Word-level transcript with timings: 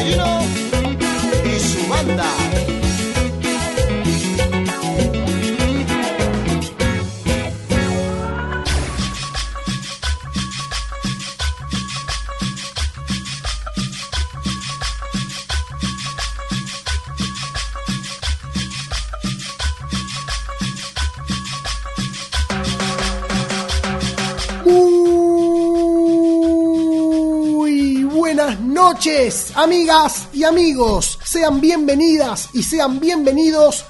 Chileno 0.00 0.40
y 1.44 1.60
su 1.60 1.86
banda. 1.86 2.49
Amigas 29.62 30.28
y 30.32 30.44
amigos. 30.44 31.18
Sean 31.22 31.60
bienvenidas 31.60 32.48
y 32.54 32.62
sean 32.62 32.98
bienvenidos 32.98 33.84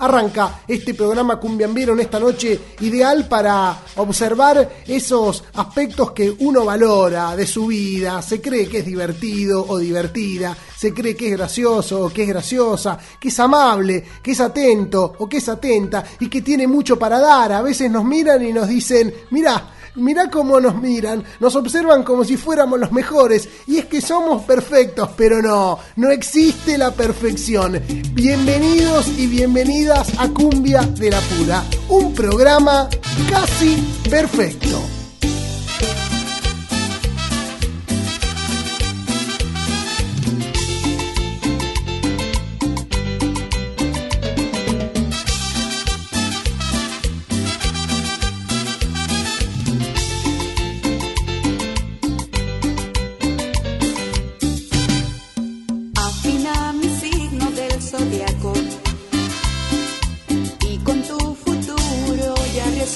Arranca 0.00 0.62
este 0.66 0.94
programa 0.94 1.36
cumbiambero 1.36 1.92
en 1.92 2.00
esta 2.00 2.18
noche 2.18 2.58
ideal 2.80 3.28
para 3.28 3.82
observar 3.96 4.82
esos 4.86 5.44
aspectos 5.54 6.12
que 6.12 6.34
uno 6.38 6.64
valora 6.64 7.36
de 7.36 7.46
su 7.46 7.66
vida, 7.66 8.22
se 8.22 8.40
cree 8.40 8.66
que 8.66 8.78
es 8.78 8.86
divertido 8.86 9.64
o 9.68 9.76
divertida, 9.76 10.56
se 10.74 10.94
cree 10.94 11.14
que 11.14 11.26
es 11.26 11.36
gracioso 11.36 12.06
o 12.06 12.10
que 12.10 12.22
es 12.22 12.28
graciosa, 12.28 12.98
que 13.20 13.28
es 13.28 13.40
amable, 13.40 14.02
que 14.22 14.30
es 14.30 14.40
atento 14.40 15.16
o 15.18 15.28
que 15.28 15.36
es 15.36 15.48
atenta 15.50 16.02
y 16.18 16.30
que 16.30 16.40
tiene 16.40 16.66
mucho 16.66 16.98
para 16.98 17.18
dar. 17.18 17.52
A 17.52 17.60
veces 17.60 17.90
nos 17.90 18.04
miran 18.04 18.42
y 18.42 18.54
nos 18.54 18.68
dicen, 18.68 19.12
mira, 19.30 19.62
Mirá 19.96 20.30
cómo 20.30 20.60
nos 20.60 20.80
miran, 20.80 21.24
nos 21.40 21.56
observan 21.56 22.04
como 22.04 22.24
si 22.24 22.36
fuéramos 22.36 22.78
los 22.78 22.92
mejores, 22.92 23.48
y 23.66 23.78
es 23.78 23.86
que 23.86 24.00
somos 24.00 24.42
perfectos, 24.42 25.10
pero 25.16 25.42
no, 25.42 25.78
no 25.96 26.10
existe 26.10 26.78
la 26.78 26.92
perfección. 26.92 27.80
Bienvenidos 28.12 29.08
y 29.18 29.26
bienvenidas 29.26 30.12
a 30.18 30.28
Cumbia 30.28 30.82
de 30.82 31.10
la 31.10 31.20
Pura, 31.20 31.64
un 31.88 32.14
programa 32.14 32.88
casi 33.30 33.76
perfecto. 34.08 34.99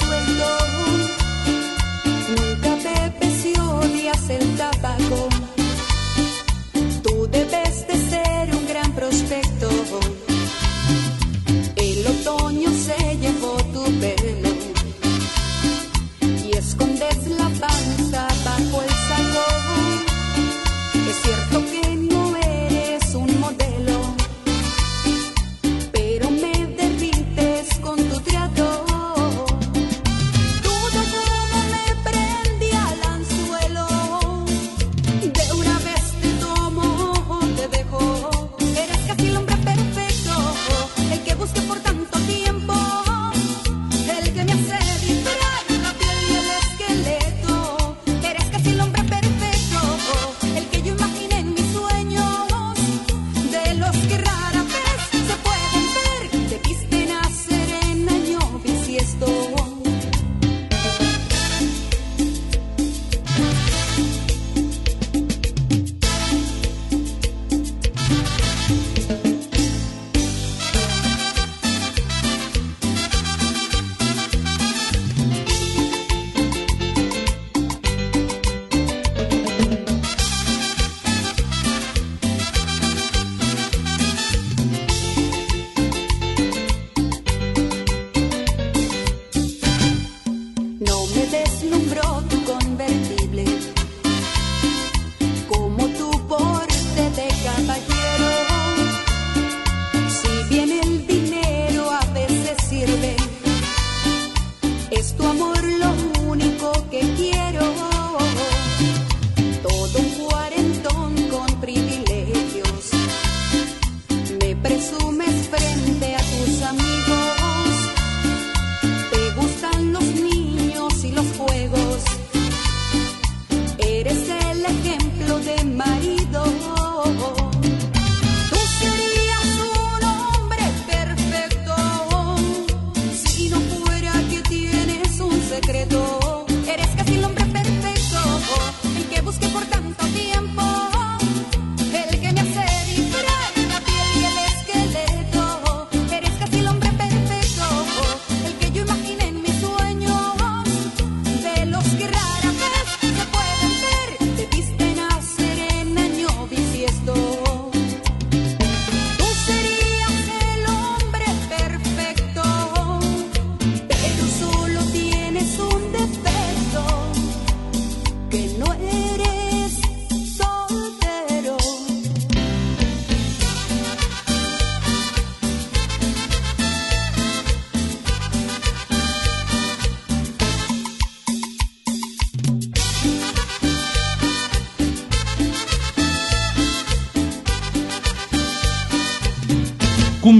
Resuelto. 0.00 0.63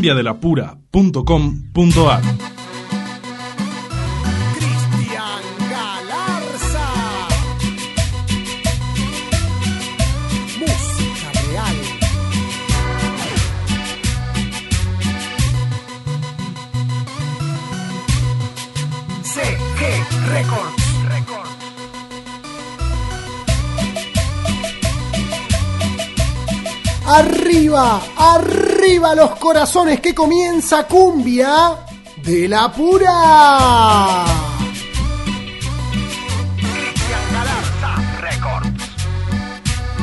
cumbiadelapura.com.ar. 0.05 2.21
Cristian 4.55 5.43
Galarza. 5.71 6.89
Música 10.61 11.29
Records. 20.29 20.64
Arriba, 27.17 28.03
arriba 28.17 29.15
los 29.15 29.37
corazones 29.37 30.01
que 30.01 30.13
comienza 30.13 30.89
cumbia 30.89 31.87
de 32.25 32.49
la 32.49 32.73
pura. 32.73 34.25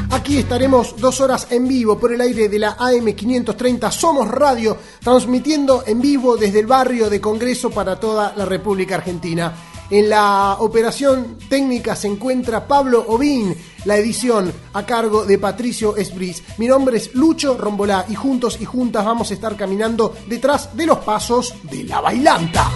Aquí 0.09 0.37
estaremos 0.37 0.95
dos 0.95 1.19
horas 1.19 1.47
en 1.51 1.67
vivo 1.67 1.99
por 1.99 2.13
el 2.13 2.21
aire 2.21 2.47
de 2.47 2.59
la 2.59 2.77
AM530 2.77 3.91
Somos 3.91 4.29
Radio, 4.29 4.77
transmitiendo 5.03 5.83
en 5.85 5.99
vivo 5.99 6.37
desde 6.37 6.61
el 6.61 6.65
barrio 6.65 7.09
de 7.09 7.19
Congreso 7.19 7.71
para 7.71 7.99
toda 7.99 8.33
la 8.37 8.45
República 8.45 8.95
Argentina. 8.95 9.53
En 9.91 10.09
la 10.09 10.55
operación 10.59 11.37
técnica 11.49 11.97
se 11.97 12.07
encuentra 12.07 12.65
Pablo 12.65 13.03
Ovín, 13.09 13.53
la 13.83 13.97
edición 13.97 14.49
a 14.71 14.85
cargo 14.85 15.25
de 15.25 15.37
Patricio 15.37 15.97
Esbris. 15.97 16.41
Mi 16.59 16.65
nombre 16.65 16.95
es 16.95 17.13
Lucho 17.13 17.57
Rombolá 17.57 18.05
y 18.07 18.15
juntos 18.15 18.57
y 18.61 18.63
juntas 18.63 19.03
vamos 19.03 19.31
a 19.31 19.33
estar 19.33 19.57
caminando 19.57 20.15
detrás 20.27 20.77
de 20.77 20.85
los 20.85 20.99
pasos 20.99 21.53
de 21.63 21.83
la 21.83 21.99
bailanta. 21.99 22.71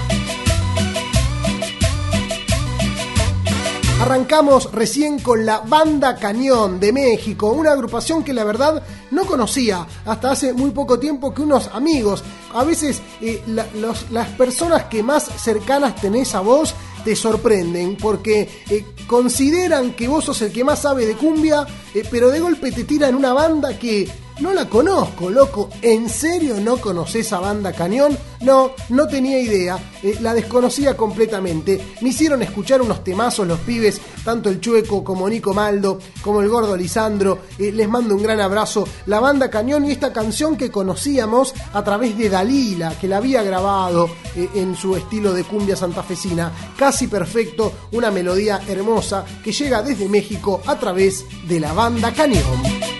Arrancamos 4.01 4.69
recién 4.73 5.19
con 5.19 5.45
la 5.45 5.59
Banda 5.59 6.17
Cañón 6.17 6.81
de 6.81 6.91
México, 6.91 7.53
una 7.53 7.71
agrupación 7.71 8.25
que 8.25 8.33
la 8.33 8.43
verdad 8.43 8.83
no 9.11 9.25
conocía 9.25 9.87
hasta 10.05 10.31
hace 10.31 10.51
muy 10.51 10.71
poco 10.71 10.99
tiempo 10.99 11.33
que 11.33 11.43
unos 11.43 11.69
amigos, 11.69 12.25
a 12.53 12.65
veces 12.65 13.01
eh, 13.21 13.41
las 14.11 14.27
personas 14.37 14.83
que 14.83 15.01
más 15.01 15.23
cercanas 15.23 15.95
tenés 15.95 16.35
a 16.35 16.41
vos 16.41 16.75
te 17.05 17.15
sorprenden 17.15 17.95
porque 17.95 18.49
eh, 18.69 18.83
consideran 19.05 19.93
que 19.93 20.07
vos 20.07 20.25
sos 20.25 20.41
el 20.41 20.51
que 20.51 20.63
más 20.63 20.81
sabe 20.81 21.05
de 21.05 21.13
cumbia, 21.13 21.65
eh, 21.93 22.03
pero 22.09 22.29
de 22.29 22.39
golpe 22.39 22.71
te 22.71 22.83
tiran 22.83 23.13
una 23.13 23.31
banda 23.31 23.77
que 23.77 24.09
no 24.39 24.53
la 24.53 24.67
conozco, 24.69 25.29
loco. 25.29 25.69
¿En 25.81 26.09
serio 26.09 26.57
no 26.59 26.77
conoces 26.77 27.31
a 27.33 27.39
Banda 27.39 27.71
Cañón? 27.73 28.17
No, 28.41 28.71
no 28.89 29.07
tenía 29.07 29.39
idea. 29.39 29.77
eh, 30.03 30.17
la 30.21 30.33
desconocía 30.33 30.95
completamente. 30.95 31.95
Me 32.01 32.09
hicieron 32.09 32.41
escuchar 32.41 32.81
unos 32.81 33.03
temazos 33.03 33.47
los 33.47 33.59
pibes, 33.59 33.99
tanto 34.23 34.49
el 34.49 34.59
Chueco 34.59 35.03
como 35.03 35.27
Nico 35.29 35.53
Maldo, 35.53 35.99
como 36.21 36.41
el 36.41 36.49
Gordo 36.49 36.75
Lisandro. 36.75 37.39
Eh, 37.57 37.71
les 37.71 37.87
mando 37.89 38.15
un 38.15 38.23
gran 38.23 38.39
abrazo. 38.39 38.87
La 39.07 39.19
Banda 39.19 39.49
Cañón 39.49 39.85
y 39.85 39.91
esta 39.91 40.11
canción 40.13 40.57
que 40.57 40.69
conocíamos 40.69 41.53
a 41.73 41.83
través 41.83 42.17
de 42.17 42.29
Dalila, 42.29 42.97
que 42.99 43.07
la 43.07 43.17
había 43.17 43.41
grabado 43.41 44.09
eh, 44.35 44.49
en 44.55 44.75
su 44.75 44.95
estilo 44.95 45.33
de 45.33 45.43
cumbia 45.43 45.75
santafesina. 45.75 46.51
Casi 46.77 47.07
perfecto, 47.07 47.71
una 47.93 48.11
melodía 48.11 48.61
hermosa 48.67 49.25
que 49.43 49.51
llega 49.51 49.81
desde 49.81 50.09
México 50.09 50.61
a 50.65 50.77
través 50.77 51.25
de 51.47 51.59
la 51.59 51.73
Banda 51.73 52.13
Cañón. 52.13 52.94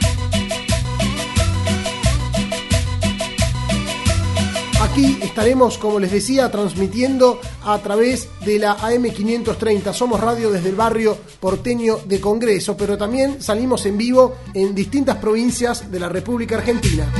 Aquí 4.96 5.20
estaremos, 5.22 5.78
como 5.78 6.00
les 6.00 6.10
decía, 6.10 6.50
transmitiendo 6.50 7.42
a 7.66 7.78
través 7.80 8.30
de 8.46 8.60
la 8.60 8.78
AM530. 8.78 9.92
Somos 9.92 10.22
radio 10.22 10.50
desde 10.50 10.70
el 10.70 10.76
barrio 10.78 11.18
porteño 11.42 11.98
de 12.06 12.22
Congreso, 12.22 12.78
pero 12.78 12.98
también 12.98 13.42
salimos 13.42 13.86
en 13.88 13.98
vivo 13.98 14.38
en 14.54 14.74
distintas 14.74 15.18
provincias 15.18 15.92
de 15.92 16.00
la 16.00 16.08
República 16.08 16.56
Argentina. 16.60 17.12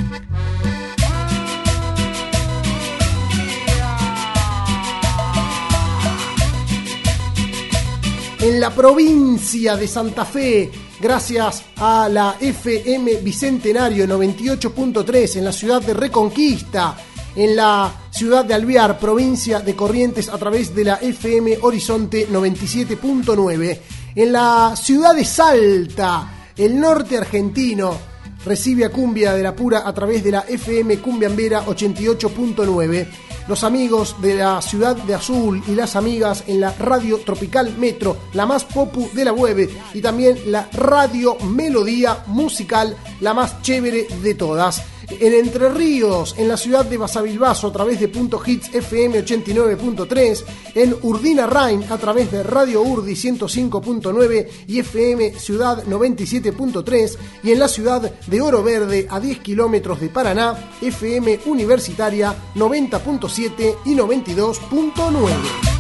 en 8.40 8.60
la 8.60 8.70
provincia 8.70 9.76
de 9.76 9.88
Santa 9.88 10.24
Fe, 10.24 10.72
gracias 11.02 11.64
a 11.78 12.08
la 12.08 12.38
FM 12.40 13.16
Bicentenario 13.16 14.06
98.3 14.06 15.38
en 15.38 15.46
la 15.46 15.52
ciudad 15.52 15.82
de 15.82 15.96
Reconquista, 15.96 16.96
en 17.36 17.56
la 17.56 17.94
ciudad 18.12 18.46
de 18.46 18.54
Alvear, 18.54 18.98
provincia 19.00 19.60
de 19.60 19.76
Corrientes, 19.76 20.30
a 20.30 20.38
través 20.38 20.74
de 20.74 20.86
la 20.86 20.96
FM 20.96 21.60
Horizonte 21.62 22.28
97.9, 22.30 23.80
en 24.16 24.32
la 24.32 24.74
ciudad 24.76 25.14
de 25.14 25.26
Salta, 25.26 26.52
el 26.56 26.80
norte 26.80 27.18
argentino, 27.18 27.98
recibe 28.46 28.86
a 28.86 28.92
Cumbia 28.92 29.34
de 29.34 29.44
la 29.44 29.56
Pura 29.56 29.84
a 29.86 29.94
través 29.94 30.24
de 30.24 30.32
la 30.32 30.46
FM 30.48 31.00
Cumbiambera 31.00 31.66
88.9. 31.66 33.08
Los 33.48 33.64
amigos 33.64 34.16
de 34.22 34.36
la 34.36 34.62
ciudad 34.62 34.96
de 34.96 35.14
Azul 35.14 35.62
y 35.68 35.76
las 35.76 35.96
amigas 35.96 36.46
en 36.48 36.62
la 36.62 36.72
Radio 36.72 37.20
Tropical 37.20 37.76
Metro, 37.78 38.18
la 38.34 38.46
más 38.46 38.64
popu 38.64 39.10
de 39.14 39.26
la 39.26 39.34
web, 39.34 39.70
y 39.94 40.02
también 40.02 40.40
la 40.48 40.68
Radio 40.74 41.38
Melodía 41.44 42.24
Musical, 42.28 42.96
la 43.20 43.34
más 43.34 43.62
chévere 43.62 44.08
de 44.24 44.34
todas. 44.34 44.82
En 45.10 45.34
Entre 45.34 45.70
Ríos, 45.70 46.36
en 46.38 46.48
la 46.48 46.58
ciudad 46.58 46.86
de 46.86 46.98
Basavilbaso 46.98 47.68
a 47.68 47.72
través 47.72 48.00
de 48.00 48.08
Punto 48.08 48.42
Hits 48.46 48.74
FM 48.74 49.24
89.3, 49.24 50.44
en 50.76 50.96
Urdina 51.04 51.46
Rain 51.48 51.84
a 51.90 51.98
través 51.98 52.32
de 52.32 52.44
Radio 52.44 52.82
Urdi 52.82 53.14
105.9 53.14 54.48
y 54.68 54.80
FM 54.80 55.34
Ciudad 55.40 55.84
97.3 55.86 57.18
y 57.44 57.52
en 57.52 57.60
la 57.60 57.68
ciudad 57.68 58.02
de 58.02 58.42
Oro 58.42 58.64
Verde 58.64 59.08
a 59.10 59.20
10 59.20 59.40
kilómetros 59.40 60.00
de 60.00 60.10
Paraná, 60.10 60.72
FM 60.82 61.42
Universitaria 61.46 62.36
90.7 62.56 63.78
y 63.86 63.96
92.9. 63.96 65.75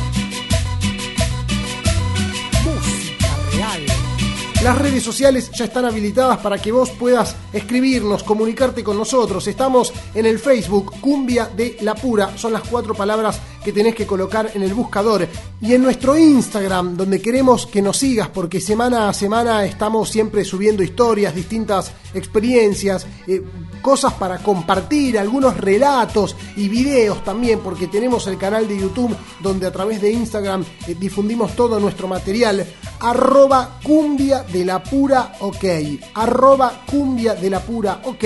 Las 4.65 4.79
redes 4.79 5.03
sociales 5.03 5.51
ya 5.51 5.65
están 5.65 5.85
habilitadas 5.85 6.39
para 6.39 6.57
que 6.57 6.71
vos 6.71 6.89
puedas 6.89 7.35
escribirnos, 7.53 8.23
comunicarte 8.23 8.83
con 8.83 8.97
nosotros. 8.97 9.45
Estamos 9.45 9.93
en 10.15 10.25
el 10.25 10.39
Facebook 10.39 10.99
Cumbia 10.99 11.45
de 11.45 11.77
la 11.81 11.93
Pura. 11.93 12.35
Son 12.35 12.51
las 12.51 12.63
cuatro 12.63 12.95
palabras 12.95 13.39
que 13.65 13.73
tenés 13.73 13.95
que 13.95 14.05
colocar 14.05 14.51
en 14.53 14.61
el 14.61 14.75
buscador. 14.75 15.27
Y 15.59 15.73
en 15.73 15.81
nuestro 15.81 16.15
Instagram, 16.15 16.95
donde 16.95 17.19
queremos 17.19 17.65
que 17.65 17.81
nos 17.81 17.97
sigas, 17.97 18.29
porque 18.29 18.61
semana 18.61 19.09
a 19.09 19.13
semana 19.13 19.65
estamos 19.65 20.07
siempre 20.09 20.45
subiendo 20.45 20.83
historias, 20.83 21.33
distintas 21.33 21.91
experiencias, 22.13 23.07
eh, 23.25 23.41
cosas 23.81 24.13
para 24.13 24.37
compartir, 24.37 25.17
algunos 25.17 25.57
relatos 25.57 26.35
y 26.55 26.69
videos 26.69 27.23
también, 27.23 27.59
porque 27.59 27.87
tenemos 27.87 28.27
el 28.27 28.37
canal 28.37 28.67
de 28.67 28.79
YouTube 28.79 29.15
donde 29.41 29.65
a 29.65 29.71
través 29.71 29.99
de 29.99 30.11
Instagram 30.11 30.63
eh, 30.87 30.95
difundimos 30.99 31.55
todo 31.55 31.79
nuestro 31.79 32.07
material. 32.07 32.63
Arroba 32.99 33.79
cumbia 33.83 34.43
de 34.43 34.63
la 34.63 34.83
pura 34.83 35.37
ok. 35.39 35.65
Arroba 36.13 36.83
cumbia 36.85 37.33
de 37.33 37.49
la 37.49 37.61
pura 37.61 38.01
ok. 38.03 38.23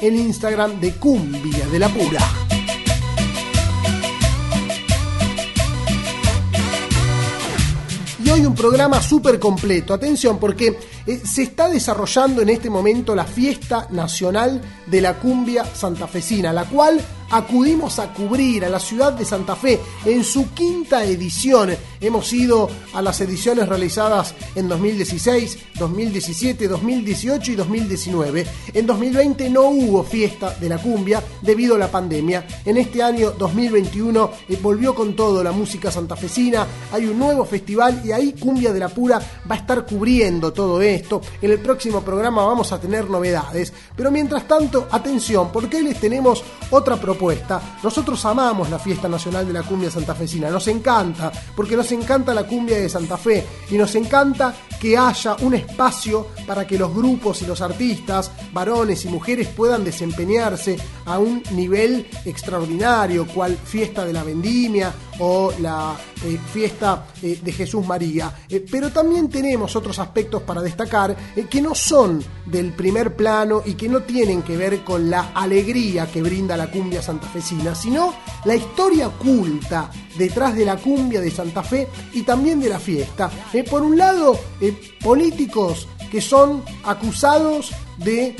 En 0.00 0.18
Instagram 0.18 0.78
de 0.78 0.92
cumbia 0.96 1.66
de 1.66 1.78
la 1.78 1.88
pura. 1.88 2.51
Hoy 8.32 8.46
un 8.46 8.54
programa 8.54 9.02
súper 9.02 9.38
completo. 9.38 9.92
Atención, 9.92 10.38
porque 10.38 10.78
eh, 11.06 11.20
se 11.24 11.42
está 11.42 11.68
desarrollando 11.68 12.42
en 12.42 12.48
este 12.48 12.70
momento 12.70 13.14
la 13.14 13.24
fiesta 13.24 13.86
nacional 13.90 14.60
de 14.86 15.00
la 15.00 15.18
cumbia 15.18 15.64
santafesina, 15.64 16.52
la 16.52 16.64
cual 16.64 17.00
acudimos 17.30 17.98
a 17.98 18.12
cubrir 18.12 18.64
a 18.64 18.68
la 18.68 18.78
ciudad 18.78 19.14
de 19.14 19.24
Santa 19.24 19.56
Fe 19.56 19.80
en 20.04 20.22
su 20.22 20.52
quinta 20.52 21.04
edición. 21.04 21.70
Hemos 22.00 22.32
ido 22.32 22.68
a 22.92 23.00
las 23.00 23.20
ediciones 23.20 23.68
realizadas 23.68 24.34
en 24.54 24.68
2016, 24.68 25.58
2017, 25.78 26.68
2018 26.68 27.52
y 27.52 27.54
2019. 27.54 28.46
En 28.74 28.86
2020 28.86 29.48
no 29.50 29.62
hubo 29.68 30.04
fiesta 30.04 30.54
de 30.60 30.68
la 30.68 30.78
cumbia 30.78 31.22
debido 31.40 31.76
a 31.76 31.78
la 31.78 31.90
pandemia. 31.90 32.46
En 32.64 32.76
este 32.76 33.02
año 33.02 33.30
2021 33.32 34.30
eh, 34.48 34.58
volvió 34.62 34.94
con 34.94 35.16
todo 35.16 35.42
la 35.42 35.52
música 35.52 35.90
santafesina. 35.90 36.66
Hay 36.92 37.06
un 37.06 37.18
nuevo 37.18 37.44
festival 37.44 38.02
y 38.04 38.12
ahí 38.12 38.34
Cumbia 38.38 38.72
de 38.72 38.80
la 38.80 38.88
Pura 38.88 39.18
va 39.50 39.54
a 39.54 39.58
estar 39.58 39.86
cubriendo 39.86 40.52
todo 40.52 40.82
esto. 40.82 40.91
En 40.92 41.50
el 41.50 41.58
próximo 41.58 42.02
programa 42.02 42.44
vamos 42.44 42.70
a 42.72 42.80
tener 42.80 43.08
novedades. 43.08 43.72
Pero 43.96 44.10
mientras 44.10 44.46
tanto, 44.46 44.88
atención, 44.90 45.50
porque 45.50 45.78
hoy 45.78 45.84
les 45.84 46.00
tenemos 46.00 46.44
otra 46.70 46.96
propuesta. 46.96 47.78
Nosotros 47.82 48.22
amamos 48.26 48.68
la 48.68 48.78
fiesta 48.78 49.08
nacional 49.08 49.46
de 49.46 49.54
la 49.54 49.62
cumbia 49.62 49.90
santafesina. 49.90 50.50
Nos 50.50 50.68
encanta, 50.68 51.32
porque 51.56 51.76
nos 51.76 51.90
encanta 51.92 52.34
la 52.34 52.44
cumbia 52.44 52.76
de 52.76 52.88
Santa 52.88 53.16
Fe. 53.16 53.44
Y 53.70 53.78
nos 53.78 53.94
encanta 53.94 54.54
que 54.78 54.98
haya 54.98 55.36
un 55.40 55.54
espacio 55.54 56.28
para 56.46 56.66
que 56.66 56.76
los 56.76 56.92
grupos 56.92 57.40
y 57.42 57.46
los 57.46 57.60
artistas, 57.60 58.30
varones 58.52 59.04
y 59.04 59.08
mujeres, 59.08 59.48
puedan 59.48 59.84
desempeñarse 59.84 60.76
a 61.06 61.18
un 61.18 61.42
nivel 61.52 62.06
extraordinario, 62.24 63.26
cual 63.26 63.56
fiesta 63.56 64.04
de 64.04 64.12
la 64.12 64.24
vendimia 64.24 64.92
o 65.20 65.52
la 65.60 65.96
eh, 66.24 66.38
fiesta 66.52 67.06
eh, 67.22 67.38
de 67.42 67.52
Jesús 67.52 67.86
María. 67.86 68.34
Eh, 68.48 68.64
pero 68.70 68.90
también 68.90 69.28
tenemos 69.28 69.74
otros 69.76 69.98
aspectos 69.98 70.42
para 70.42 70.60
destacar 70.60 70.81
que 71.50 71.60
no 71.60 71.74
son 71.74 72.22
del 72.46 72.72
primer 72.72 73.16
plano 73.16 73.62
y 73.64 73.74
que 73.74 73.88
no 73.88 74.02
tienen 74.02 74.42
que 74.42 74.56
ver 74.56 74.84
con 74.84 75.10
la 75.10 75.32
alegría 75.34 76.10
que 76.10 76.22
brinda 76.22 76.56
la 76.56 76.70
cumbia 76.70 77.02
santafesina, 77.02 77.74
sino 77.74 78.14
la 78.44 78.54
historia 78.54 79.08
oculta 79.08 79.90
detrás 80.16 80.54
de 80.54 80.64
la 80.64 80.76
cumbia 80.76 81.20
de 81.20 81.30
Santa 81.30 81.62
Fe 81.62 81.88
y 82.12 82.22
también 82.22 82.60
de 82.60 82.68
la 82.68 82.78
fiesta. 82.78 83.30
por 83.70 83.82
un 83.82 83.96
lado, 83.96 84.38
políticos 85.02 85.88
que 86.10 86.20
son 86.20 86.62
acusados 86.84 87.72
de 87.98 88.36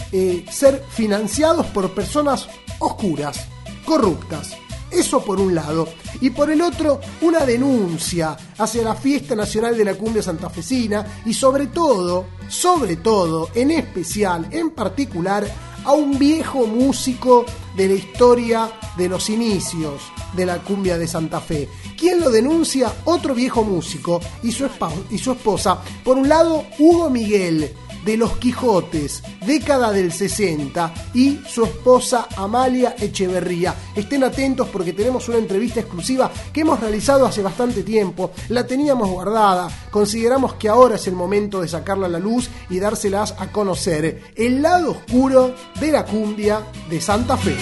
ser 0.51 0.85
financiados 0.91 1.67
por 1.67 1.91
personas 1.93 2.49
oscuras, 2.79 3.47
corruptas. 3.85 4.57
Eso 4.93 5.25
por 5.25 5.41
un 5.41 5.55
lado. 5.55 5.89
Y 6.21 6.31
por 6.31 6.51
el 6.51 6.61
otro, 6.61 7.01
una 7.23 7.45
denuncia 7.45 8.37
hacia 8.59 8.83
la 8.83 8.95
fiesta 8.95 9.35
nacional 9.35 9.77
de 9.77 9.85
la 9.85 9.95
cumbia 9.95 10.23
santafesina 10.23 11.23
y 11.25 11.35
sobre 11.35 11.69
todo, 11.69 12.27
sobre 12.49 12.97
todo, 12.97 13.49
en 13.55 13.71
especial, 13.71 14.49
en 14.51 14.71
particular, 14.71 15.47
a 15.85 15.93
un 15.93 16.19
viejo 16.19 16.67
músico 16.67 17.45
de 17.77 17.89
la 17.89 17.95
historia 17.95 18.71
de 18.97 19.09
los 19.09 19.31
inicios 19.31 20.13
de 20.35 20.47
la 20.47 20.59
cumbia 20.59 20.99
de 20.99 21.07
Santa 21.07 21.41
Fe. 21.41 21.69
¿Quién 21.99 22.21
lo 22.21 22.31
denuncia? 22.31 22.93
Otro 23.05 23.35
viejo 23.35 23.65
músico 23.65 24.21
y 24.43 24.53
su, 24.53 24.69
y 25.11 25.19
su 25.19 25.33
esposa. 25.33 25.79
Por 26.05 26.19
un 26.19 26.29
lado, 26.29 26.65
Hugo 26.79 27.11
Miguel, 27.11 27.75
de 28.05 28.17
Los 28.17 28.37
Quijotes, 28.39 29.23
década 29.47 29.93
del 29.93 30.13
60, 30.13 30.95
y 31.15 31.41
su 31.47 31.65
esposa 31.65 32.29
Amalia 32.37 32.95
Echeverría. 32.99 33.75
Estén 33.95 34.25
atentos 34.25 34.69
porque 34.69 34.93
tenemos 34.93 35.29
una 35.29 35.39
entrevista 35.39 35.81
exclusiva 35.81 36.31
que 36.53 36.63
hemos 36.63 36.81
realizado 36.81 37.27
hace 37.27 37.43
bastante 37.43 37.83
tiempo, 37.83 38.33
la 38.49 38.67
teníamos 38.67 39.09
guardada, 39.09 39.69
consideramos 39.91 40.55
que 40.55 40.69
ahora 40.69 40.97
es 40.97 41.07
el 41.07 41.15
momento 41.15 41.61
de 41.61 41.69
sacarla 41.69 42.07
a 42.07 42.11
la 42.11 42.19
luz 42.19 42.51
y 42.71 42.79
dárselas 42.79 43.35
a 43.39 43.51
conocer. 43.53 44.33
El 44.35 44.63
lado 44.63 44.93
oscuro 44.93 45.55
de 45.81 45.93
la 45.93 46.05
cumbia 46.05 46.63
de 46.89 47.01
Santa 47.01 47.37
Fe. 47.37 47.57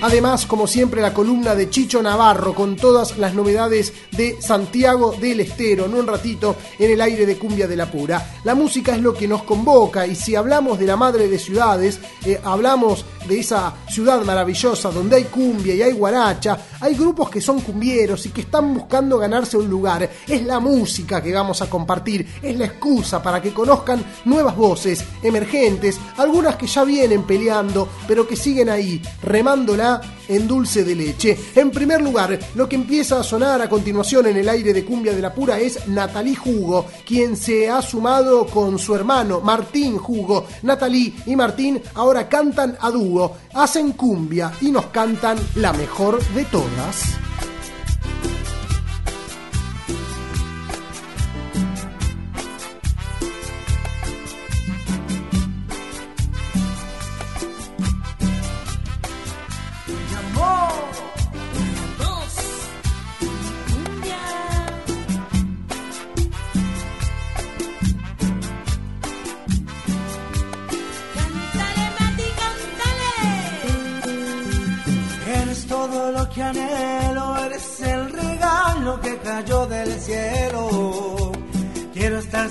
Además, 0.00 0.46
como 0.46 0.68
siempre, 0.68 1.02
la 1.02 1.12
columna 1.12 1.56
de 1.56 1.70
Chicho 1.70 2.00
Navarro 2.00 2.54
con 2.54 2.76
todas 2.76 3.18
las 3.18 3.34
novedades 3.34 3.92
de 4.12 4.40
Santiago 4.40 5.12
del 5.20 5.40
Estero 5.40 5.86
en 5.86 5.94
un 5.94 6.06
ratito 6.06 6.54
en 6.78 6.92
el 6.92 7.00
aire 7.00 7.26
de 7.26 7.36
Cumbia 7.36 7.66
de 7.66 7.74
la 7.74 7.90
Pura. 7.90 8.34
La 8.44 8.54
música 8.54 8.94
es 8.94 9.02
lo 9.02 9.12
que 9.12 9.26
nos 9.26 9.42
convoca 9.42 10.06
y 10.06 10.14
si 10.14 10.36
hablamos 10.36 10.78
de 10.78 10.86
la 10.86 10.96
madre 10.96 11.26
de 11.26 11.38
ciudades, 11.40 11.98
eh, 12.24 12.40
hablamos 12.44 13.04
de 13.26 13.40
esa 13.40 13.74
ciudad 13.88 14.24
maravillosa 14.24 14.92
donde 14.92 15.16
hay 15.16 15.24
cumbia 15.24 15.74
y 15.74 15.82
hay 15.82 15.92
guaracha, 15.92 16.58
hay 16.80 16.94
grupos 16.94 17.28
que 17.28 17.40
son 17.40 17.60
cumbieros 17.60 18.24
y 18.26 18.30
que 18.30 18.42
están 18.42 18.72
buscando 18.72 19.18
ganarse 19.18 19.56
un 19.56 19.68
lugar. 19.68 20.08
Es 20.28 20.44
la 20.44 20.60
música 20.60 21.20
que 21.20 21.34
vamos 21.34 21.60
a 21.60 21.68
compartir, 21.68 22.24
es 22.40 22.56
la 22.56 22.66
excusa 22.66 23.20
para 23.20 23.42
que 23.42 23.52
conozcan 23.52 24.04
nuevas 24.26 24.56
voces 24.56 25.04
emergentes, 25.24 25.98
algunas 26.18 26.54
que 26.54 26.68
ya 26.68 26.84
vienen 26.84 27.24
peleando, 27.24 27.88
pero 28.06 28.28
que 28.28 28.36
siguen 28.36 28.68
ahí, 28.68 29.02
remándola 29.22 29.87
en 30.28 30.46
dulce 30.46 30.84
de 30.84 30.94
leche. 30.94 31.38
En 31.54 31.70
primer 31.70 32.00
lugar, 32.00 32.38
lo 32.54 32.68
que 32.68 32.76
empieza 32.76 33.20
a 33.20 33.24
sonar 33.24 33.60
a 33.62 33.68
continuación 33.68 34.26
en 34.26 34.36
el 34.36 34.48
aire 34.48 34.72
de 34.72 34.84
Cumbia 34.84 35.14
de 35.14 35.22
la 35.22 35.34
Pura 35.34 35.58
es 35.58 35.86
Natalie 35.88 36.36
Jugo, 36.36 36.86
quien 37.06 37.36
se 37.36 37.68
ha 37.68 37.80
sumado 37.82 38.46
con 38.46 38.78
su 38.78 38.94
hermano 38.94 39.40
Martín 39.40 39.98
Jugo. 39.98 40.46
Natalie 40.62 41.14
y 41.26 41.36
Martín 41.36 41.80
ahora 41.94 42.28
cantan 42.28 42.76
a 42.80 42.90
dúo, 42.90 43.36
hacen 43.54 43.92
cumbia 43.92 44.52
y 44.60 44.70
nos 44.70 44.86
cantan 44.86 45.38
la 45.54 45.72
mejor 45.72 46.22
de 46.34 46.44
todas. 46.46 47.27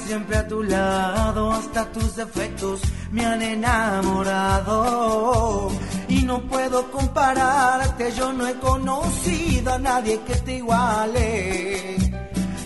Siempre 0.08 0.38
a 0.38 0.48
tu 0.48 0.64
lado, 0.64 1.52
hasta 1.52 1.92
tus 1.92 2.16
defectos 2.16 2.80
me 3.12 3.26
han 3.26 3.42
enamorado. 3.42 4.88
Y 6.08 6.22
no 6.24 6.40
puedo 6.44 6.90
compararte, 6.92 8.14
yo 8.14 8.32
no 8.32 8.48
he 8.48 8.54
conocido 8.56 9.74
a 9.74 9.80
nadie 9.80 10.22
que 10.22 10.36
te 10.36 10.56
iguale. 10.56 11.98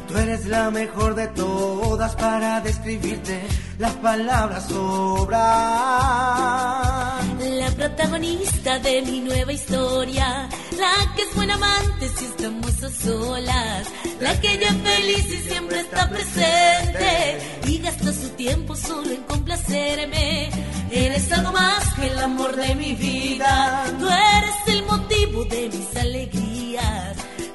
Tú 0.07 0.17
eres 0.17 0.45
la 0.45 0.69
mejor 0.69 1.15
de 1.15 1.27
todas 1.29 2.15
para 2.15 2.61
describirte, 2.61 3.41
las 3.79 3.93
palabras 3.95 4.65
sobran. 4.67 5.41
La 7.59 7.71
protagonista 7.75 8.77
de 8.79 9.01
mi 9.01 9.21
nueva 9.21 9.51
historia, 9.51 10.47
la 10.81 11.15
que 11.15 11.21
es 11.21 11.35
buena 11.35 11.53
amante 11.53 12.09
si 12.17 12.25
estamos 12.25 12.83
a 12.83 12.89
solas, 12.89 13.87
la 14.19 14.39
que 14.41 14.53
ella 14.53 14.73
feliz 14.83 15.25
y 15.37 15.37
siempre 15.49 15.79
está 15.79 16.09
presente 16.09 17.11
y 17.67 17.77
gasta 17.77 18.11
su 18.11 18.29
tiempo 18.29 18.75
solo 18.75 19.11
en 19.11 19.23
complacerme. 19.23 20.49
Eres 20.91 21.31
algo 21.31 21.51
más 21.53 21.93
que 21.93 22.07
el 22.07 22.19
amor 22.19 22.55
de 22.55 22.75
mi 22.75 22.95
vida, 22.95 23.85
tú 23.99 24.07
eres 24.07 24.57
el 24.67 24.83
motivo 24.83 25.45
de 25.45 25.69
mis 25.69 25.95
alegrías 25.95 26.51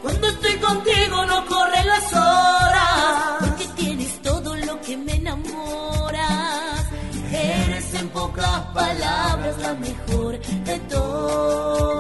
cuando 0.07 0.29
estoy 0.29 0.55
contigo 0.59 1.27
no 1.27 1.47
corren 1.47 1.87
las 1.87 2.13
horas, 2.13 3.37
porque 3.41 3.67
tienes 3.77 4.23
todo 4.23 4.55
lo 4.55 4.81
que 4.81 4.97
me 4.97 5.17
enamoras. 5.17 6.85
Eres 7.33 7.95
en 7.95 8.09
pocas 8.11 8.61
palabras 8.73 9.59
la 9.59 9.75
mejor 9.75 10.39
de 10.39 10.79
todas. 10.89 11.96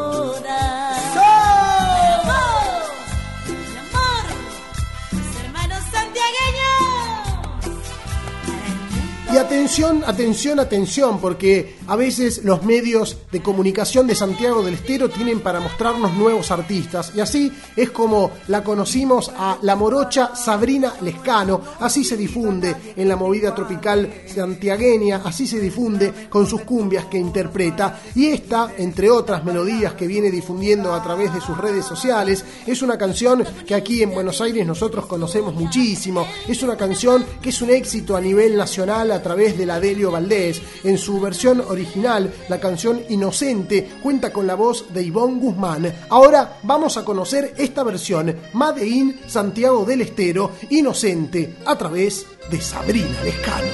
Atención, 9.46 10.02
atención, 10.04 10.58
atención, 10.58 11.20
porque 11.20 11.76
a 11.86 11.94
veces 11.94 12.42
los 12.42 12.64
medios 12.64 13.16
de 13.30 13.40
comunicación 13.40 14.08
de 14.08 14.16
Santiago 14.16 14.60
del 14.60 14.74
Estero 14.74 15.08
tienen 15.08 15.38
para 15.38 15.60
mostrarnos 15.60 16.14
nuevos 16.14 16.50
artistas. 16.50 17.12
Y 17.14 17.20
así 17.20 17.52
es 17.76 17.90
como 17.90 18.32
la 18.48 18.64
conocimos 18.64 19.30
a 19.36 19.58
la 19.62 19.76
morocha 19.76 20.34
Sabrina 20.34 20.94
Lescano. 21.00 21.60
Así 21.78 22.02
se 22.02 22.16
difunde 22.16 22.74
en 22.96 23.08
la 23.08 23.14
movida 23.14 23.54
tropical 23.54 24.22
santiagueña, 24.26 25.22
así 25.24 25.46
se 25.46 25.60
difunde 25.60 26.12
con 26.28 26.44
sus 26.48 26.62
cumbias 26.62 27.04
que 27.04 27.18
interpreta. 27.18 28.00
Y 28.16 28.26
esta, 28.26 28.72
entre 28.76 29.10
otras 29.10 29.44
melodías 29.44 29.94
que 29.94 30.08
viene 30.08 30.28
difundiendo 30.28 30.92
a 30.92 31.02
través 31.04 31.32
de 31.32 31.40
sus 31.40 31.56
redes 31.56 31.84
sociales, 31.84 32.44
es 32.66 32.82
una 32.82 32.98
canción 32.98 33.44
que 33.64 33.76
aquí 33.76 34.02
en 34.02 34.12
Buenos 34.12 34.40
Aires 34.40 34.66
nosotros 34.66 35.06
conocemos 35.06 35.54
muchísimo. 35.54 36.26
Es 36.48 36.64
una 36.64 36.76
canción 36.76 37.24
que 37.40 37.50
es 37.50 37.62
un 37.62 37.70
éxito 37.70 38.16
a 38.16 38.20
nivel 38.20 38.56
nacional 38.56 39.12
a 39.12 39.22
través 39.36 39.58
de 39.58 39.66
la 39.66 39.78
Delio 39.78 40.10
Valdés. 40.10 40.62
En 40.82 40.96
su 40.96 41.20
versión 41.20 41.60
original, 41.60 42.32
la 42.48 42.58
canción 42.58 43.02
Inocente 43.10 43.86
cuenta 44.02 44.32
con 44.32 44.46
la 44.46 44.54
voz 44.54 44.94
de 44.94 45.02
Ivonne 45.02 45.38
Guzmán. 45.38 45.92
Ahora 46.08 46.56
vamos 46.62 46.96
a 46.96 47.04
conocer 47.04 47.52
esta 47.58 47.82
versión, 47.82 48.34
Made 48.54 48.86
in 48.86 49.20
Santiago 49.26 49.84
del 49.84 50.00
Estero, 50.00 50.52
Inocente, 50.70 51.56
a 51.66 51.76
través 51.76 52.26
de 52.50 52.58
Sabrina 52.62 53.22
Lescano. 53.24 53.68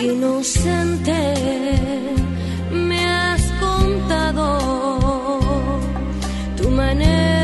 Inocente, 0.00 1.34
me 2.72 3.04
has 3.04 3.42
contado 3.60 4.58
tu 6.56 6.70
manera 6.70 7.43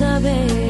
no 0.00 0.69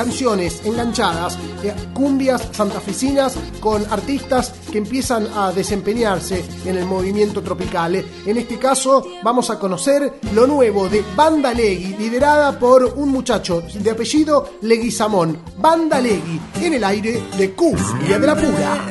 canciones 0.00 0.62
enganchadas, 0.64 1.36
eh, 1.62 1.74
cumbias 1.92 2.48
santafesinas 2.52 3.36
con 3.60 3.84
artistas 3.92 4.50
que 4.72 4.78
empiezan 4.78 5.26
a 5.36 5.52
desempeñarse 5.52 6.42
en 6.64 6.78
el 6.78 6.86
movimiento 6.86 7.42
tropical. 7.42 8.02
En 8.24 8.36
este 8.38 8.58
caso 8.58 9.06
vamos 9.22 9.50
a 9.50 9.58
conocer 9.58 10.20
lo 10.34 10.46
nuevo 10.46 10.88
de 10.88 11.04
Banda 11.14 11.52
Legui, 11.52 11.96
liderada 11.98 12.58
por 12.58 12.82
un 12.84 13.10
muchacho 13.10 13.62
de 13.74 13.90
apellido 13.90 14.54
Leguizamón. 14.62 15.36
Banda 15.58 16.00
Legui, 16.00 16.40
en 16.62 16.72
el 16.72 16.84
aire 16.84 17.22
de 17.36 17.52
Cumbia 17.52 18.18
de 18.18 18.26
la 18.26 18.34
Pura. 18.34 18.89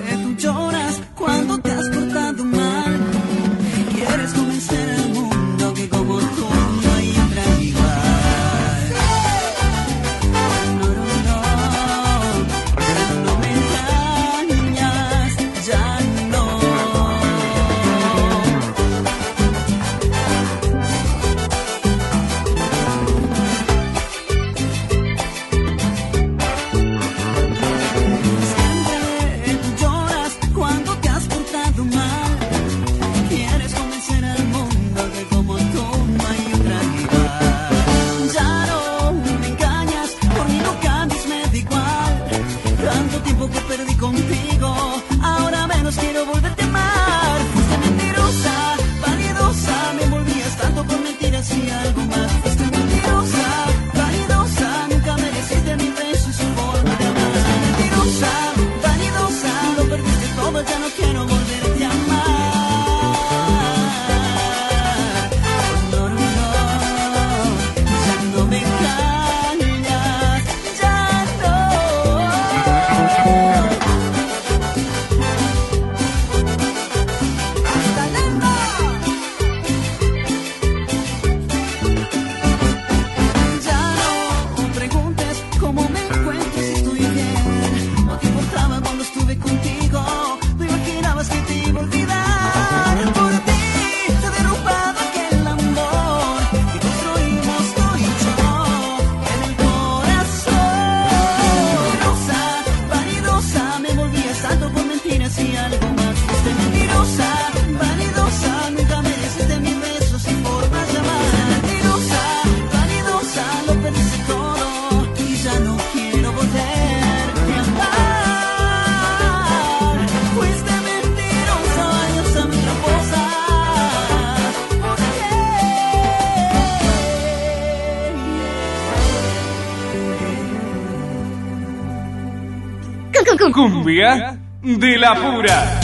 Cumbia 133.54 134.40
de 134.64 134.98
la 134.98 135.14
pura. 135.16 135.80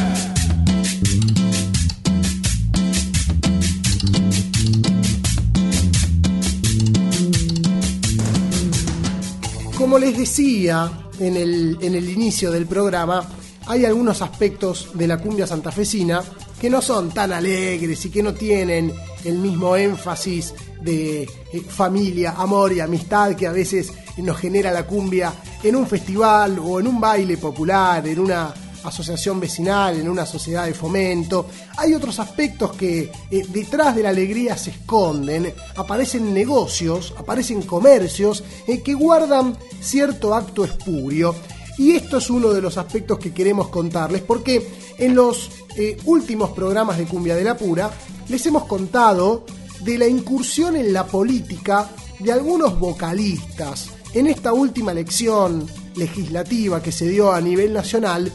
Como 9.77 9.99
les 9.99 10.17
decía 10.17 10.89
en 11.19 11.35
el, 11.35 11.77
en 11.81 11.95
el 11.95 12.09
inicio 12.09 12.51
del 12.51 12.65
programa, 12.67 13.27
hay 13.67 13.83
algunos 13.83 14.21
aspectos 14.21 14.91
de 14.93 15.07
la 15.07 15.17
cumbia 15.17 15.45
santafesina 15.45 16.23
que 16.61 16.69
no 16.69 16.81
son 16.81 17.11
tan 17.11 17.33
alegres 17.33 18.05
y 18.05 18.09
que 18.09 18.23
no 18.23 18.33
tienen 18.33 18.93
el 19.25 19.37
mismo 19.39 19.75
énfasis 19.75 20.53
de 20.81 21.23
eh, 21.23 21.29
familia, 21.67 22.35
amor 22.37 22.71
y 22.71 22.79
amistad 22.79 23.35
que 23.35 23.47
a 23.47 23.51
veces 23.51 23.91
nos 24.17 24.37
genera 24.37 24.71
la 24.71 24.85
cumbia 24.85 25.33
en 25.61 25.75
un 25.75 25.87
festival 25.87 26.59
o 26.59 26.79
en 26.79 26.87
un 26.87 26.99
baile 26.99 27.37
popular, 27.37 28.07
en 28.07 28.19
una 28.19 28.53
asociación 28.87 29.39
vecinal, 29.39 29.99
en 29.99 30.09
una 30.09 30.25
sociedad 30.25 30.65
de 30.65 30.73
fomento. 30.73 31.47
Hay 31.77 31.93
otros 31.93 32.19
aspectos 32.19 32.75
que 32.75 33.11
eh, 33.31 33.45
detrás 33.49 33.95
de 33.95 34.03
la 34.03 34.09
alegría 34.09 34.57
se 34.57 34.71
esconden. 34.71 35.53
Aparecen 35.75 36.33
negocios, 36.33 37.13
aparecen 37.17 37.63
comercios 37.63 38.43
eh, 38.67 38.81
que 38.81 38.93
guardan 38.93 39.57
cierto 39.81 40.33
acto 40.33 40.63
espurio. 40.63 41.35
Y 41.77 41.91
esto 41.91 42.17
es 42.17 42.29
uno 42.29 42.49
de 42.53 42.61
los 42.61 42.77
aspectos 42.77 43.19
que 43.19 43.33
queremos 43.33 43.67
contarles 43.67 44.21
porque 44.21 44.65
en 44.97 45.13
los 45.13 45.49
eh, 45.75 45.97
últimos 46.05 46.51
programas 46.51 46.97
de 46.97 47.05
Cumbia 47.05 47.35
de 47.35 47.43
la 47.43 47.57
Pura 47.57 47.91
les 48.29 48.45
hemos 48.45 48.63
contado 48.63 49.45
de 49.81 49.97
la 49.97 50.07
incursión 50.07 50.77
en 50.77 50.93
la 50.93 51.05
política 51.05 51.89
de 52.19 52.31
algunos 52.31 52.79
vocalistas. 52.79 53.94
En 54.15 54.27
esta 54.27 54.53
última 54.53 54.93
elección 54.93 55.67
legislativa 55.97 56.81
que 56.81 56.93
se 56.93 57.09
dio 57.09 57.33
a 57.33 57.41
nivel 57.41 57.73
nacional, 57.73 58.31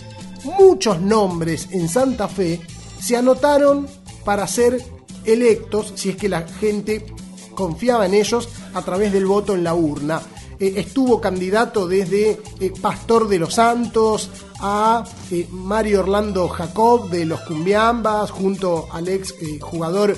muchos 0.59 1.01
nombres 1.01 1.69
en 1.71 1.89
Santa 1.89 2.29
Fe 2.29 2.61
se 3.03 3.17
anotaron 3.17 3.87
para 4.23 4.47
ser 4.47 4.85
electos 5.25 5.95
si 5.95 6.11
es 6.11 6.17
que 6.17 6.29
la 6.29 6.43
gente 6.47 7.07
confiaba 7.55 8.05
en 8.05 8.13
ellos 8.13 8.51
a 8.75 8.83
través 8.83 9.11
del 9.11 9.25
voto 9.25 9.55
en 9.55 9.65
la 9.65 9.73
urna. 9.73 10.21
Eh, 10.59 10.75
estuvo 10.77 11.19
candidato 11.19 11.89
desde 11.89 12.39
eh, 12.61 12.73
Pastor 12.79 13.27
de 13.27 13.39
los 13.39 13.55
Santos 13.55 14.29
a 14.59 15.03
eh, 15.31 15.49
Mario 15.51 16.01
Orlando 16.01 16.47
Jacob 16.49 17.09
de 17.09 17.25
los 17.25 17.41
Cumbiambas, 17.41 18.31
junto 18.31 18.87
al 18.93 19.09
ex 19.09 19.35
jugador 19.63 20.15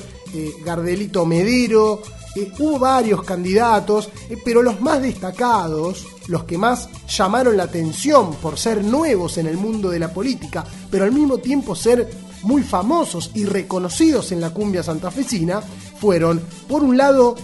Gardelito 0.65 1.25
Medero. 1.25 2.03
Eh, 2.35 2.51
hubo 2.59 2.79
varios 2.79 3.23
candidatos, 3.23 4.09
eh, 4.31 4.39
pero 4.43 4.63
los 4.63 4.81
más 4.81 5.03
destacados, 5.03 6.07
los 6.29 6.45
que 6.45 6.57
más 6.57 6.89
llamaron 7.09 7.57
la 7.57 7.65
atención 7.65 8.35
por 8.37 8.59
ser 8.59 8.83
nuevos 8.83 9.39
en 9.39 9.47
el 9.47 9.57
mundo 9.57 9.91
de 9.91 9.99
la 9.99 10.13
política, 10.13 10.65
pero 10.91 11.05
al 11.05 11.13
mismo 11.13 11.39
tiempo 11.39 11.75
ser 11.75 12.09
muy 12.43 12.63
famosos 12.63 13.31
y 13.35 13.45
reconocidos 13.45 14.33
en 14.33 14.41
la 14.41 14.51
cumbia 14.51 14.83
santafesina, 14.83 15.61
fueron, 16.01 16.41
por 16.69 16.83
un 16.83 16.97
lado, 16.97 17.37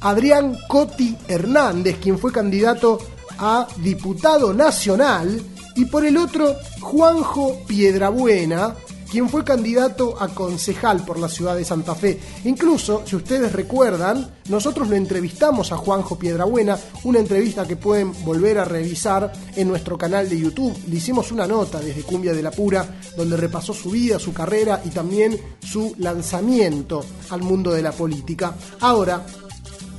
Adrián 0.00 0.58
Coti 0.68 1.16
Hernández, 1.28 1.98
quien 2.00 2.18
fue 2.18 2.32
candidato 2.32 2.98
a 3.38 3.66
diputado 3.78 4.52
nacional, 4.52 5.40
y 5.74 5.86
por 5.86 6.04
el 6.04 6.16
otro, 6.16 6.56
Juanjo 6.80 7.62
Piedrabuena, 7.66 8.74
quien 9.12 9.28
fue 9.28 9.44
candidato 9.44 10.16
a 10.18 10.28
concejal 10.28 11.04
por 11.04 11.18
la 11.18 11.28
ciudad 11.28 11.54
de 11.54 11.66
Santa 11.66 11.94
Fe. 11.94 12.18
Incluso, 12.46 13.02
si 13.04 13.14
ustedes 13.14 13.52
recuerdan, 13.52 14.36
nosotros 14.48 14.88
lo 14.88 14.96
entrevistamos 14.96 15.70
a 15.70 15.76
Juanjo 15.76 16.18
Piedrabuena, 16.18 16.78
una 17.04 17.18
entrevista 17.18 17.68
que 17.68 17.76
pueden 17.76 18.14
volver 18.24 18.56
a 18.56 18.64
revisar 18.64 19.30
en 19.54 19.68
nuestro 19.68 19.98
canal 19.98 20.30
de 20.30 20.38
YouTube. 20.38 20.74
Le 20.88 20.96
hicimos 20.96 21.30
una 21.30 21.46
nota 21.46 21.78
desde 21.78 22.04
Cumbia 22.04 22.32
de 22.32 22.42
la 22.42 22.52
Pura, 22.52 22.88
donde 23.14 23.36
repasó 23.36 23.74
su 23.74 23.90
vida, 23.90 24.18
su 24.18 24.32
carrera 24.32 24.80
y 24.82 24.88
también 24.88 25.38
su 25.62 25.94
lanzamiento 25.98 27.04
al 27.28 27.42
mundo 27.42 27.72
de 27.72 27.82
la 27.82 27.92
política. 27.92 28.54
Ahora, 28.80 29.26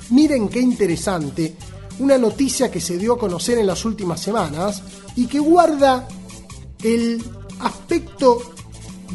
miren 0.10 0.50
qué 0.50 0.60
interesante, 0.60 1.56
una 2.00 2.18
noticia 2.18 2.72
que 2.72 2.82
se 2.82 2.98
dio 2.98 3.14
a 3.14 3.20
conocer 3.20 3.60
en 3.60 3.68
las 3.68 3.86
últimas 3.86 4.20
semanas 4.20 4.82
y 5.16 5.28
que 5.28 5.38
guarda 5.38 6.08
el 6.82 7.24
aspecto 7.60 8.53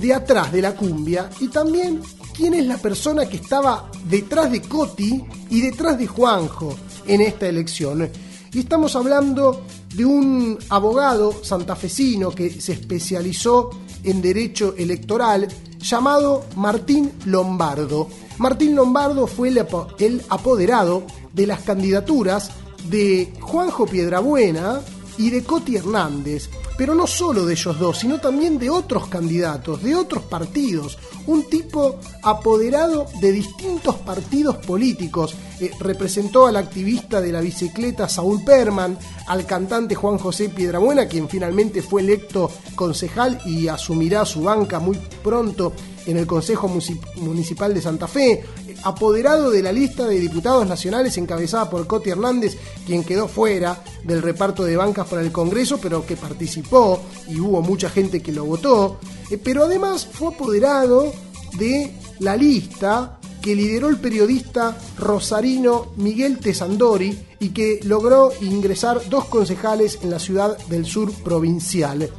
de 0.01 0.15
atrás 0.15 0.53
de 0.53 0.63
la 0.63 0.75
cumbia 0.75 1.31
y 1.41 1.49
también 1.49 2.01
quién 2.37 2.55
es 2.55 2.67
la 2.67 2.77
persona 2.79 3.27
que 3.27 3.37
estaba 3.37 3.91
detrás 4.09 4.51
de 4.51 4.63
Coti 4.63 5.25
y 5.51 5.61
detrás 5.61 5.99
de 5.99 6.07
Juanjo. 6.07 6.77
en 7.07 7.23
esta 7.23 7.49
elección. 7.49 8.07
Y 8.53 8.59
estamos 8.61 8.95
hablando 8.95 9.63
de 9.95 10.05
un 10.05 10.59
abogado 10.69 11.33
santafesino 11.43 12.31
que 12.33 12.51
se 12.61 12.73
especializó 12.75 13.71
en 14.05 14.21
derecho 14.21 14.75
electoral 14.77 15.49
llamado 15.79 16.45
Martín 16.57 17.11
Lombardo. 17.25 18.09
Martín 18.37 18.75
Lombardo 18.77 19.27
fue 19.27 19.49
el, 19.49 19.59
apo- 19.59 19.87
el 19.99 20.21
apoderado 20.29 21.05
de 21.33 21.47
las 21.47 21.61
candidaturas 21.63 22.51
de 22.91 23.33
Juanjo 23.41 23.87
Piedrabuena 23.87 24.81
y 25.17 25.31
de 25.31 25.43
Coti 25.45 25.77
Hernández, 25.77 26.51
pero 26.79 26.95
no 26.95 27.09
solo 27.09 27.45
de 27.45 27.55
ellos 27.55 27.77
dos, 27.77 27.99
sino 27.99 28.21
también 28.21 28.57
de 28.57 28.71
otros 28.71 29.09
candidatos, 29.09 29.83
de 29.83 29.97
otros 29.97 30.23
partidos, 30.23 30.97
un 31.27 31.43
tipo 31.51 31.99
apoderado 32.23 33.07
de 33.21 33.33
distintos 33.33 33.97
partidos 33.97 34.59
políticos. 34.59 35.35
Eh, 35.61 35.73
representó 35.81 36.47
al 36.47 36.57
activista 36.57 37.21
de 37.21 37.33
la 37.33 37.41
bicicleta 37.41 38.09
Saúl 38.09 38.45
Perman, 38.45 38.97
al 39.27 39.45
cantante 39.45 39.97
Juan 39.97 40.19
José 40.19 40.51
Piedrabuena, 40.51 41.09
quien 41.09 41.29
finalmente 41.29 41.83
fue 41.83 42.01
electo 42.01 42.49
concejal 42.77 43.41
y 43.45 43.67
asumirá 43.67 44.25
su 44.25 44.43
banca 44.43 44.79
muy 44.79 44.97
pronto 45.25 45.73
en 46.09 46.16
el 46.16 46.27
Consejo 46.27 46.68
Municipal 47.16 47.75
de 47.75 47.83
Santa 47.83 48.09
Fe, 48.09 48.42
apoderado 48.83 49.51
de 49.51 49.62
la 49.62 49.73
lista 49.73 50.07
de 50.07 50.18
diputados 50.18 50.66
nacionales 50.66 51.16
encabezada 51.18 51.68
por 51.68 51.87
Coti 51.87 52.11
Hernández, 52.11 52.57
quien 52.87 53.05
quedó 53.05 53.29
fuera 53.29 53.85
del 54.05 54.23
reparto 54.23 54.64
de 54.64 54.77
bancas 54.77 55.07
para 55.07 55.21
el 55.21 55.31
Congreso, 55.31 55.79
pero 55.81 56.07
que 56.07 56.16
participó 56.16 56.99
y 57.29 57.38
hubo 57.38 57.61
mucha 57.61 57.90
gente 57.90 58.23
que 58.23 58.33
lo 58.33 58.44
votó, 58.44 58.99
Eh, 59.31 59.37
pero 59.37 59.64
además 59.64 60.09
fue 60.11 60.29
apoderado 60.29 61.12
de 61.59 61.92
la 62.18 62.35
lista 62.35 63.18
que 63.42 63.55
lideró 63.55 63.88
el 63.88 63.99
periodista 63.99 64.79
rosarino 64.97 65.92
Miguel 65.97 66.38
Tesandori 66.38 67.18
y 67.38 67.51
que 67.51 67.81
logró 67.85 68.33
ingresar 68.40 69.09
dos 69.09 69.27
concejales 69.27 69.99
en 70.03 70.11
la 70.11 70.18
ciudad 70.18 70.57
del 70.68 70.87
sur 70.87 71.12
provincial. 71.12 72.11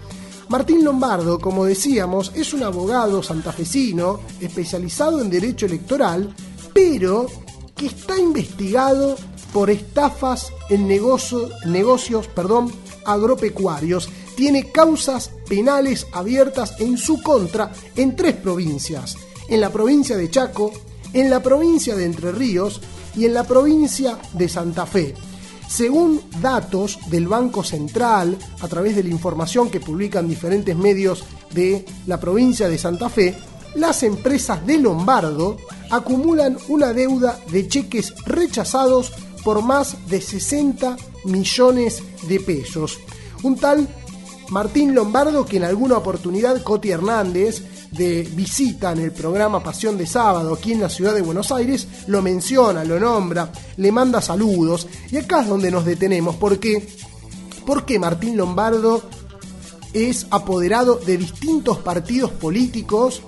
Martín 0.50 0.84
Lombardo, 0.84 1.40
como 1.40 1.64
decíamos, 1.66 2.32
es 2.36 2.54
un 2.54 2.64
abogado 2.64 3.22
santafesino 3.22 4.20
especializado 4.40 5.22
en 5.22 5.30
derecho 5.30 5.68
electoral, 5.68 6.34
pero 6.74 7.28
que 7.76 7.86
está 7.86 8.18
investigado 8.18 9.16
por 9.54 9.70
estafas 9.70 10.52
en 10.70 10.88
negocio- 10.88 11.50
negocios 11.66 12.28
perdón, 12.28 12.72
agropecuarios. 13.06 14.10
Tiene 14.36 14.72
causas 14.72 15.32
penales 15.48 16.08
abiertas 16.14 16.74
en 16.80 16.98
su 16.98 17.22
contra 17.22 17.72
en 17.96 18.16
tres 18.16 18.36
provincias. 18.36 19.18
En 19.48 19.62
la 19.62 19.70
provincia 19.72 20.18
de 20.18 20.30
Chaco, 20.32 20.72
en 21.14 21.30
la 21.30 21.42
provincia 21.44 21.96
de 21.96 22.06
Entre 22.06 22.32
Ríos 22.32 22.82
y 23.16 23.26
en 23.26 23.34
la 23.36 23.44
provincia 23.44 24.18
de 24.34 24.50
Santa 24.50 24.86
Fe. 24.86 25.14
Según 25.69 26.19
datos 26.41 26.97
del 27.12 27.27
Banco 27.27 27.63
Central, 27.63 28.36
a 28.60 28.67
través 28.67 28.95
de 28.95 29.03
la 29.03 29.10
información 29.10 29.69
que 29.69 29.79
publican 29.79 30.27
diferentes 30.27 30.75
medios 30.75 31.23
de 31.51 31.86
la 32.08 32.19
provincia 32.19 32.67
de 32.67 32.79
Santa 32.79 33.08
Fe, 33.08 33.38
las 33.75 34.01
empresas 34.01 34.65
de 34.65 34.79
Lombardo 34.79 35.58
acumulan 35.91 36.58
una 36.69 36.91
deuda 36.91 37.39
de 37.51 37.67
cheques 37.67 38.15
rechazados 38.25 39.13
por 39.43 39.62
más 39.62 40.10
de 40.10 40.19
60 40.21 40.97
millones 41.25 42.01
de 42.27 42.39
pesos. 42.39 42.99
Un 43.43 43.55
tal 43.55 43.88
Martín 44.49 44.95
Lombardo 44.95 45.45
que 45.45 45.58
en 45.58 45.65
alguna 45.65 45.97
oportunidad 45.97 46.63
Coti 46.63 46.89
Hernández 46.89 47.63
de 47.91 48.23
visita 48.34 48.91
en 48.91 48.99
el 48.99 49.12
programa 49.12 49.63
Pasión 49.63 49.97
de 49.97 50.06
Sábado 50.06 50.54
aquí 50.54 50.73
en 50.73 50.82
la 50.82 50.89
ciudad 50.89 51.15
de 51.15 51.21
Buenos 51.21 51.52
Aires 51.52 51.88
lo 52.08 52.21
menciona, 52.21 52.84
lo 52.84 52.99
nombra, 52.99 53.52
le 53.78 53.91
manda 53.91 54.21
saludos. 54.21 54.88
Y 55.12 55.17
acá 55.17 55.41
es 55.41 55.47
donde 55.47 55.71
nos 55.71 55.86
detenemos 55.86 56.36
porque 56.36 56.88
porque 57.65 57.99
Martín 57.99 58.36
Lombardo 58.36 59.04
es 59.93 60.28
apoderado 60.32 60.95
de 60.95 61.17
distintos 61.17 61.78
partidos 61.78 62.32
políticos, 62.32 63.21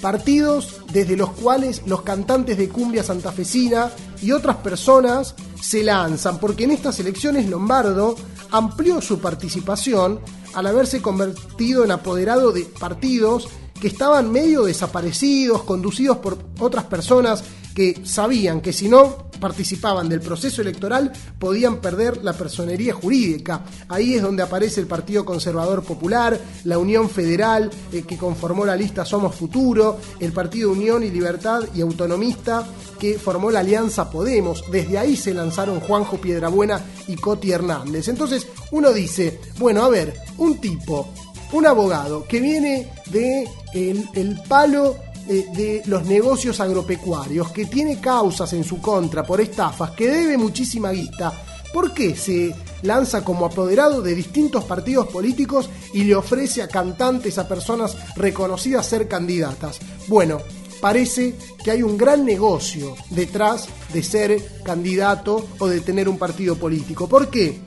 partidos 0.00 0.82
desde 0.92 1.16
los 1.16 1.30
cuales 1.30 1.82
los 1.86 2.02
cantantes 2.02 2.58
de 2.58 2.68
cumbia 2.68 3.02
santafesina 3.02 3.90
y 4.22 4.32
otras 4.32 4.56
personas 4.56 5.34
se 5.60 5.82
lanzan, 5.82 6.38
porque 6.38 6.64
en 6.64 6.72
estas 6.72 7.00
elecciones 7.00 7.48
Lombardo 7.48 8.16
amplió 8.50 9.00
su 9.00 9.20
participación 9.20 10.20
al 10.54 10.66
haberse 10.66 11.02
convertido 11.02 11.84
en 11.84 11.90
apoderado 11.90 12.52
de 12.52 12.64
partidos 12.64 13.48
que 13.80 13.88
estaban 13.88 14.30
medio 14.30 14.64
desaparecidos, 14.64 15.62
conducidos 15.62 16.18
por 16.18 16.38
otras 16.58 16.84
personas 16.84 17.44
que 17.74 18.00
sabían 18.04 18.60
que 18.60 18.72
si 18.72 18.88
no 18.88 19.28
participaban 19.38 20.08
del 20.08 20.20
proceso 20.20 20.62
electoral 20.62 21.12
podían 21.38 21.80
perder 21.80 22.24
la 22.24 22.32
personería 22.32 22.92
jurídica. 22.92 23.64
Ahí 23.88 24.14
es 24.14 24.22
donde 24.22 24.42
aparece 24.42 24.80
el 24.80 24.88
Partido 24.88 25.24
Conservador 25.24 25.84
Popular, 25.84 26.40
la 26.64 26.76
Unión 26.76 27.08
Federal 27.08 27.70
eh, 27.92 28.02
que 28.02 28.16
conformó 28.16 28.66
la 28.66 28.74
lista 28.74 29.04
Somos 29.04 29.36
Futuro, 29.36 29.98
el 30.18 30.32
Partido 30.32 30.72
Unión 30.72 31.04
y 31.04 31.10
Libertad 31.10 31.62
y 31.72 31.80
Autonomista 31.80 32.66
que 32.98 33.16
formó 33.16 33.50
la 33.50 33.60
Alianza 33.60 34.10
Podemos. 34.10 34.64
Desde 34.72 34.98
ahí 34.98 35.16
se 35.16 35.32
lanzaron 35.32 35.78
Juanjo 35.78 36.20
Piedrabuena 36.20 36.84
y 37.06 37.14
Coti 37.14 37.52
Hernández. 37.52 38.08
Entonces 38.08 38.48
uno 38.72 38.92
dice, 38.92 39.40
bueno, 39.58 39.84
a 39.84 39.88
ver, 39.88 40.14
un 40.38 40.58
tipo, 40.58 41.14
un 41.52 41.66
abogado 41.66 42.26
que 42.26 42.40
viene 42.40 42.90
de 43.06 43.48
el, 43.72 44.40
palo 44.48 44.96
eh, 45.28 45.46
de 45.54 45.82
los 45.86 46.04
negocios 46.06 46.60
agropecuarios, 46.60 47.50
que 47.50 47.66
tiene 47.66 48.00
causas 48.00 48.52
en 48.52 48.64
su 48.64 48.80
contra 48.80 49.24
por 49.24 49.40
estafas, 49.40 49.92
que 49.92 50.08
debe 50.08 50.36
muchísima 50.36 50.90
guita, 50.90 51.32
¿por 51.72 51.92
qué 51.92 52.16
se 52.16 52.54
lanza 52.82 53.24
como 53.24 53.46
apoderado 53.46 54.02
de 54.02 54.14
distintos 54.14 54.64
partidos 54.64 55.08
políticos 55.08 55.68
y 55.92 56.04
le 56.04 56.14
ofrece 56.14 56.62
a 56.62 56.68
cantantes, 56.68 57.38
a 57.38 57.48
personas 57.48 57.96
reconocidas 58.16 58.86
ser 58.86 59.08
candidatas? 59.08 59.78
Bueno, 60.06 60.38
parece 60.80 61.34
que 61.62 61.70
hay 61.70 61.82
un 61.82 61.96
gran 61.96 62.24
negocio 62.24 62.94
detrás 63.10 63.68
de 63.92 64.02
ser 64.02 64.62
candidato 64.62 65.46
o 65.58 65.66
de 65.66 65.80
tener 65.80 66.08
un 66.08 66.18
partido 66.18 66.56
político. 66.56 67.08
¿Por 67.08 67.28
qué? 67.28 67.58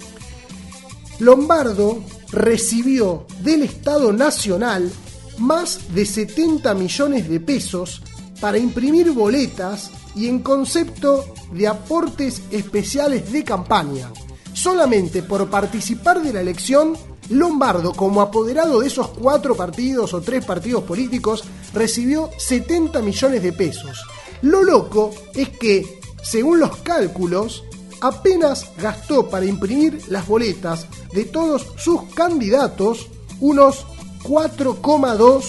Lombardo 1.20 2.00
recibió 2.32 3.26
del 3.42 3.64
Estado 3.64 4.14
Nacional 4.14 4.92
más 5.38 5.94
de 5.94 6.06
70 6.06 6.74
millones 6.74 7.28
de 7.28 7.40
pesos 7.40 8.02
para 8.40 8.58
imprimir 8.58 9.12
boletas 9.12 9.92
y 10.16 10.28
en 10.28 10.40
concepto 10.40 11.34
de 11.52 11.68
aportes 11.68 12.42
especiales 12.52 13.32
de 13.32 13.44
campaña. 13.44 14.10
Solamente 14.54 15.24
por 15.24 15.50
participar 15.50 16.22
de 16.22 16.34
la 16.34 16.42
elección, 16.42 16.96
Lombardo, 17.30 17.94
como 17.94 18.22
apoderado 18.22 18.82
de 18.82 18.88
esos 18.88 19.08
cuatro 19.10 19.56
partidos 19.56 20.14
o 20.14 20.22
tres 20.22 20.44
partidos 20.44 20.84
políticos, 20.84 21.44
recibió 21.74 22.30
70 22.38 23.02
millones 23.02 23.42
de 23.42 23.54
pesos. 23.54 24.04
Lo 24.42 24.64
loco 24.64 25.14
es 25.34 25.50
que, 25.50 26.02
según 26.22 26.60
los 26.60 26.76
cálculos, 26.78 27.64
apenas 28.02 28.72
gastó 28.78 29.30
para 29.30 29.46
imprimir 29.46 30.02
las 30.10 30.28
boletas 30.28 30.88
de 31.14 31.26
todos 31.26 31.68
sus 31.78 32.04
candidatos 32.14 33.08
unos 33.40 33.86
4,2 34.24 35.44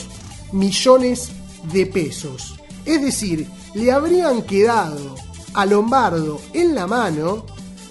millones 0.52 1.30
de 1.72 1.86
pesos. 1.86 2.54
Es 2.84 3.02
decir, 3.02 3.48
le 3.74 3.90
habrían 3.90 4.42
quedado 4.42 5.14
a 5.54 5.66
Lombardo 5.66 6.40
en 6.52 6.74
la 6.74 6.86
mano 6.86 7.44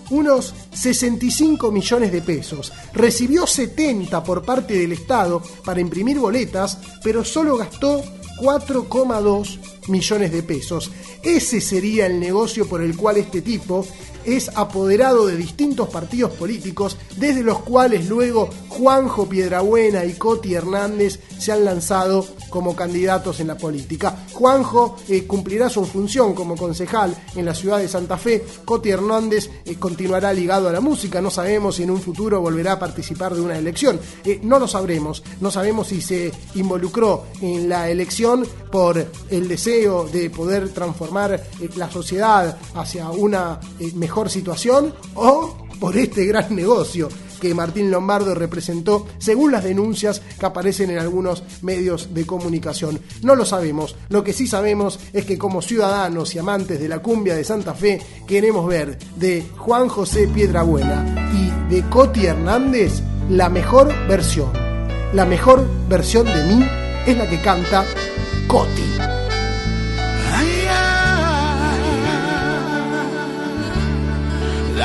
unos 0.09 0.53
65 0.73 1.71
millones 1.71 2.11
de 2.11 2.21
pesos. 2.21 2.71
Recibió 2.93 3.47
70 3.47 4.23
por 4.23 4.43
parte 4.43 4.77
del 4.77 4.91
Estado 4.91 5.41
para 5.63 5.79
imprimir 5.79 6.19
boletas, 6.19 6.77
pero 7.03 7.23
solo 7.23 7.57
gastó 7.57 8.03
4,2 8.41 9.59
millones 9.87 10.31
de 10.31 10.43
pesos. 10.43 10.91
Ese 11.23 11.61
sería 11.61 12.07
el 12.07 12.19
negocio 12.19 12.67
por 12.67 12.81
el 12.81 12.97
cual 12.97 13.17
este 13.17 13.41
tipo 13.41 13.85
es 14.25 14.49
apoderado 14.55 15.27
de 15.27 15.35
distintos 15.35 15.89
partidos 15.89 16.31
políticos, 16.31 16.97
desde 17.17 17.43
los 17.43 17.59
cuales 17.59 18.07
luego 18.07 18.49
Juanjo 18.69 19.27
Piedrabuena 19.27 20.05
y 20.05 20.13
Coti 20.13 20.53
Hernández 20.53 21.19
se 21.37 21.51
han 21.51 21.65
lanzado 21.65 22.25
como 22.49 22.75
candidatos 22.75 23.39
en 23.39 23.47
la 23.47 23.57
política. 23.57 24.25
Juanjo 24.33 24.97
eh, 25.07 25.25
cumplirá 25.25 25.69
su 25.69 25.85
función 25.85 26.33
como 26.33 26.55
concejal 26.55 27.15
en 27.35 27.45
la 27.45 27.55
ciudad 27.55 27.79
de 27.79 27.87
Santa 27.87 28.17
Fe. 28.17 28.45
Coti 28.65 28.89
Hernández 28.89 29.49
eh, 29.65 29.75
continuará 29.75 30.33
ligado 30.33 30.69
a 30.69 30.71
la 30.71 30.81
música. 30.81 31.21
No 31.21 31.31
sabemos 31.31 31.75
si 31.75 31.83
en 31.83 31.91
un 31.91 32.01
futuro 32.01 32.41
volverá 32.41 32.73
a 32.73 32.79
participar 32.79 33.33
de 33.35 33.41
una 33.41 33.57
elección. 33.57 33.99
Eh, 34.25 34.39
no 34.43 34.59
lo 34.59 34.67
sabremos. 34.67 35.23
No 35.39 35.51
sabemos 35.51 35.87
si 35.87 36.01
se 36.01 36.31
involucró 36.55 37.25
en 37.41 37.69
la 37.69 37.89
elección 37.89 38.45
por 38.71 39.05
el 39.29 39.47
deseo 39.47 40.07
de 40.07 40.29
poder 40.29 40.69
transformar 40.69 41.41
la 41.75 41.91
sociedad 41.91 42.57
hacia 42.75 43.09
una 43.09 43.59
eh, 43.79 43.91
mejor 44.11 44.29
situación 44.29 44.93
o 45.15 45.55
por 45.79 45.95
este 45.95 46.25
gran 46.25 46.53
negocio. 46.53 47.07
que 47.39 47.55
Martín 47.55 47.89
Lombardo 47.89 48.35
representó 48.35 49.07
según 49.17 49.51
las 49.51 49.63
denuncias 49.63 50.21
que 50.37 50.45
aparecen 50.45 50.91
en 50.91 50.99
algunos 50.99 51.41
medios 51.63 52.13
de 52.13 52.23
comunicación. 52.23 52.99
No 53.23 53.33
lo 53.33 53.45
sabemos, 53.45 53.95
lo 54.09 54.23
que 54.23 54.31
sí 54.31 54.45
sabemos 54.45 54.99
es 55.11 55.25
que 55.25 55.39
como 55.39 55.63
ciudadanos 55.63 56.35
y 56.35 56.39
amantes 56.39 56.79
de 56.79 56.87
la 56.87 56.99
cumbia 56.99 57.33
de 57.33 57.43
Santa 57.43 57.73
Fe 57.73 57.99
queremos 58.27 58.67
ver 58.67 58.99
de 59.15 59.43
Juan 59.57 59.87
José 59.87 60.27
Piedrabuena 60.27 61.31
y 61.33 61.73
de 61.73 61.89
Coti 61.89 62.27
Hernández 62.27 63.01
la 63.29 63.49
mejor 63.49 63.87
versión. 64.07 64.51
La 65.13 65.25
mejor 65.25 65.65
versión 65.89 66.27
de 66.27 66.43
mí 66.43 66.63
es 67.07 67.17
la 67.17 67.27
que 67.27 67.41
canta 67.41 67.85
Coti. 68.47 69.20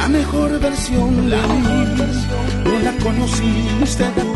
La 0.06 0.12
mejor 0.12 0.60
versión 0.60 1.28
de 1.28 1.36
mí 1.36 1.62
no 2.64 2.78
la 2.86 2.92
conociste 3.02 4.04
tú, 4.14 4.34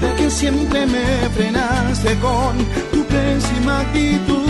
de 0.00 0.14
que 0.16 0.30
siempre 0.30 0.86
me 0.86 1.04
frenaste 1.36 2.18
con 2.20 2.56
tu 2.90 3.04
pésima 3.04 3.80
actitud. 3.80 4.46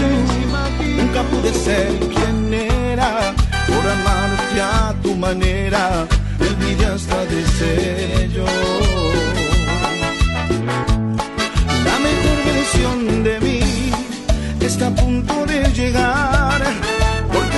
Nunca 0.97 1.23
pude 1.25 1.53
ser 1.53 1.89
quien 2.15 2.55
era 2.55 3.35
por 3.67 3.85
amarte 3.97 4.61
a 4.61 4.95
tu 5.03 5.17
manera, 5.17 6.07
olvidé 6.39 6.87
hasta 6.87 7.25
de 7.25 7.45
ser 7.59 8.31
yo. 8.31 8.47
La 11.89 11.97
mejor 12.07 12.39
versión 12.53 13.25
de 13.25 13.41
mí 13.41 13.61
está 14.61 14.87
a 14.87 14.95
punto 14.95 15.47
de 15.47 15.65
llegar, 15.73 16.42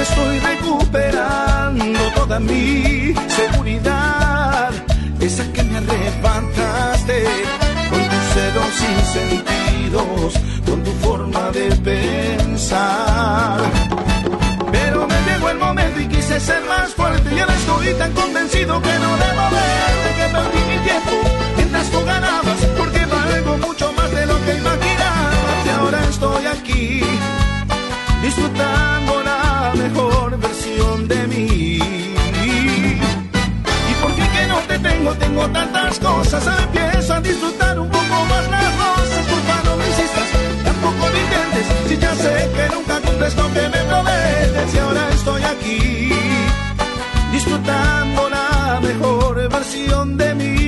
estoy 0.04 0.38
recuperando 0.38 2.00
toda 2.14 2.38
mi 2.38 3.14
seguridad, 3.40 4.70
esa 5.20 5.44
que 5.52 5.62
me 5.62 5.78
arrebataste 5.78 7.18
con 7.90 8.02
tus 8.12 8.24
celos 8.34 8.70
sin 8.80 8.98
sentidos, 9.16 10.34
con 10.66 10.82
tu 10.82 10.92
forma 11.06 11.50
de 11.52 11.66
pensar. 11.90 13.60
Pero 14.72 15.06
me 15.06 15.18
llegó 15.26 15.48
el 15.50 15.58
momento 15.58 16.00
y 16.00 16.06
quise 16.08 16.38
ser 16.38 16.62
más 16.66 16.90
fuerte 16.94 17.34
y 17.34 17.38
ahora 17.38 17.54
estoy 17.54 17.94
tan 17.94 18.12
convencido 18.12 18.82
que 18.82 18.94
no 19.04 19.10
debo 19.24 19.44
verte, 19.58 20.08
que 20.18 20.26
perdí 20.36 20.60
mi 20.70 20.78
tiempo 20.88 21.16
mientras 21.56 21.90
tú 21.90 22.04
ganabas, 22.04 22.60
porque 22.76 23.06
valgo 23.06 23.56
mucho 23.66 23.92
más 23.94 24.10
de 24.10 24.26
lo 24.26 24.36
que 24.44 24.52
imaginabas. 24.54 25.66
Y 25.66 25.68
ahora 25.70 26.00
estoy 26.10 26.46
aquí 26.46 27.02
disfrutando 28.22 28.93
tengo, 35.18 35.48
tantas 35.48 35.98
cosas, 35.98 36.46
empiezo 36.62 37.14
a 37.14 37.20
disfrutar 37.20 37.78
un 37.78 37.88
poco 37.88 38.24
más 38.30 38.50
las 38.50 38.64
cosas, 38.64 39.26
culpa 39.30 39.62
no 39.64 39.76
me 39.76 39.86
insistas, 39.86 40.28
tampoco 40.64 41.08
lo 41.08 41.18
intentes, 41.24 41.66
si 41.88 41.96
ya 41.98 42.14
sé 42.14 42.50
que 42.56 42.74
nunca 42.74 43.00
cumples 43.00 43.36
lo 43.36 43.52
que 43.52 43.68
me 43.68 43.80
prometes. 43.90 44.74
Y 44.74 44.78
ahora 44.78 45.08
estoy 45.10 45.42
aquí 45.42 46.10
disfrutando 47.32 48.30
la 48.30 48.80
mejor 48.82 49.48
versión 49.48 50.16
de 50.16 50.34
mí. 50.34 50.63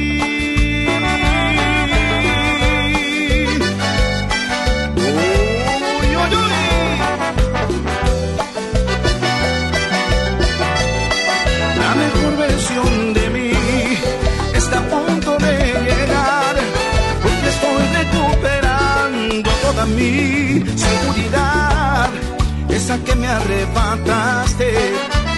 Que 23.05 23.15
me 23.17 23.27
arrebataste 23.27 24.73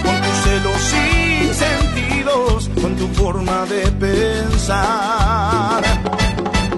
con 0.03 0.21
tus 0.21 0.37
celos 0.44 0.81
sin 0.81 1.55
sentidos, 1.55 2.71
con 2.81 2.97
tu 2.97 3.09
forma 3.09 3.64
de 3.66 3.83
pensar. 3.92 5.83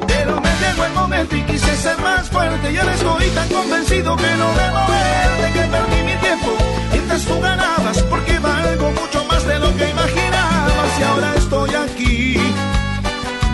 Pero 0.06 0.40
me 0.40 0.50
llegó 0.60 0.84
el 0.84 0.92
momento 0.92 1.36
y 1.36 1.42
quise 1.42 1.76
ser 1.76 1.98
más 1.98 2.28
fuerte 2.30 2.72
y 2.72 2.76
ahora 2.78 2.94
estoy 2.94 3.28
tan 3.30 3.48
convencido 3.48 4.16
que 4.16 4.30
no 4.36 4.48
debo 4.54 4.80
verte, 4.88 5.52
que 5.54 5.66
perdí 5.74 6.02
mi 6.04 6.16
tiempo 6.16 6.56
mientras 6.92 7.24
tú 7.24 7.40
ganabas, 7.40 8.02
porque 8.04 8.38
valgo 8.38 8.90
mucho 8.92 9.24
más 9.24 9.46
de 9.46 9.58
lo 9.58 9.76
que 9.76 9.90
imaginabas 9.90 10.98
y 10.98 11.02
ahora 11.02 11.34
estoy 11.36 11.70
aquí 11.74 12.36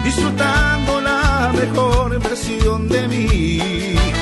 disfrutando 0.04 1.00
la 1.00 1.52
mejor 1.54 2.18
versión 2.20 2.88
de 2.88 3.08
mí. 3.08 4.15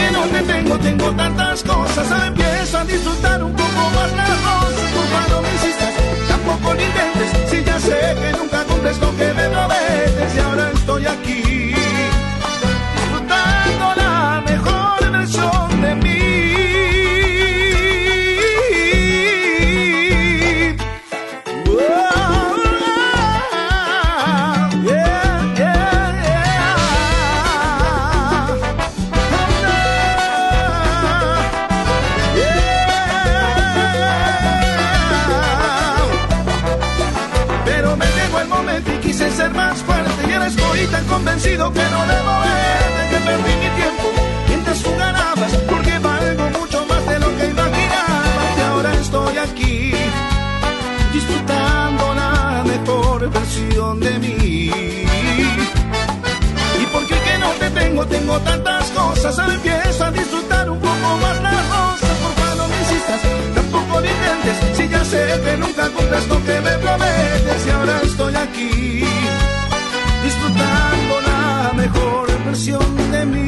Que 0.00 0.10
no 0.12 0.22
te 0.22 0.40
tengo, 0.40 0.78
tengo 0.78 1.10
tantas 1.12 1.62
cosas, 1.62 2.10
ahora 2.10 2.28
empiezo 2.28 2.78
a 2.78 2.84
disfrutar 2.84 3.44
un 3.44 3.52
poco 3.52 3.90
más 3.94 4.10
las 4.16 4.38
cosas, 4.48 4.90
por 4.94 5.30
no 5.30 5.42
me 5.42 5.52
insistas, 5.52 5.94
tampoco 6.26 6.72
lo 6.72 6.80
intentes, 6.80 7.50
si 7.50 7.62
ya 7.62 7.78
sé 7.78 8.16
que 8.18 8.32
nunca 8.38 8.64
cumples 8.64 8.98
lo 8.98 9.14
que 9.18 9.34
me 9.34 9.46
prometes 9.50 10.34
y 10.34 10.38
ahora 10.38 10.70
estoy 10.72 11.04
aquí 11.04 11.74
convencido 41.10 41.72
que 41.72 41.82
no 41.82 42.06
debo 42.06 42.32
verte, 42.40 43.02
que 43.10 43.18
perdí 43.26 43.52
mi 43.62 43.70
tiempo 43.80 44.06
mientras 44.48 44.82
tú 44.82 44.90
ganabas, 44.96 45.52
porque 45.68 45.98
valgo 45.98 46.44
mucho 46.58 46.86
más 46.86 47.06
de 47.06 47.18
lo 47.18 47.36
que 47.36 47.46
imaginabas. 47.48 48.58
Y 48.58 48.60
ahora 48.60 48.94
estoy 48.94 49.38
aquí 49.38 49.92
disfrutando 51.12 52.14
la 52.14 52.64
mejor 52.64 53.28
versión 53.28 54.00
de 54.00 54.18
mí. 54.20 54.70
Y 56.80 56.86
porque 56.92 57.16
que 57.26 57.38
no 57.38 57.50
te 57.60 57.70
tengo, 57.70 58.06
tengo 58.06 58.38
tantas 58.40 58.90
cosas, 58.90 59.38
ahora 59.38 59.54
empiezo 59.54 60.04
a 60.04 60.10
disfrutar 60.12 60.70
un 60.70 60.78
poco 60.78 61.08
más 61.22 61.42
las 61.42 61.62
cosas, 61.74 62.16
por 62.22 62.32
favor 62.38 62.56
no 62.56 62.68
me 62.68 62.78
insistas, 62.78 63.20
tampoco 63.54 64.00
lo 64.00 64.06
intentes, 64.06 64.76
si 64.76 64.88
ya 64.88 65.04
sé 65.04 65.40
que 65.44 65.56
nunca 65.56 65.88
cumples 65.88 66.28
lo 66.28 66.44
que 66.44 66.60
me 66.60 66.72
prometes. 66.78 67.66
Y 67.66 67.70
ahora 67.70 68.00
estoy 68.02 68.34
aquí 68.36 69.04
disfrutando 70.22 70.60
la 70.70 70.89
mejor 71.80 72.44
versión 72.44 72.96
de 73.12 73.26
mí. 73.26 73.46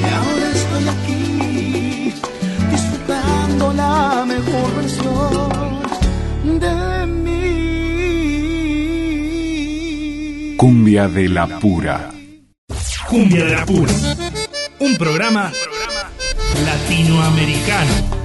Y 0.00 0.04
ahora 0.18 0.46
estoy 0.58 0.84
aquí 0.96 1.22
disfrutando 2.70 3.64
la 3.72 4.24
mejor 4.26 4.68
versión 4.76 5.82
de 6.60 7.06
mí. 7.06 7.40
Cumbia 10.56 11.08
de 11.08 11.28
la 11.28 11.46
pura. 11.58 12.10
Cumbia 13.08 13.44
de 13.44 13.54
la 13.54 13.66
Pura. 13.66 13.92
Un 14.80 14.96
programa 14.96 15.52
latinoamericano. 16.64 18.23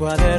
cuaderno. 0.00 0.29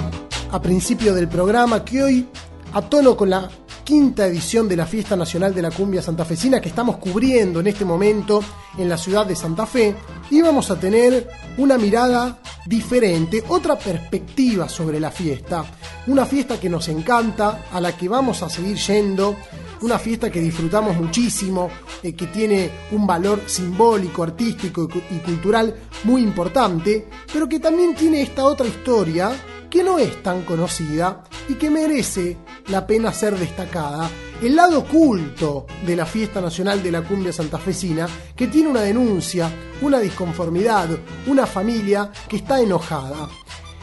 a 0.51 0.61
principio 0.61 1.15
del 1.15 1.29
programa 1.29 1.83
que 1.83 2.03
hoy, 2.03 2.29
a 2.75 2.83
tono 2.83 3.17
con 3.17 3.31
la 3.31 3.49
quinta 3.83 4.27
edición 4.27 4.69
de 4.69 4.77
la 4.77 4.85
Fiesta 4.85 5.17
Nacional 5.17 5.55
de 5.55 5.63
la 5.63 5.71
Cumbia 5.71 6.03
Santafesina 6.03 6.61
que 6.61 6.69
estamos 6.69 6.99
cubriendo 6.99 7.61
en 7.61 7.69
este 7.69 7.87
momento 7.87 8.45
en 8.77 8.87
la 8.87 8.99
ciudad 8.99 9.25
de 9.25 9.35
Santa 9.35 9.65
Fe, 9.65 9.95
íbamos 10.31 10.71
a 10.71 10.79
tener 10.79 11.27
una 11.57 11.79
mirada 11.79 12.39
diferente, 12.67 13.43
otra 13.49 13.79
perspectiva 13.79 14.69
sobre 14.69 15.01
la 15.01 15.11
fiesta. 15.11 15.65
Una 16.07 16.27
fiesta 16.27 16.61
que 16.61 16.69
nos 16.69 16.87
encanta, 16.89 17.65
a 17.73 17.81
la 17.81 17.97
que 17.97 18.11
vamos 18.11 18.43
a 18.43 18.51
seguir 18.51 18.77
yendo, 18.77 19.37
una 19.83 19.99
fiesta 19.99 20.31
que 20.31 20.41
disfrutamos 20.41 20.97
muchísimo, 20.97 21.71
eh, 22.03 22.15
que 22.15 22.27
tiene 22.27 22.71
un 22.93 23.07
valor 23.07 23.43
simbólico, 23.47 24.23
artístico 24.23 24.85
y, 24.85 24.89
cu- 24.89 25.03
y 25.11 25.19
cultural 25.19 25.75
muy 26.05 26.23
importante, 26.23 27.09
pero 27.33 27.49
que 27.49 27.61
también 27.61 27.95
tiene 27.95 28.23
esta 28.23 28.45
otra 28.45 28.67
historia 28.67 29.31
que 29.71 29.85
no 29.85 29.99
es 29.99 30.23
tan 30.23 30.43
conocida 30.43 31.25
y 31.49 31.55
que 31.55 31.69
merece 31.71 32.39
la 32.69 32.87
pena 32.87 33.13
ser 33.13 33.39
destacada. 33.39 34.09
El 34.41 34.57
lado 34.57 34.79
oculto 34.81 35.67
de 35.85 35.97
la 35.97 36.07
Fiesta 36.07 36.41
Nacional 36.41 36.83
de 36.83 36.93
la 36.93 37.03
Cumbia 37.03 37.33
Santafesina, 37.33 38.09
que 38.37 38.47
tiene 38.47 38.69
una 38.71 38.81
denuncia, 38.83 39.51
una 39.83 39.99
disconformidad, 39.99 40.89
una 41.27 41.45
familia 41.45 42.11
que 42.29 42.37
está 42.37 42.61
enojada. 42.61 43.29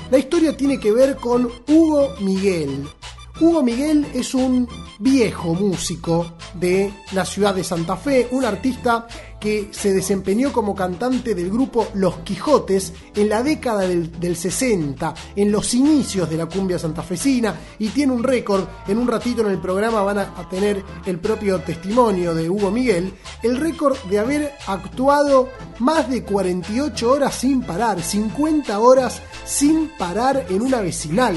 La 0.10 0.18
historia 0.18 0.56
tiene 0.56 0.80
que 0.80 0.92
ver 0.92 1.18
con 1.18 1.50
Hugo 1.68 2.16
Miguel. 2.22 2.88
Hugo 3.38 3.64
Miguel 3.64 4.08
es 4.14 4.34
un 4.34 4.66
viejo 5.00 5.54
músico 5.54 6.38
de 6.54 6.94
la 7.12 7.26
ciudad 7.26 7.54
de 7.54 7.66
Santa 7.66 7.98
Fe, 7.98 8.30
un 8.32 8.46
artista 8.46 9.08
que 9.38 9.68
se 9.72 9.94
desempeñó 9.94 10.54
como 10.54 10.74
cantante 10.74 11.36
del 11.36 11.52
grupo 11.52 11.90
Los 11.96 12.20
Quijotes 12.20 12.94
en 13.14 13.28
la 13.28 13.44
década 13.44 13.82
del, 13.82 14.10
del 14.22 14.38
60, 14.38 15.14
en 15.36 15.52
los 15.52 15.74
inicios 15.74 16.30
de 16.30 16.38
la 16.38 16.46
cumbia 16.46 16.80
santafesina, 16.80 17.60
y 17.78 17.90
tiene 17.90 18.14
un 18.14 18.24
récord, 18.24 18.64
en 18.88 18.98
un 18.98 19.08
ratito 19.08 19.42
en 19.42 19.52
el 19.52 19.60
programa 19.60 20.02
van 20.02 20.20
a, 20.20 20.34
a 20.38 20.48
tener 20.48 20.82
el 21.06 21.20
propio 21.20 21.60
testimonio 21.60 22.34
de 22.34 22.50
Hugo 22.50 22.72
Miguel, 22.72 23.14
el 23.44 23.58
récord 23.58 23.98
de 24.10 24.20
haber 24.20 24.54
actuado 24.66 25.50
más 25.80 26.10
de 26.10 26.24
48 26.24 27.12
horas 27.12 27.36
sin 27.36 27.62
parar, 27.64 28.02
50 28.02 28.80
horas 28.80 29.22
sin 29.44 29.90
parar 29.98 30.46
en 30.50 30.62
una 30.62 30.80
vecinal. 30.80 31.36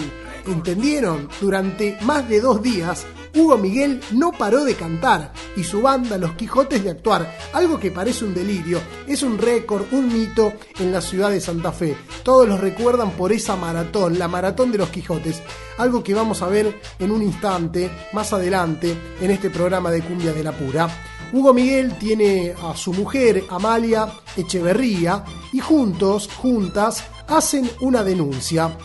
¿Entendieron? 0.48 1.28
Durante 1.40 1.98
más 2.02 2.28
de 2.28 2.40
dos 2.40 2.62
días, 2.62 3.04
Hugo 3.34 3.58
Miguel 3.58 4.00
no 4.12 4.32
paró 4.32 4.64
de 4.64 4.74
cantar 4.74 5.32
y 5.56 5.62
su 5.62 5.82
banda 5.82 6.16
Los 6.16 6.32
Quijotes 6.32 6.82
de 6.82 6.90
actuar, 6.90 7.36
algo 7.52 7.78
que 7.78 7.90
parece 7.90 8.24
un 8.24 8.34
delirio, 8.34 8.80
es 9.06 9.22
un 9.22 9.36
récord, 9.36 9.84
un 9.92 10.12
mito 10.12 10.54
en 10.78 10.90
la 10.90 11.00
ciudad 11.00 11.30
de 11.30 11.40
Santa 11.40 11.70
Fe. 11.70 11.96
Todos 12.22 12.48
los 12.48 12.60
recuerdan 12.60 13.10
por 13.10 13.32
esa 13.32 13.56
maratón, 13.56 14.18
la 14.18 14.26
maratón 14.26 14.72
de 14.72 14.78
Los 14.78 14.88
Quijotes, 14.88 15.42
algo 15.76 16.02
que 16.02 16.14
vamos 16.14 16.40
a 16.40 16.48
ver 16.48 16.80
en 16.98 17.10
un 17.10 17.22
instante, 17.22 17.90
más 18.14 18.32
adelante, 18.32 18.96
en 19.20 19.30
este 19.30 19.50
programa 19.50 19.90
de 19.90 20.02
Cumbia 20.02 20.32
de 20.32 20.44
la 20.44 20.52
Pura. 20.52 20.88
Hugo 21.30 21.52
Miguel 21.52 21.98
tiene 21.98 22.54
a 22.62 22.74
su 22.74 22.94
mujer, 22.94 23.44
Amalia 23.50 24.08
Echeverría, 24.34 25.24
y 25.52 25.60
juntos, 25.60 26.28
juntas, 26.34 27.04
hacen 27.28 27.70
una 27.80 28.02
denuncia. 28.02 28.76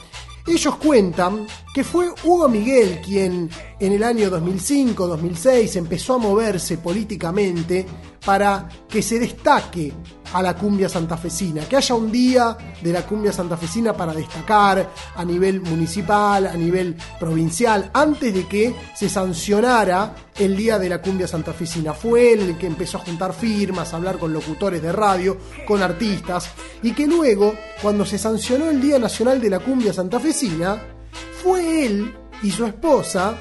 Ellos 0.46 0.76
cuentan 0.76 1.48
que 1.74 1.86
fue 1.86 2.10
Hugo 2.24 2.50
Miguel 2.50 3.00
quien 3.02 3.50
en 3.80 3.94
el 3.94 4.04
año 4.04 4.30
2005-2006 4.30 5.78
empezó 5.78 6.16
a 6.16 6.18
moverse 6.18 6.78
políticamente 6.78 7.86
para 8.26 8.68
que 8.90 9.02
se 9.02 9.20
destaque 9.20 9.94
a 10.34 10.42
la 10.42 10.56
cumbia 10.56 10.90
santafesina, 10.90 11.64
que 11.66 11.78
haya 11.78 11.96
un 11.96 12.12
día 12.12 12.58
de 12.82 12.92
la 12.92 13.06
cumbia 13.06 13.32
santafesina 13.32 13.94
para 13.94 14.14
destacar 14.14 14.90
a 15.16 15.24
nivel 15.24 15.62
municipal, 15.62 16.48
a 16.48 16.54
nivel 16.54 16.96
provincial, 17.20 17.90
antes 17.94 18.34
de 18.34 18.48
que 18.48 18.76
se 18.96 19.08
sancionara 19.08 20.16
el 20.38 20.58
día 20.58 20.80
de 20.80 20.90
la 20.90 21.02
cumbia 21.02 21.28
santafesina. 21.28 21.94
Fue 21.94 22.34
él 22.34 22.42
el 22.42 22.58
que 22.58 22.68
empezó 22.68 22.98
a 22.98 23.02
juntar 23.02 23.34
firmas, 23.34 23.94
a 23.94 23.98
hablar 23.98 24.18
con 24.18 24.34
locutores 24.34 24.82
de 24.82 24.92
radio, 24.92 25.38
con 25.68 25.82
artistas, 25.82 26.50
y 26.82 26.92
que 26.94 27.08
luego, 27.08 27.54
cuando 27.82 28.06
se 28.06 28.18
sancionó 28.18 28.70
el 28.70 28.82
Día 28.82 29.00
Nacional 29.00 29.40
de 29.40 29.50
la 29.50 29.60
Cumbia 29.60 29.94
Santafesina, 29.94 30.82
fue 31.44 31.86
él 31.86 32.14
y 32.42 32.52
su 32.52 32.66
esposa 32.66 33.36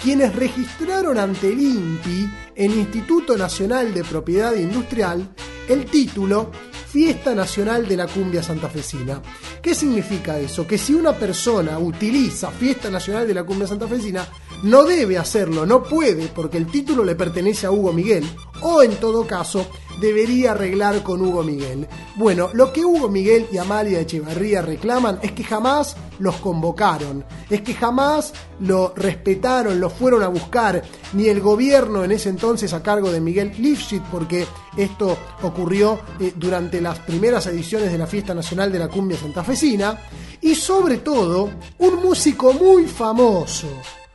quienes 0.00 0.34
registraron 0.34 1.18
ante 1.18 1.48
el 1.48 1.60
INPI, 1.60 2.30
el 2.54 2.74
Instituto 2.74 3.36
Nacional 3.36 3.92
de 3.92 4.04
Propiedad 4.04 4.54
Industrial, 4.54 5.28
el 5.68 5.84
título 5.84 6.50
Fiesta 6.90 7.34
Nacional 7.34 7.86
de 7.86 7.96
la 7.96 8.06
Cumbia 8.06 8.42
Santafesina. 8.42 9.20
¿Qué 9.62 9.74
significa 9.74 10.38
eso? 10.38 10.66
Que 10.66 10.78
si 10.78 10.94
una 10.94 11.12
persona 11.12 11.78
utiliza 11.78 12.50
Fiesta 12.50 12.90
Nacional 12.90 13.26
de 13.26 13.34
la 13.34 13.44
Cumbia 13.44 13.66
Santafesina, 13.66 14.26
no 14.62 14.84
debe 14.84 15.18
hacerlo, 15.18 15.66
no 15.66 15.82
puede, 15.82 16.28
porque 16.28 16.58
el 16.58 16.66
título 16.66 17.04
le 17.04 17.14
pertenece 17.14 17.66
a 17.66 17.70
Hugo 17.70 17.92
Miguel, 17.92 18.28
o 18.60 18.82
en 18.82 18.96
todo 18.96 19.26
caso, 19.26 19.66
debería 20.00 20.52
arreglar 20.52 21.02
con 21.02 21.20
Hugo 21.20 21.42
Miguel. 21.42 21.86
Bueno, 22.16 22.50
lo 22.52 22.72
que 22.72 22.84
Hugo 22.84 23.08
Miguel 23.08 23.46
y 23.52 23.58
Amalia 23.58 24.00
Echevarría 24.00 24.62
reclaman 24.62 25.18
es 25.22 25.32
que 25.32 25.44
jamás 25.44 25.96
los 26.18 26.36
convocaron, 26.36 27.24
es 27.48 27.62
que 27.62 27.74
jamás 27.74 28.32
lo 28.60 28.92
respetaron, 28.96 29.78
lo 29.78 29.90
fueron 29.90 30.22
a 30.22 30.28
buscar, 30.28 30.82
ni 31.12 31.28
el 31.28 31.40
gobierno 31.40 32.02
en 32.02 32.12
ese 32.12 32.28
entonces 32.28 32.72
a 32.72 32.82
cargo 32.82 33.12
de 33.12 33.20
Miguel 33.20 33.52
Lifshitz, 33.58 34.02
porque 34.10 34.46
esto 34.76 35.16
ocurrió 35.42 36.00
eh, 36.18 36.32
durante 36.34 36.80
las 36.80 36.98
primeras 37.00 37.46
ediciones 37.46 37.92
de 37.92 37.98
la 37.98 38.06
Fiesta 38.06 38.34
Nacional 38.34 38.72
de 38.72 38.80
la 38.80 38.88
Cumbia 38.88 39.16
Santafesina, 39.16 39.98
y 40.40 40.54
sobre 40.54 40.98
todo 40.98 41.50
un 41.78 41.96
músico 41.96 42.52
muy 42.52 42.86
famoso 42.86 43.68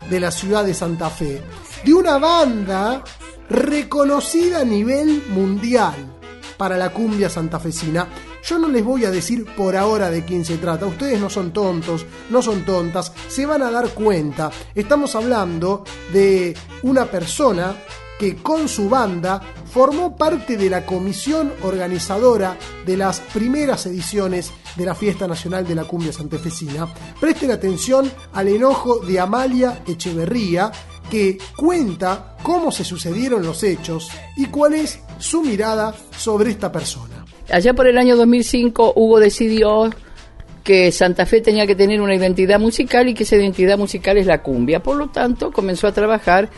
de 0.10 0.20
la 0.20 0.32
ciudad 0.32 0.66
de 0.66 0.74
Santa 0.74 1.10
Fe, 1.10 1.42
de 1.84 1.94
una 1.94 2.18
banda 2.18 3.04
reconocida 3.50 4.62
a 4.62 4.66
nivel 4.66 5.24
mundial 5.30 5.94
para 6.58 6.78
la 6.78 6.92
cumbia 6.92 7.30
santafesina. 7.30 8.08
Yo 8.44 8.60
no 8.60 8.68
les 8.68 8.84
voy 8.84 9.06
a 9.06 9.12
decir 9.12 9.46
por 9.56 9.76
ahora 9.76 10.10
de 10.10 10.26
quién 10.26 10.44
se 10.44 10.58
trata, 10.58 10.86
ustedes 10.86 11.20
no 11.20 11.30
son 11.30 11.54
tontos, 11.54 12.06
no 12.30 12.42
son 12.42 12.66
tontas, 12.66 13.12
se 13.28 13.46
van 13.46 13.62
a 13.62 13.72
dar 13.72 13.90
cuenta. 13.90 14.52
Estamos 14.76 15.16
hablando 15.16 15.84
de 16.12 16.56
una 16.84 17.06
persona 17.06 17.76
que 18.20 18.36
con 18.38 18.68
su 18.68 18.90
banda 18.90 19.42
formó 19.72 20.16
parte 20.16 20.58
de 20.58 20.70
la 20.70 20.86
comisión 20.86 21.52
organizadora 21.64 22.58
de 22.86 22.98
las 22.98 23.20
primeras 23.20 23.86
ediciones 23.86 24.52
de 24.76 24.86
la 24.86 24.96
Fiesta 24.96 25.28
Nacional 25.28 25.68
de 25.68 25.76
la 25.76 25.86
Cumbia 25.86 26.14
Santafesina. 26.14 26.88
Presten 27.20 27.52
atención 27.52 28.12
al 28.34 28.48
enojo 28.48 29.00
de 29.00 29.20
Amalia 29.20 29.82
Echeverría, 29.88 30.72
que 31.10 31.38
cuenta 31.56 32.38
cómo 32.44 32.72
se 32.72 32.84
sucedieron 32.84 33.44
los 33.44 33.64
hechos 33.64 34.10
y 34.36 34.46
cuál 34.46 34.74
es 34.74 35.00
su 35.20 35.44
mirada 35.44 35.94
sobre 36.18 36.52
esta 36.52 36.72
persona. 36.72 37.26
Allá 37.50 37.74
por 37.74 37.88
el 37.88 37.98
año 37.98 38.16
2005 38.16 38.94
Hugo 38.96 39.20
decidió 39.20 39.90
que 40.64 40.92
Santa 40.92 41.26
Fe 41.26 41.42
tenía 41.42 41.68
que 41.68 41.76
tener 41.76 42.02
una 42.02 42.16
identidad 42.16 42.60
musical 42.60 43.10
y 43.10 43.14
que 43.14 43.24
esa 43.24 43.36
identidad 43.36 43.78
musical 43.78 44.18
es 44.18 44.26
la 44.26 44.42
cumbia. 44.42 44.82
Por 44.82 44.96
lo 44.96 45.10
tanto, 45.10 45.52
comenzó 45.52 45.88
a 45.88 45.92
trabajar, 45.92 46.50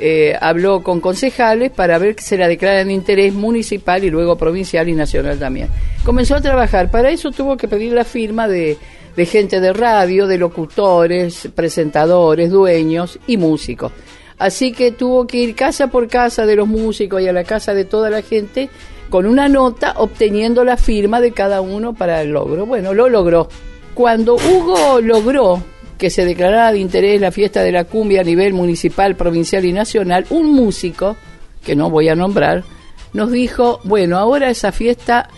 eh, 0.00 0.36
habló 0.40 0.82
con 0.82 1.00
concejales 1.00 1.70
para 1.70 1.98
ver 1.98 2.16
que 2.16 2.22
se 2.22 2.36
la 2.36 2.48
declaran 2.48 2.88
de 2.88 2.94
interés 2.94 3.32
municipal 3.32 4.02
y 4.04 4.10
luego 4.10 4.36
provincial 4.36 4.88
y 4.88 4.94
nacional 4.94 5.38
también. 5.38 5.68
Comenzó 6.04 6.34
a 6.34 6.40
trabajar, 6.40 6.90
para 6.90 7.10
eso 7.10 7.30
tuvo 7.30 7.56
que 7.56 7.68
pedir 7.68 7.92
la 7.92 8.04
firma 8.04 8.48
de, 8.48 8.76
de 9.16 9.26
gente 9.26 9.60
de 9.60 9.72
radio, 9.72 10.26
de 10.26 10.38
locutores, 10.38 11.48
presentadores, 11.54 12.50
dueños 12.50 13.18
y 13.26 13.36
músicos. 13.36 13.92
Así 14.38 14.72
que 14.72 14.90
tuvo 14.90 15.26
que 15.26 15.38
ir 15.38 15.54
casa 15.54 15.86
por 15.86 16.08
casa 16.08 16.44
de 16.44 16.56
los 16.56 16.66
músicos 16.66 17.22
y 17.22 17.28
a 17.28 17.32
la 17.32 17.44
casa 17.44 17.72
de 17.72 17.84
toda 17.84 18.10
la 18.10 18.22
gente 18.22 18.68
con 19.10 19.26
una 19.26 19.48
nota 19.48 19.94
obteniendo 19.98 20.64
la 20.64 20.76
firma 20.76 21.20
de 21.20 21.32
cada 21.32 21.60
uno 21.60 21.94
para 21.94 22.20
el 22.22 22.30
logro. 22.30 22.66
Bueno, 22.66 22.94
lo 22.94 23.08
logró. 23.08 23.48
Cuando 23.94 24.34
Hugo 24.34 25.00
logró 25.00 25.62
que 25.98 26.10
se 26.10 26.24
declarara 26.24 26.72
de 26.72 26.78
interés 26.78 27.20
la 27.20 27.30
fiesta 27.30 27.62
de 27.62 27.72
la 27.72 27.84
cumbia 27.84 28.20
a 28.20 28.24
nivel 28.24 28.52
municipal, 28.52 29.16
provincial 29.16 29.64
y 29.64 29.72
nacional, 29.72 30.26
un 30.30 30.52
músico, 30.52 31.16
que 31.64 31.74
no 31.76 31.90
voy 31.90 32.08
a 32.08 32.14
nombrar, 32.14 32.64
nos 33.12 33.30
dijo, 33.30 33.80
bueno, 33.84 34.18
ahora 34.18 34.50
esa 34.50 34.72
fiesta, 34.72 35.28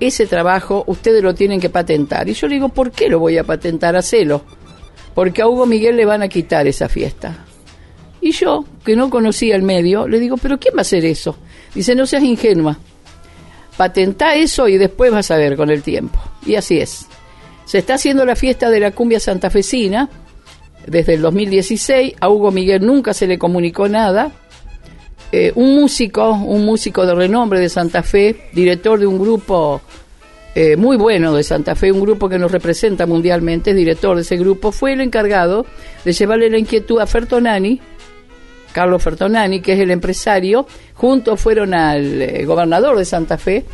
ese 0.00 0.26
trabajo, 0.26 0.84
ustedes 0.86 1.22
lo 1.22 1.34
tienen 1.34 1.60
que 1.60 1.70
patentar. 1.70 2.28
Y 2.28 2.34
yo 2.34 2.48
le 2.48 2.54
digo, 2.54 2.70
¿por 2.70 2.90
qué 2.90 3.08
lo 3.08 3.20
voy 3.20 3.38
a 3.38 3.44
patentar? 3.44 3.94
Hacelo. 3.94 4.42
Porque 5.14 5.42
a 5.42 5.48
Hugo 5.48 5.66
Miguel 5.66 5.96
le 5.96 6.06
van 6.06 6.22
a 6.22 6.28
quitar 6.28 6.66
esa 6.66 6.88
fiesta. 6.88 7.44
Y 8.20 8.32
yo, 8.32 8.64
que 8.84 8.96
no 8.96 9.10
conocía 9.10 9.54
el 9.54 9.62
medio, 9.62 10.08
le 10.08 10.18
digo, 10.18 10.38
¿pero 10.38 10.58
quién 10.58 10.74
va 10.74 10.78
a 10.78 10.82
hacer 10.82 11.04
eso? 11.04 11.36
Dice, 11.74 11.94
no 11.94 12.06
seas 12.06 12.22
ingenua. 12.22 12.78
Patentá 13.76 14.34
eso 14.34 14.66
y 14.66 14.78
después 14.78 15.12
vas 15.12 15.30
a 15.30 15.36
ver 15.36 15.56
con 15.56 15.68
el 15.70 15.82
tiempo. 15.82 16.18
Y 16.46 16.54
así 16.54 16.78
es. 16.78 17.06
Se 17.64 17.78
está 17.78 17.94
haciendo 17.94 18.24
la 18.24 18.36
fiesta 18.36 18.70
de 18.70 18.80
la 18.80 18.90
cumbia 18.90 19.20
santafesina 19.20 20.08
desde 20.86 21.14
el 21.14 21.22
2016. 21.22 22.14
A 22.20 22.28
Hugo 22.28 22.50
Miguel 22.50 22.84
nunca 22.84 23.14
se 23.14 23.26
le 23.26 23.38
comunicó 23.38 23.88
nada. 23.88 24.32
Eh, 25.32 25.52
un 25.56 25.74
músico, 25.74 26.30
un 26.30 26.64
músico 26.64 27.04
de 27.06 27.14
renombre 27.14 27.58
de 27.58 27.68
Santa 27.68 28.02
Fe, 28.02 28.50
director 28.52 29.00
de 29.00 29.06
un 29.06 29.18
grupo 29.18 29.80
eh, 30.54 30.76
muy 30.76 30.96
bueno 30.96 31.34
de 31.34 31.42
Santa 31.42 31.74
Fe, 31.74 31.90
un 31.90 32.00
grupo 32.00 32.28
que 32.28 32.38
nos 32.38 32.52
representa 32.52 33.06
mundialmente, 33.06 33.70
es 33.70 33.76
director 33.76 34.14
de 34.14 34.22
ese 34.22 34.36
grupo, 34.36 34.70
fue 34.70 34.92
el 34.92 35.00
encargado 35.00 35.66
de 36.04 36.12
llevarle 36.12 36.48
la 36.48 36.58
inquietud 36.58 37.00
a 37.00 37.06
Fertonani, 37.08 37.80
Carlos 38.72 39.02
Fertonani, 39.02 39.60
que 39.60 39.72
es 39.72 39.80
el 39.80 39.90
empresario, 39.90 40.66
juntos 40.94 41.40
fueron 41.40 41.74
al 41.74 42.22
eh, 42.22 42.44
gobernador 42.44 42.96
de 42.96 43.04
Santa 43.04 43.36
Fe, 43.36 43.64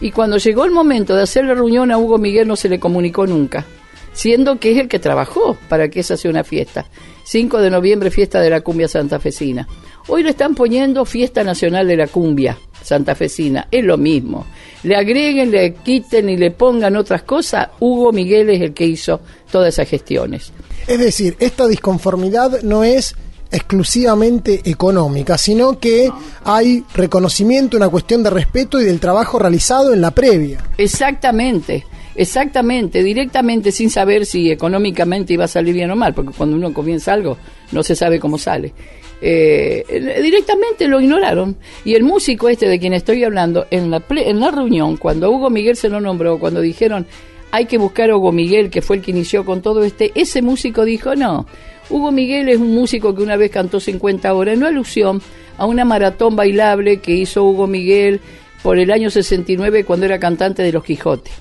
y 0.00 0.10
cuando 0.12 0.38
llegó 0.38 0.64
el 0.64 0.70
momento 0.70 1.16
de 1.16 1.22
hacer 1.22 1.44
la 1.44 1.54
reunión 1.54 1.90
a 1.90 1.98
Hugo 1.98 2.18
Miguel 2.18 2.46
no 2.46 2.56
se 2.56 2.68
le 2.68 2.78
comunicó 2.78 3.26
nunca, 3.26 3.64
siendo 4.12 4.58
que 4.58 4.72
es 4.72 4.78
el 4.78 4.88
que 4.88 4.98
trabajó 4.98 5.56
para 5.68 5.88
que 5.88 6.00
esa 6.00 6.16
sea 6.16 6.30
una 6.30 6.44
fiesta. 6.44 6.86
5 7.24 7.60
de 7.60 7.70
noviembre, 7.70 8.10
fiesta 8.10 8.40
de 8.40 8.50
la 8.50 8.62
cumbia 8.62 8.88
santafesina. 8.88 9.68
Hoy 10.06 10.22
le 10.22 10.30
están 10.30 10.54
poniendo 10.54 11.04
fiesta 11.04 11.44
nacional 11.44 11.86
de 11.86 11.96
la 11.96 12.06
cumbia 12.06 12.56
santafesina, 12.82 13.68
es 13.70 13.84
lo 13.84 13.98
mismo. 13.98 14.46
Le 14.82 14.96
agreguen, 14.96 15.50
le 15.50 15.74
quiten 15.74 16.30
y 16.30 16.36
le 16.36 16.52
pongan 16.52 16.96
otras 16.96 17.22
cosas, 17.24 17.68
Hugo 17.80 18.12
Miguel 18.12 18.48
es 18.50 18.62
el 18.62 18.72
que 18.72 18.86
hizo 18.86 19.20
todas 19.50 19.74
esas 19.74 19.88
gestiones. 19.88 20.52
Es 20.86 20.98
decir, 20.98 21.36
esta 21.38 21.66
disconformidad 21.66 22.62
no 22.62 22.84
es 22.84 23.14
exclusivamente 23.50 24.60
económica, 24.64 25.38
sino 25.38 25.78
que 25.78 26.10
hay 26.44 26.84
reconocimiento, 26.94 27.76
una 27.76 27.88
cuestión 27.88 28.22
de 28.22 28.30
respeto 28.30 28.80
y 28.80 28.84
del 28.84 29.00
trabajo 29.00 29.38
realizado 29.38 29.92
en 29.94 30.00
la 30.00 30.10
previa. 30.10 30.58
Exactamente, 30.78 31.86
exactamente, 32.14 33.02
directamente 33.02 33.72
sin 33.72 33.90
saber 33.90 34.26
si 34.26 34.50
económicamente 34.50 35.32
iba 35.34 35.44
a 35.44 35.48
salir 35.48 35.74
bien 35.74 35.90
o 35.90 35.96
mal, 35.96 36.14
porque 36.14 36.32
cuando 36.36 36.56
uno 36.56 36.72
comienza 36.74 37.12
algo 37.12 37.38
no 37.72 37.82
se 37.82 37.94
sabe 37.94 38.18
cómo 38.18 38.36
sale. 38.38 38.72
Eh, 39.20 39.84
directamente 40.22 40.86
lo 40.86 41.00
ignoraron. 41.00 41.56
Y 41.84 41.94
el 41.94 42.04
músico 42.04 42.48
este 42.48 42.68
de 42.68 42.78
quien 42.78 42.92
estoy 42.92 43.24
hablando, 43.24 43.66
en 43.70 43.90
la, 43.90 43.98
ple- 44.06 44.26
en 44.26 44.38
la 44.40 44.50
reunión, 44.50 44.96
cuando 44.96 45.30
Hugo 45.30 45.50
Miguel 45.50 45.76
se 45.76 45.88
lo 45.88 46.00
nombró, 46.00 46.38
cuando 46.38 46.60
dijeron 46.60 47.06
hay 47.50 47.64
que 47.64 47.78
buscar 47.78 48.10
a 48.10 48.16
Hugo 48.16 48.30
Miguel, 48.30 48.68
que 48.68 48.82
fue 48.82 48.96
el 48.96 49.02
que 49.02 49.10
inició 49.10 49.44
con 49.44 49.62
todo 49.62 49.82
este, 49.82 50.12
ese 50.14 50.42
músico 50.42 50.84
dijo 50.84 51.14
no. 51.16 51.46
Hugo 51.90 52.12
Miguel 52.12 52.48
es 52.48 52.58
un 52.58 52.74
músico 52.74 53.14
que 53.14 53.22
una 53.22 53.36
vez 53.36 53.50
cantó 53.50 53.80
50 53.80 54.32
horas, 54.34 54.54
en 54.54 54.64
alusión 54.64 55.22
a 55.56 55.66
una 55.66 55.84
maratón 55.84 56.36
bailable 56.36 56.98
que 57.00 57.12
hizo 57.12 57.44
Hugo 57.44 57.66
Miguel 57.66 58.20
por 58.62 58.78
el 58.78 58.90
año 58.90 59.10
69 59.10 59.84
cuando 59.84 60.06
era 60.06 60.18
cantante 60.18 60.62
de 60.62 60.72
Los 60.72 60.84
Quijotes. 60.84 61.32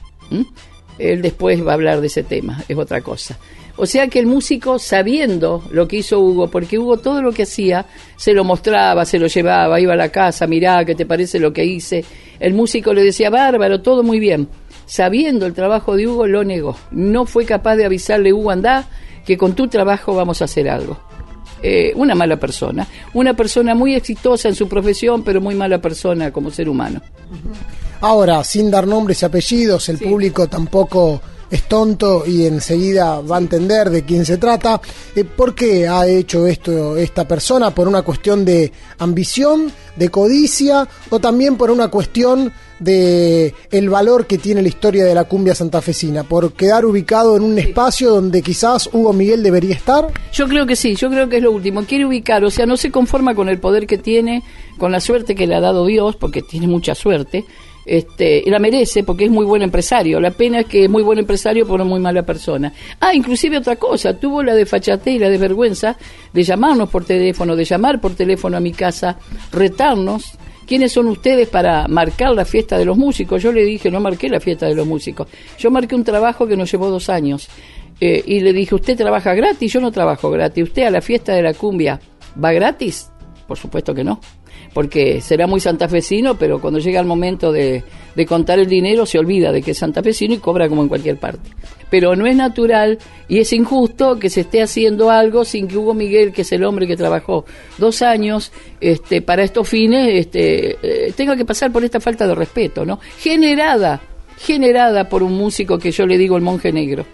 Él 0.98 1.22
después 1.22 1.66
va 1.66 1.72
a 1.72 1.76
hablar 1.76 2.02
de 2.02 2.08
ese 2.08 2.24
tema, 2.24 2.64
es 2.68 2.78
otra 2.78 3.02
cosa. 3.02 3.38
O 3.80 3.86
sea 3.86 4.08
que 4.08 4.18
el 4.18 4.26
músico, 4.26 4.80
sabiendo 4.80 5.64
lo 5.70 5.88
que 5.88 5.98
hizo 5.98 6.20
Hugo, 6.20 6.50
porque 6.50 6.80
Hugo 6.80 6.98
todo 6.98 7.22
lo 7.22 7.32
que 7.32 7.44
hacía, 7.44 7.86
se 8.16 8.34
lo 8.34 8.44
mostraba, 8.44 9.06
se 9.06 9.20
lo 9.20 9.28
llevaba, 9.28 9.80
iba 9.80 9.94
a 9.94 9.98
la 9.98 10.10
casa, 10.10 10.48
mirá, 10.48 10.84
¿qué 10.84 10.96
te 10.96 11.06
parece 11.06 11.40
lo 11.40 11.54
que 11.54 11.64
hice? 11.64 12.04
El 12.40 12.56
músico 12.56 12.92
le 12.94 13.04
decía, 13.04 13.30
bárbaro, 13.30 13.82
todo 13.82 14.02
muy 14.02 14.20
bien. 14.20 14.48
Sabiendo 14.88 15.46
el 15.46 15.54
trabajo 15.54 15.96
de 15.96 16.08
Hugo, 16.08 16.26
lo 16.26 16.44
negó. 16.44 16.76
No 16.90 17.26
fue 17.28 17.46
capaz 17.46 17.76
de 17.76 17.86
avisarle, 17.86 18.34
Hugo, 18.34 18.50
andá, 18.50 18.88
que 19.28 19.38
con 19.38 19.54
tu 19.54 19.68
trabajo 19.68 20.16
vamos 20.16 20.42
a 20.42 20.46
hacer 20.46 20.70
algo. 20.70 20.98
Eh, 21.62 21.92
una 21.98 22.16
mala 22.16 22.38
persona. 22.38 22.88
Una 23.14 23.34
persona 23.34 23.76
muy 23.76 23.94
exitosa 23.94 24.48
en 24.48 24.56
su 24.56 24.70
profesión, 24.70 25.22
pero 25.22 25.42
muy 25.42 25.54
mala 25.54 25.82
persona 25.82 26.32
como 26.32 26.50
ser 26.50 26.70
humano. 26.70 27.02
Ahora, 28.00 28.42
sin 28.46 28.72
dar 28.72 28.88
nombres 28.88 29.22
y 29.22 29.26
apellidos, 29.26 29.90
el 29.90 29.98
público 29.98 30.48
tampoco 30.48 31.22
es 31.50 31.64
tonto 31.68 32.24
y 32.26 32.46
enseguida 32.46 33.22
va 33.22 33.38
a 33.38 33.40
entender 33.40 33.90
de 33.90 34.04
quién 34.04 34.26
se 34.26 34.38
trata. 34.38 34.82
Eh, 35.16 35.24
¿Por 35.24 35.56
qué 35.56 35.88
ha 35.88 36.08
hecho 36.08 36.46
esto 36.48 36.98
esta 36.98 37.28
persona? 37.28 37.72
¿Por 37.72 37.88
una 37.88 38.02
cuestión 38.02 38.46
de 38.46 38.72
ambición, 39.00 39.72
de 39.96 40.10
codicia 40.10 40.88
o 41.10 41.20
también 41.20 41.56
por 41.56 41.72
una 41.72 41.88
cuestión 41.90 42.52
de 42.80 43.56
el 43.72 43.90
valor 43.90 44.28
que 44.28 44.38
tiene 44.38 44.62
la 44.62 44.68
historia 44.68 45.06
de 45.06 45.16
la 45.16 45.24
cumbia 45.24 45.56
santafesina? 45.56 46.24
¿Por 46.24 46.54
quedar 46.54 46.86
ubicado 46.86 47.38
en 47.38 47.44
un 47.44 47.58
espacio 47.58 48.12
donde 48.12 48.42
quizás 48.42 48.90
Hugo 48.92 49.14
Miguel 49.14 49.44
debería 49.44 49.76
estar? 49.76 50.08
Yo 50.34 50.48
creo 50.48 50.66
que 50.66 50.76
sí, 50.76 50.96
yo 50.96 51.10
creo 51.10 51.30
que 51.30 51.38
es 51.38 51.44
lo 51.44 51.52
último. 51.52 51.84
Quiere 51.86 52.06
ubicar, 52.06 52.44
o 52.44 52.50
sea, 52.50 52.66
no 52.66 52.78
se 52.78 52.92
conforma 52.92 53.36
con 53.36 53.50
el 53.50 53.60
poder 53.60 53.88
que 53.88 53.98
tiene, 53.98 54.44
con 54.78 54.92
la 54.92 55.00
suerte 55.00 55.36
que 55.36 55.48
le 55.48 55.56
ha 55.56 55.62
dado 55.62 55.86
Dios, 55.86 56.16
porque 56.16 56.42
tiene 56.42 56.68
mucha 56.68 56.96
suerte. 56.96 57.46
Este, 57.88 58.44
la 58.48 58.60
merece 58.60 59.04
porque 59.04 59.24
es 59.24 59.32
muy 59.32 59.46
buen 59.46 59.62
empresario. 59.62 60.20
La 60.20 60.32
pena 60.32 60.60
es 60.60 60.66
que 60.66 60.84
es 60.84 60.90
muy 60.90 61.04
buen 61.04 61.20
empresario, 61.20 61.66
pero 61.66 61.86
muy 61.86 62.02
mala 62.02 62.24
persona. 62.24 62.74
Ah, 63.00 63.16
inclusive 63.16 63.58
otra 63.58 63.78
cosa, 63.78 64.20
tuvo 64.20 64.44
la 64.44 64.54
desfachatez 64.54 65.16
y 65.16 65.20
la 65.20 65.30
desvergüenza 65.30 65.98
de 66.34 66.44
llamarnos 66.44 66.90
por 66.90 67.06
teléfono, 67.06 67.56
de 67.56 67.64
llamar 67.64 68.02
por 68.02 68.14
teléfono 68.14 68.58
a 68.58 68.60
mi 68.60 68.74
casa, 68.74 69.18
retarnos. 69.54 70.38
¿Quiénes 70.68 70.92
son 70.92 71.08
ustedes 71.08 71.48
para 71.48 71.88
marcar 71.88 72.34
la 72.34 72.44
fiesta 72.44 72.78
de 72.78 72.84
los 72.84 72.98
músicos? 72.98 73.42
Yo 73.42 73.54
le 73.54 73.64
dije, 73.64 73.90
no 73.90 74.02
marqué 74.02 74.28
la 74.28 74.42
fiesta 74.42 74.66
de 74.66 74.76
los 74.76 74.86
músicos. 74.86 75.30
Yo 75.58 75.72
marqué 75.72 75.96
un 75.96 76.04
trabajo 76.04 76.46
que 76.46 76.58
nos 76.58 76.70
llevó 76.70 76.90
dos 76.90 77.10
años. 77.10 77.48
Eh, 78.02 78.22
y 78.26 78.42
le 78.42 78.52
dije, 78.52 78.76
¿usted 78.76 78.98
trabaja 78.98 79.34
gratis? 79.34 79.72
Yo 79.72 79.80
no 79.80 79.94
trabajo 79.94 80.30
gratis. 80.30 80.66
¿Usted 80.66 80.84
a 80.84 80.92
la 80.92 81.00
fiesta 81.00 81.34
de 81.34 81.42
la 81.42 81.54
cumbia 81.54 82.02
va 82.44 82.52
gratis? 82.52 83.10
Por 83.48 83.58
supuesto 83.58 83.96
que 83.96 84.04
no. 84.04 84.20
Porque 84.74 85.22
será 85.22 85.48
muy 85.48 85.60
santafesino, 85.60 86.38
pero 86.38 86.60
cuando 86.60 86.80
llega 86.80 87.00
el 87.00 87.06
momento 87.06 87.52
de, 87.52 87.84
contar 88.28 88.60
el 88.60 88.68
dinero 88.68 89.06
se 89.06 89.20
olvida 89.20 89.52
de 89.52 89.62
que 89.62 89.72
es 89.72 89.78
santafesino 89.78 90.34
y 90.34 90.38
cobra 90.38 90.68
como 90.68 90.84
en 90.84 90.90
cualquier 90.90 91.18
parte. 91.18 91.50
Pero 91.90 92.16
no 92.16 92.26
es 92.26 92.36
natural 92.36 93.00
y 93.28 93.40
es 93.40 93.54
injusto 93.54 94.20
que 94.20 94.30
se 94.30 94.42
esté 94.42 94.62
haciendo 94.62 95.10
algo 95.10 95.46
sin 95.46 95.68
que 95.68 95.78
Hugo 95.78 95.94
Miguel, 95.94 96.34
que 96.34 96.42
es 96.42 96.52
el 96.52 96.64
hombre 96.64 96.88
que 96.88 96.98
trabajó 96.98 97.46
dos 97.78 98.02
años 98.02 98.52
este, 98.82 99.22
para 99.22 99.44
estos 99.44 99.68
fines, 99.68 100.10
este, 100.14 100.78
eh, 100.82 101.14
tenga 101.16 101.36
que 101.36 101.46
pasar 101.46 101.72
por 101.72 101.84
esta 101.84 102.00
falta 102.00 102.28
de 102.28 102.36
respeto, 102.36 102.86
¿no? 102.86 103.00
Generada, 103.20 104.02
generada 104.38 105.08
por 105.08 105.24
un 105.24 105.34
músico 105.34 105.78
que 105.78 105.92
yo 105.92 106.06
le 106.06 106.18
digo 106.18 106.36
el 106.36 106.44
monje 106.44 106.72
negro. 106.72 107.06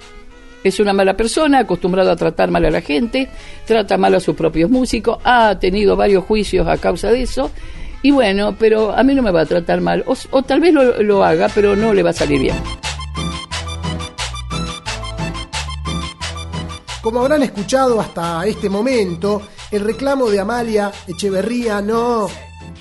Es 0.63 0.79
una 0.79 0.93
mala 0.93 1.17
persona, 1.17 1.59
acostumbrado 1.59 2.11
a 2.11 2.15
tratar 2.15 2.49
mal 2.49 2.63
a 2.65 2.71
la 2.71 2.81
gente, 2.81 3.27
trata 3.65 3.97
mal 3.97 4.15
a 4.15 4.19
sus 4.19 4.35
propios 4.35 4.69
músicos, 4.69 5.17
ha 5.23 5.59
tenido 5.59 5.95
varios 5.95 6.23
juicios 6.23 6.67
a 6.67 6.77
causa 6.77 7.11
de 7.11 7.23
eso. 7.23 7.51
Y 8.01 8.11
bueno, 8.11 8.55
pero 8.57 8.91
a 8.91 9.03
mí 9.03 9.13
no 9.15 9.21
me 9.21 9.31
va 9.31 9.41
a 9.41 9.45
tratar 9.45 9.81
mal. 9.81 10.03
O, 10.07 10.43
tal 10.43 10.59
vez 10.59 10.73
lo 10.73 11.23
haga, 11.23 11.49
pero 11.53 11.75
no 11.75 11.93
le 11.93 12.03
va 12.03 12.11
a 12.11 12.13
salir 12.13 12.41
bien. 12.41 12.55
Como 17.01 17.19
habrán 17.19 17.43
escuchado 17.43 17.99
hasta 17.99 18.45
este 18.45 18.69
momento, 18.69 19.41
el 19.71 19.81
reclamo 19.81 20.29
de 20.29 20.39
Amalia 20.39 20.89
Echeverría 21.05 21.81
no 21.81 22.29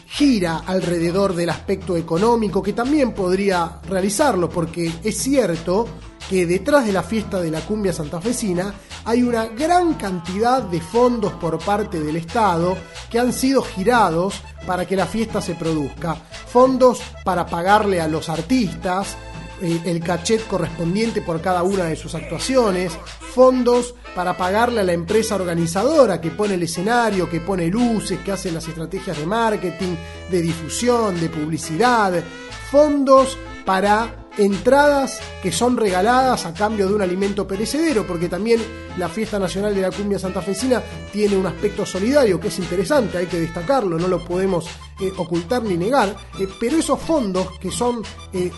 gira 0.06 0.62
alrededor 0.66 1.34
del 1.34 1.50
aspecto 1.50 1.96
económico, 1.96 2.62
que 2.62 2.72
también 2.72 3.14
podría 3.14 3.80
realizarlo, 3.88 4.48
porque 4.48 4.92
es 5.02 5.16
cierto 5.16 5.88
que 6.32 6.46
detrás 6.46 6.86
de 6.86 6.94
la 6.94 7.02
fiesta 7.02 7.42
de 7.42 7.50
la 7.50 7.60
cumbia 7.60 7.92
santafesina 7.92 8.72
hay 9.04 9.22
una 9.22 9.48
gran 9.48 9.92
cantidad 9.92 10.62
de 10.62 10.80
fondos 10.80 11.34
por 11.34 11.58
parte 11.58 12.00
del 12.00 12.16
Estado 12.16 12.74
que 13.10 13.18
han 13.18 13.34
sido 13.34 13.60
girados 13.60 14.40
para 14.66 14.86
que 14.86 14.96
la 14.96 15.04
fiesta 15.04 15.42
se 15.42 15.54
produzca. 15.56 16.14
Fondos 16.14 17.02
para 17.22 17.44
pagarle 17.44 18.00
a 18.00 18.08
los 18.08 18.30
artistas, 18.30 19.14
eh, 19.60 19.82
el 19.84 20.00
cachet 20.02 20.48
correspondiente 20.48 21.20
por 21.20 21.42
cada 21.42 21.62
una 21.64 21.84
de 21.84 21.96
sus 21.96 22.14
actuaciones, 22.14 22.94
fondos 23.34 23.94
para 24.14 24.34
pagarle 24.34 24.80
a 24.80 24.84
la 24.84 24.94
empresa 24.94 25.34
organizadora 25.34 26.18
que 26.18 26.30
pone 26.30 26.54
el 26.54 26.62
escenario, 26.62 27.28
que 27.28 27.40
pone 27.40 27.66
luces, 27.66 28.20
que 28.20 28.32
hace 28.32 28.50
las 28.50 28.66
estrategias 28.66 29.18
de 29.18 29.26
marketing, 29.26 29.96
de 30.30 30.40
difusión, 30.40 31.20
de 31.20 31.28
publicidad, 31.28 32.24
fondos 32.70 33.36
para 33.66 34.21
entradas 34.38 35.20
que 35.42 35.52
son 35.52 35.76
regaladas 35.76 36.46
a 36.46 36.54
cambio 36.54 36.88
de 36.88 36.94
un 36.94 37.02
alimento 37.02 37.46
perecedero, 37.46 38.06
porque 38.06 38.28
también 38.28 38.60
la 38.96 39.08
Fiesta 39.08 39.38
Nacional 39.38 39.74
de 39.74 39.82
la 39.82 39.90
Cumbia 39.90 40.18
Santafesina 40.18 40.82
tiene 41.12 41.36
un 41.36 41.46
aspecto 41.46 41.84
solidario 41.84 42.40
que 42.40 42.48
es 42.48 42.58
interesante, 42.58 43.18
hay 43.18 43.26
que 43.26 43.40
destacarlo, 43.40 43.98
no 43.98 44.08
lo 44.08 44.24
podemos 44.24 44.66
eh, 45.00 45.12
ocultar 45.16 45.62
ni 45.62 45.76
negar, 45.76 46.14
eh, 46.38 46.48
pero 46.58 46.76
esos 46.76 47.00
fondos 47.00 47.58
que 47.58 47.70
son 47.70 48.02
eh, 48.32 48.50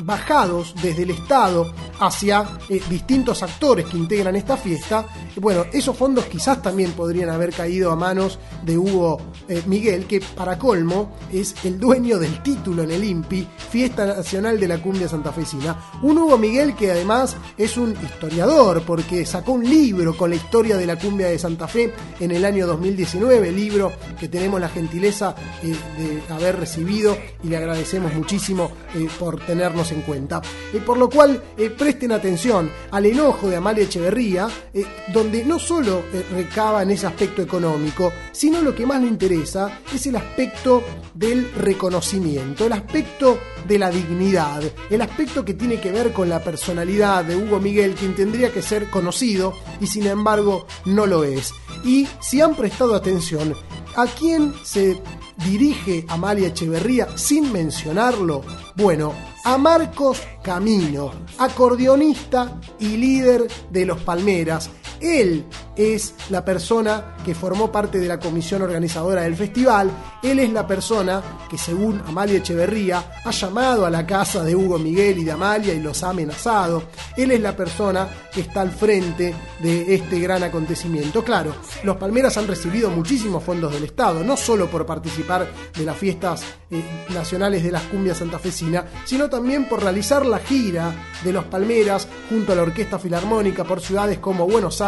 bajados 0.00 0.74
desde 0.82 1.02
el 1.02 1.10
Estado 1.10 1.72
hacia 2.00 2.58
eh, 2.68 2.80
distintos 2.88 3.42
actores 3.42 3.86
que 3.86 3.96
integran 3.96 4.36
esta 4.36 4.56
fiesta, 4.56 5.06
bueno, 5.36 5.64
esos 5.72 5.96
fondos 5.96 6.26
quizás 6.26 6.62
también 6.62 6.92
podrían 6.92 7.30
haber 7.30 7.52
caído 7.52 7.90
a 7.90 7.96
manos 7.96 8.38
de 8.62 8.78
Hugo 8.78 9.20
eh, 9.48 9.62
Miguel, 9.66 10.06
que 10.06 10.20
para 10.20 10.58
colmo 10.58 11.16
es 11.32 11.54
el 11.64 11.78
dueño 11.78 12.18
del 12.18 12.42
título 12.42 12.82
en 12.82 12.90
el 12.90 13.04
INPI, 13.04 13.46
Fiesta 13.70 14.06
Nacional 14.06 14.58
de 14.60 14.68
la 14.68 14.80
Cumbia 14.80 15.08
Santafesina. 15.08 15.76
Un 16.02 16.18
Hugo 16.18 16.38
Miguel 16.38 16.74
que 16.74 16.90
además 16.90 17.36
es 17.56 17.76
un 17.76 17.92
historiador, 18.02 18.82
porque 18.82 19.26
sacó 19.26 19.52
un 19.52 19.68
libro 19.68 20.16
con 20.16 20.30
la 20.30 20.36
historia 20.36 20.76
de 20.76 20.86
la 20.86 20.98
cumbia 20.98 21.28
de 21.28 21.38
Santa 21.38 21.68
Fe 21.68 21.92
en 22.20 22.30
el 22.30 22.44
año 22.44 22.66
2019, 22.66 23.52
libro 23.52 23.92
que 24.18 24.28
tenemos 24.28 24.60
la 24.60 24.68
gentileza 24.68 25.34
eh, 25.62 25.74
de 25.98 26.34
haber 26.34 26.58
recibido 26.58 27.16
y 27.42 27.48
le 27.48 27.56
agradecemos 27.56 28.12
muchísimo 28.14 28.70
por 29.18 29.40
tenernos 29.44 29.83
en 29.92 30.02
cuenta. 30.02 30.40
Eh, 30.72 30.80
por 30.84 30.96
lo 30.96 31.08
cual, 31.08 31.42
eh, 31.56 31.70
presten 31.70 32.12
atención 32.12 32.70
al 32.90 33.06
enojo 33.06 33.48
de 33.48 33.56
Amalia 33.56 33.84
Echeverría, 33.84 34.48
eh, 34.72 34.84
donde 35.12 35.44
no 35.44 35.58
solo 35.58 36.04
eh, 36.12 36.24
recaba 36.32 36.82
en 36.82 36.90
ese 36.90 37.06
aspecto 37.06 37.42
económico, 37.42 38.12
sino 38.32 38.60
lo 38.62 38.74
que 38.74 38.86
más 38.86 39.00
le 39.00 39.08
interesa 39.08 39.80
es 39.92 40.06
el 40.06 40.16
aspecto 40.16 40.82
del 41.14 41.52
reconocimiento, 41.54 42.66
el 42.66 42.72
aspecto 42.72 43.38
de 43.66 43.78
la 43.78 43.90
dignidad, 43.90 44.62
el 44.90 45.02
aspecto 45.02 45.44
que 45.44 45.54
tiene 45.54 45.80
que 45.80 45.90
ver 45.90 46.12
con 46.12 46.28
la 46.28 46.42
personalidad 46.42 47.24
de 47.24 47.36
Hugo 47.36 47.60
Miguel, 47.60 47.94
quien 47.94 48.14
tendría 48.14 48.52
que 48.52 48.62
ser 48.62 48.90
conocido 48.90 49.54
y 49.80 49.86
sin 49.86 50.06
embargo 50.06 50.66
no 50.84 51.06
lo 51.06 51.24
es. 51.24 51.52
Y 51.84 52.08
si 52.20 52.40
han 52.40 52.54
prestado 52.54 52.94
atención, 52.94 53.54
¿a 53.96 54.06
quién 54.06 54.54
se 54.62 55.00
dirige 55.44 56.04
Amalia 56.08 56.48
Echeverría 56.48 57.16
sin 57.16 57.52
mencionarlo? 57.52 58.42
Bueno, 58.76 59.12
a 59.44 59.58
Marcos 59.58 60.22
Camino, 60.42 61.12
acordeonista 61.38 62.58
y 62.80 62.96
líder 62.96 63.46
de 63.70 63.86
los 63.86 64.00
Palmeras. 64.00 64.70
Él 65.00 65.44
es 65.76 66.14
la 66.30 66.44
persona 66.44 67.16
que 67.24 67.34
formó 67.34 67.72
parte 67.72 67.98
de 67.98 68.06
la 68.06 68.18
comisión 68.18 68.62
organizadora 68.62 69.22
del 69.22 69.36
festival. 69.36 69.90
Él 70.22 70.38
es 70.38 70.50
la 70.52 70.66
persona 70.66 71.22
que, 71.48 71.58
según 71.58 72.02
Amalia 72.06 72.38
Echeverría, 72.38 73.20
ha 73.24 73.30
llamado 73.30 73.86
a 73.86 73.90
la 73.90 74.06
casa 74.06 74.44
de 74.44 74.54
Hugo 74.54 74.78
Miguel 74.78 75.18
y 75.18 75.24
de 75.24 75.32
Amalia 75.32 75.74
y 75.74 75.80
los 75.80 76.02
ha 76.02 76.10
amenazado. 76.10 76.84
Él 77.16 77.30
es 77.30 77.40
la 77.40 77.56
persona 77.56 78.08
que 78.32 78.42
está 78.42 78.60
al 78.60 78.70
frente 78.70 79.34
de 79.60 79.94
este 79.94 80.18
gran 80.20 80.42
acontecimiento. 80.42 81.24
Claro, 81.24 81.54
los 81.82 81.96
Palmeras 81.96 82.36
han 82.36 82.46
recibido 82.46 82.90
muchísimos 82.90 83.42
fondos 83.42 83.72
del 83.72 83.84
Estado, 83.84 84.22
no 84.22 84.36
solo 84.36 84.68
por 84.68 84.86
participar 84.86 85.48
de 85.76 85.84
las 85.84 85.96
fiestas 85.96 86.42
eh, 86.70 86.82
nacionales 87.12 87.62
de 87.62 87.72
las 87.72 87.82
cumbias 87.84 88.18
santafesina, 88.18 88.84
sino 89.04 89.28
también 89.28 89.68
por 89.68 89.82
realizar 89.82 90.26
la 90.26 90.38
gira 90.38 90.92
de 91.22 91.32
los 91.32 91.44
Palmeras 91.44 92.08
junto 92.28 92.52
a 92.52 92.56
la 92.56 92.62
Orquesta 92.62 92.98
Filarmónica 92.98 93.64
por 93.64 93.80
ciudades 93.80 94.18
como 94.18 94.46
Buenos 94.46 94.80
Aires, 94.80 94.83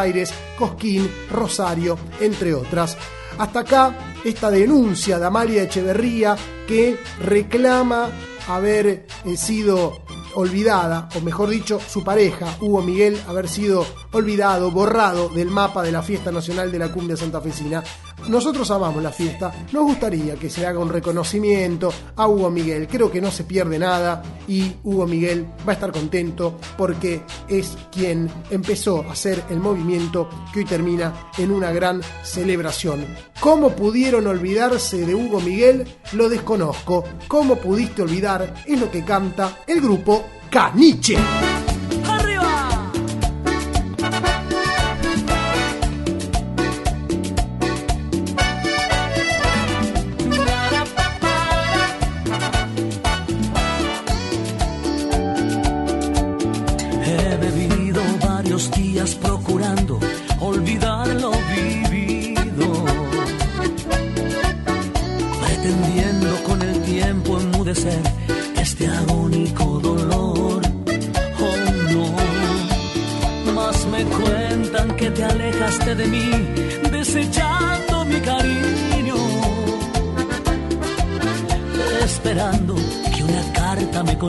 Cosquín, 0.59 1.11
Rosario, 1.31 1.99
entre 2.21 2.55
otras. 2.55 2.97
Hasta 3.39 3.61
acá 3.61 3.95
esta 4.25 4.51
denuncia 4.51 5.19
de 5.19 5.27
Amalia 5.27 5.63
Echeverría 5.63 6.37
que 6.67 6.99
reclama 7.21 8.09
haber 8.49 9.07
eh, 9.25 9.37
sido 9.37 9.93
olvidada, 10.35 11.09
o 11.17 11.21
mejor 11.21 11.49
dicho, 11.49 11.81
su 11.81 12.05
pareja, 12.05 12.57
Hugo 12.61 12.83
Miguel, 12.83 13.19
haber 13.27 13.49
sido 13.49 13.87
olvidado, 14.13 14.71
borrado 14.71 15.31
del 15.31 15.49
mapa 15.49 15.83
de 15.83 15.93
la 15.93 16.03
Fiesta 16.03 16.31
Nacional 16.31 16.71
de 16.71 16.79
la 16.79 16.93
Cumbia 16.93 17.17
Santafesina. 17.17 17.83
Nosotros 18.29 18.71
amamos 18.71 19.03
la 19.03 19.13
fiesta, 19.13 19.53
nos 19.73 19.85
gustaría 19.85 20.35
que 20.35 20.51
se 20.51 20.67
haga 20.67 20.81
un 20.81 20.89
reconocimiento 20.89 21.93
a 22.17 22.27
Hugo 22.27 22.51
Miguel, 22.51 22.89
creo 22.89 23.11
que 23.11 23.21
no 23.21 23.31
se 23.31 23.45
pierde 23.45 23.79
nada 23.79 24.23
y 24.49 24.75
Hugo 24.83 25.07
Miguel 25.07 25.47
va 25.67 25.73
a 25.73 25.75
estar 25.75 25.93
contento 25.93 26.59
porque 26.77 27.23
es 27.49 27.77
quien 27.93 28.29
empezó 28.51 29.05
a 29.09 29.13
hacer 29.13 29.45
el 29.49 29.61
movimiento 29.61 30.29
que 30.53 30.61
hoy 30.61 30.65
termina 30.65 31.31
en 31.39 31.53
una 31.53 31.71
gran 31.71 32.01
celebración. 32.25 33.07
¿Cómo 33.39 33.71
pudieron 33.71 34.27
olvidarse 34.27 35.07
de 35.07 35.15
Hugo 35.15 35.41
Miguel? 35.41 35.87
Lo 36.13 36.29
desconozco. 36.29 37.05
¿Cómo 37.29 37.57
pudiste 37.57 38.03
olvidar? 38.03 38.55
Es 38.67 38.81
lo 38.81 38.91
que 38.91 39.05
canta 39.05 39.59
el 39.67 39.81
grupo 39.81 40.25
Caniche. 40.51 41.17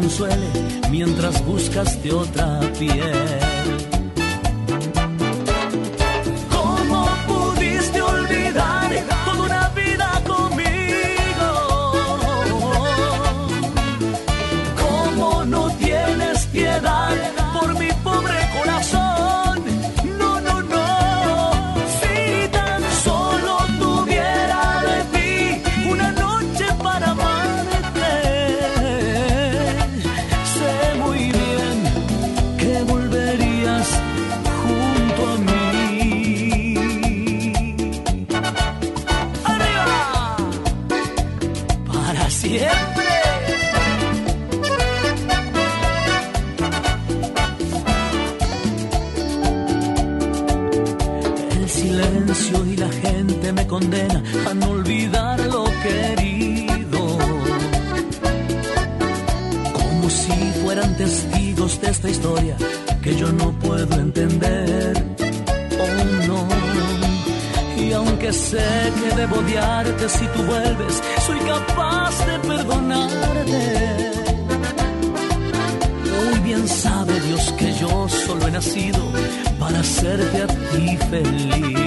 Consuele 0.01 0.47
mientras 0.91 1.43
buscas 1.43 2.03
de 2.03 2.11
otra 2.11 2.59
piel. 2.77 3.96
Si 70.09 70.25
tú 70.27 70.43
vuelves, 70.43 71.01
soy 71.25 71.39
capaz 71.39 72.25
de 72.25 72.39
perdonarte. 72.47 74.11
Muy 76.15 76.39
bien 76.39 76.67
sabe 76.67 77.19
Dios 77.21 77.53
que 77.57 77.73
yo 77.73 78.07
solo 78.07 78.47
he 78.47 78.51
nacido 78.51 78.99
para 79.59 79.79
hacerte 79.79 80.43
a 80.43 80.47
ti 80.47 80.97
feliz. 81.09 81.86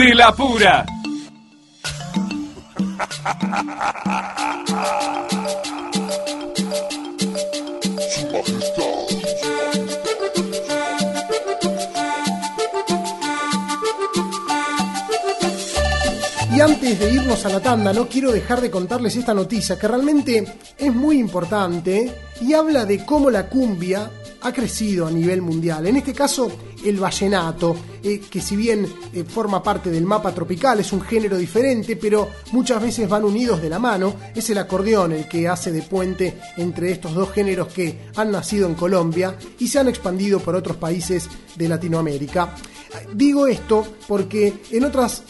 De 0.00 0.14
la 0.14 0.32
pura. 0.32 0.86
Y 16.50 16.60
antes 16.60 16.98
de 16.98 17.12
irnos 17.12 17.44
a 17.44 17.50
la 17.50 17.60
tanda, 17.60 17.92
no 17.92 18.08
quiero 18.08 18.32
dejar 18.32 18.62
de 18.62 18.70
contarles 18.70 19.16
esta 19.16 19.34
noticia 19.34 19.78
que 19.78 19.86
realmente 19.86 20.46
es 20.78 20.94
muy 20.94 21.18
importante 21.18 22.10
y 22.40 22.54
habla 22.54 22.86
de 22.86 23.04
cómo 23.04 23.30
la 23.30 23.50
cumbia 23.50 24.10
ha 24.40 24.52
crecido 24.52 25.06
a 25.06 25.10
nivel 25.10 25.42
mundial. 25.42 25.86
En 25.86 25.96
este 25.96 26.14
caso, 26.14 26.50
el 26.84 26.96
vallenato, 26.96 27.76
eh, 28.02 28.20
que 28.30 28.40
si 28.40 28.56
bien 28.56 28.86
eh, 29.12 29.24
forma 29.24 29.62
parte 29.62 29.90
del 29.90 30.04
mapa 30.04 30.32
tropical, 30.32 30.80
es 30.80 30.92
un 30.92 31.02
género 31.02 31.36
diferente, 31.36 31.96
pero 31.96 32.28
muchas 32.52 32.80
veces 32.82 33.08
van 33.08 33.24
unidos 33.24 33.60
de 33.60 33.68
la 33.68 33.78
mano. 33.78 34.14
Es 34.34 34.48
el 34.50 34.58
acordeón 34.58 35.12
el 35.12 35.28
que 35.28 35.48
hace 35.48 35.72
de 35.72 35.82
puente 35.82 36.38
entre 36.56 36.92
estos 36.92 37.14
dos 37.14 37.30
géneros 37.30 37.68
que 37.68 38.10
han 38.16 38.30
nacido 38.30 38.66
en 38.66 38.74
Colombia 38.74 39.36
y 39.58 39.68
se 39.68 39.78
han 39.78 39.88
expandido 39.88 40.40
por 40.40 40.54
otros 40.54 40.76
países 40.76 41.28
de 41.56 41.68
Latinoamérica. 41.68 42.54
Digo 43.14 43.46
esto 43.46 43.86
porque 44.08 44.62
en 44.70 44.84
otras 44.84 45.22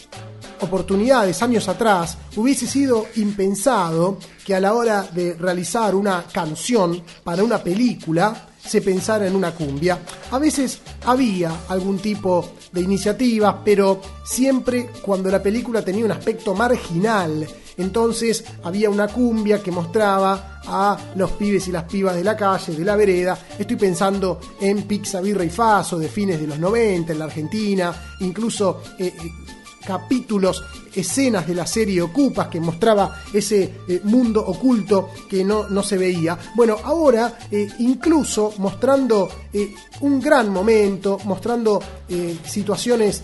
oportunidades 0.61 1.43
años 1.43 1.69
atrás 1.69 2.19
hubiese 2.37 2.67
sido 2.67 3.07
impensado 3.17 4.19
que 4.45 4.55
a 4.55 4.61
la 4.61 4.75
hora 4.75 5.03
de 5.03 5.35
realizar 5.35 5.95
una 5.95 6.25
canción 6.33 7.03
para 7.25 7.43
una 7.43 7.63
película 7.63 8.50
se 8.65 8.81
pensara 8.83 9.27
en 9.27 9.35
una 9.35 9.53
cumbia. 9.53 9.99
A 10.31 10.39
veces 10.39 10.81
había 11.05 11.53
algún 11.69 11.99
tipo 11.99 12.53
de 12.73 12.81
iniciativa, 12.81 13.63
pero 13.65 14.01
siempre 14.25 14.91
cuando 15.03 15.31
la 15.31 15.43
película 15.43 15.83
tenía 15.83 16.05
un 16.05 16.13
aspecto 16.13 16.55
marginal. 16.55 17.47
Entonces 17.77 18.45
había 18.63 18.91
una 18.91 19.09
cumbia 19.09 19.63
que 19.63 19.71
mostraba 19.71 20.61
a 20.67 20.99
los 21.17 21.33
pibes 21.33 21.67
y 21.69 21.73
las 21.73 21.85
pibas 21.85 22.15
de 22.15 22.25
la 22.25 22.37
calle, 22.37 22.75
de 22.75 22.85
la 22.85 22.97
vereda. 22.97 23.39
Estoy 23.59 23.77
pensando 23.77 24.41
en 24.61 24.83
Pizza 24.83 25.21
Birra 25.21 25.45
y 25.45 25.51
Faso 25.51 25.99
de 25.99 26.09
fines 26.09 26.41
de 26.41 26.47
los 26.47 26.59
90 26.59 27.13
en 27.13 27.19
la 27.19 27.25
Argentina, 27.25 28.17
incluso 28.21 28.83
eh, 28.99 29.07
eh, 29.07 29.33
capítulos, 29.85 30.63
escenas 30.95 31.47
de 31.47 31.55
la 31.55 31.67
serie 31.67 32.03
Ocupas 32.03 32.49
que 32.49 32.61
mostraba 32.61 33.23
ese 33.33 33.75
eh, 33.89 34.01
mundo 34.05 34.45
oculto 34.45 35.11
que 35.29 35.45
no, 35.45 35.69
no 35.69 35.83
se 35.83 35.97
veía. 35.97 36.39
Bueno, 36.55 36.77
ahora 36.83 37.39
eh, 37.51 37.69
incluso 37.79 38.55
mostrando 38.59 39.29
eh, 39.53 39.75
un 40.01 40.21
gran 40.21 40.51
momento, 40.51 41.19
mostrando 41.25 41.81
situaciones 42.45 43.23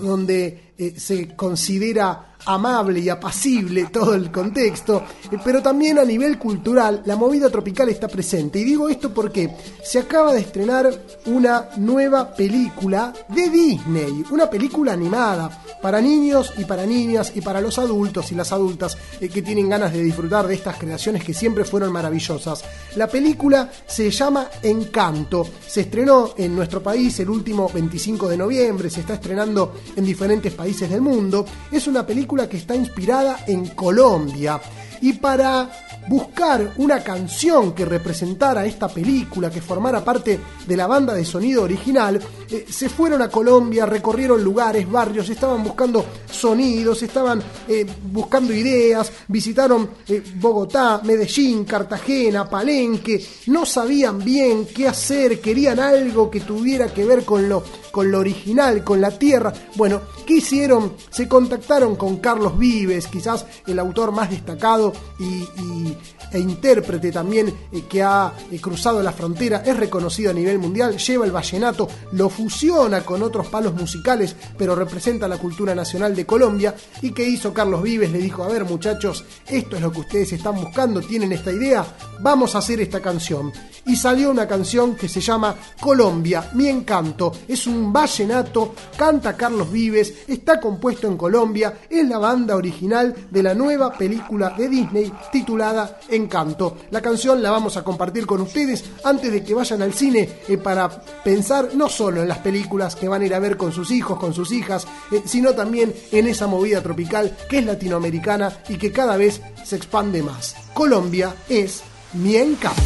donde 0.00 0.72
se 0.96 1.34
considera 1.34 2.33
amable 2.46 3.00
y 3.00 3.08
apacible 3.08 3.86
todo 3.86 4.14
el 4.14 4.30
contexto, 4.30 5.02
eh, 5.30 5.38
pero 5.44 5.62
también 5.62 5.98
a 5.98 6.04
nivel 6.04 6.38
cultural 6.38 7.02
la 7.04 7.16
movida 7.16 7.50
tropical 7.50 7.88
está 7.88 8.08
presente. 8.08 8.58
Y 8.58 8.64
digo 8.64 8.88
esto 8.88 9.12
porque 9.12 9.50
se 9.82 9.98
acaba 9.98 10.32
de 10.32 10.40
estrenar 10.40 10.90
una 11.26 11.70
nueva 11.76 12.34
película 12.34 13.12
de 13.28 13.48
Disney, 13.48 14.24
una 14.30 14.48
película 14.48 14.92
animada 14.92 15.62
para 15.80 16.00
niños 16.00 16.52
y 16.56 16.64
para 16.64 16.86
niñas 16.86 17.32
y 17.34 17.40
para 17.40 17.60
los 17.60 17.78
adultos 17.78 18.32
y 18.32 18.34
las 18.34 18.52
adultas 18.52 18.96
eh, 19.20 19.28
que 19.28 19.42
tienen 19.42 19.68
ganas 19.68 19.92
de 19.92 20.02
disfrutar 20.02 20.46
de 20.46 20.54
estas 20.54 20.78
creaciones 20.78 21.24
que 21.24 21.34
siempre 21.34 21.64
fueron 21.64 21.92
maravillosas. 21.92 22.64
La 22.96 23.06
película 23.06 23.70
se 23.86 24.10
llama 24.10 24.48
Encanto, 24.62 25.46
se 25.66 25.82
estrenó 25.82 26.34
en 26.36 26.54
nuestro 26.56 26.82
país 26.82 27.18
el 27.20 27.30
último 27.30 27.68
25 27.72 28.28
de 28.28 28.36
noviembre, 28.36 28.90
se 28.90 29.00
está 29.00 29.14
estrenando 29.14 29.74
en 29.96 30.04
diferentes 30.04 30.52
países 30.54 30.88
del 30.90 31.00
mundo. 31.00 31.44
Es 31.70 31.86
una 31.86 32.06
película 32.06 32.33
que 32.42 32.56
está 32.56 32.74
inspirada 32.74 33.38
en 33.46 33.66
Colombia. 33.66 34.60
Y 35.00 35.14
para 35.14 35.70
buscar 36.08 36.74
una 36.78 37.02
canción 37.02 37.72
que 37.72 37.84
representara 37.84 38.66
esta 38.66 38.88
película, 38.88 39.50
que 39.50 39.60
formara 39.60 40.04
parte 40.04 40.38
de 40.66 40.76
la 40.76 40.86
banda 40.86 41.14
de 41.14 41.24
sonido 41.24 41.62
original, 41.62 42.20
eh, 42.50 42.66
se 42.68 42.88
fueron 42.88 43.22
a 43.22 43.28
Colombia, 43.28 43.86
recorrieron 43.86 44.42
lugares, 44.42 44.90
barrios, 44.90 45.28
estaban 45.28 45.62
buscando 45.64 46.04
sonidos, 46.30 47.02
estaban 47.02 47.42
eh, 47.68 47.86
buscando 48.10 48.52
ideas, 48.52 49.10
visitaron 49.28 49.88
eh, 50.08 50.22
Bogotá, 50.36 51.00
Medellín, 51.04 51.64
Cartagena, 51.64 52.48
Palenque, 52.48 53.24
no 53.46 53.64
sabían 53.64 54.22
bien 54.22 54.66
qué 54.66 54.88
hacer, 54.88 55.40
querían 55.40 55.80
algo 55.80 56.30
que 56.30 56.40
tuviera 56.40 56.92
que 56.92 57.04
ver 57.04 57.24
con 57.24 57.48
lo, 57.48 57.64
con 57.90 58.10
lo 58.10 58.18
original, 58.18 58.84
con 58.84 59.00
la 59.00 59.10
tierra. 59.18 59.52
Bueno, 59.76 60.02
¿qué 60.26 60.34
hicieron? 60.34 60.94
Se 61.10 61.28
contactaron 61.28 61.96
con 61.96 62.18
Carlos 62.18 62.58
Vives, 62.58 63.06
quizás 63.06 63.46
el 63.66 63.78
autor 63.78 64.12
más 64.12 64.30
destacado 64.30 64.83
y, 65.18 65.96
e 66.34 66.40
intérprete 66.40 67.12
también 67.12 67.54
eh, 67.72 67.84
que 67.88 68.02
ha 68.02 68.32
eh, 68.50 68.60
cruzado 68.60 69.02
la 69.02 69.12
frontera, 69.12 69.62
es 69.64 69.76
reconocido 69.76 70.30
a 70.30 70.34
nivel 70.34 70.58
mundial, 70.58 70.98
lleva 70.98 71.24
el 71.24 71.32
vallenato, 71.32 71.88
lo 72.12 72.28
fusiona 72.28 73.02
con 73.02 73.22
otros 73.22 73.46
palos 73.46 73.74
musicales, 73.74 74.34
pero 74.58 74.74
representa 74.74 75.28
la 75.28 75.38
cultura 75.38 75.74
nacional 75.74 76.14
de 76.14 76.26
Colombia. 76.26 76.74
¿Y 77.02 77.12
que 77.12 77.24
hizo 77.24 77.54
Carlos 77.54 77.82
Vives? 77.82 78.10
Le 78.10 78.18
dijo, 78.18 78.42
a 78.42 78.48
ver 78.48 78.64
muchachos, 78.64 79.24
esto 79.46 79.76
es 79.76 79.82
lo 79.82 79.92
que 79.92 80.00
ustedes 80.00 80.32
están 80.32 80.56
buscando, 80.56 81.00
tienen 81.00 81.32
esta 81.32 81.52
idea, 81.52 81.86
vamos 82.20 82.54
a 82.54 82.58
hacer 82.58 82.80
esta 82.80 83.00
canción. 83.00 83.52
Y 83.86 83.96
salió 83.96 84.30
una 84.30 84.48
canción 84.48 84.96
que 84.96 85.08
se 85.08 85.20
llama 85.20 85.54
Colombia, 85.78 86.50
mi 86.54 86.68
encanto. 86.68 87.32
Es 87.46 87.66
un 87.66 87.92
vallenato, 87.92 88.74
canta 88.96 89.36
Carlos 89.36 89.70
Vives, 89.70 90.24
está 90.26 90.58
compuesto 90.58 91.06
en 91.06 91.18
Colombia, 91.18 91.80
es 91.90 92.08
la 92.08 92.18
banda 92.18 92.56
original 92.56 93.14
de 93.30 93.42
la 93.42 93.54
nueva 93.54 93.92
película 93.92 94.54
de 94.56 94.68
Disney 94.68 95.12
titulada 95.30 96.00
En 96.08 96.23
Encanto. 96.24 96.76
La 96.90 97.00
canción 97.00 97.42
la 97.42 97.50
vamos 97.50 97.76
a 97.76 97.84
compartir 97.84 98.26
con 98.26 98.40
ustedes 98.40 98.84
antes 99.04 99.30
de 99.30 99.44
que 99.44 99.54
vayan 99.54 99.82
al 99.82 99.92
cine 99.92 100.28
eh, 100.48 100.56
para 100.56 100.88
pensar 100.88 101.74
no 101.74 101.88
solo 101.88 102.22
en 102.22 102.28
las 102.28 102.38
películas 102.38 102.96
que 102.96 103.08
van 103.08 103.22
a 103.22 103.26
ir 103.26 103.34
a 103.34 103.38
ver 103.38 103.56
con 103.56 103.72
sus 103.72 103.90
hijos, 103.90 104.18
con 104.18 104.32
sus 104.32 104.52
hijas, 104.52 104.86
eh, 105.12 105.22
sino 105.24 105.52
también 105.52 105.94
en 106.12 106.26
esa 106.26 106.46
movida 106.46 106.82
tropical 106.82 107.36
que 107.48 107.58
es 107.58 107.66
latinoamericana 107.66 108.52
y 108.68 108.76
que 108.76 108.92
cada 108.92 109.16
vez 109.16 109.40
se 109.64 109.76
expande 109.76 110.22
más. 110.22 110.56
Colombia 110.72 111.34
es 111.48 111.82
mi 112.14 112.36
encanto. 112.36 112.82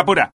apura. 0.00 0.29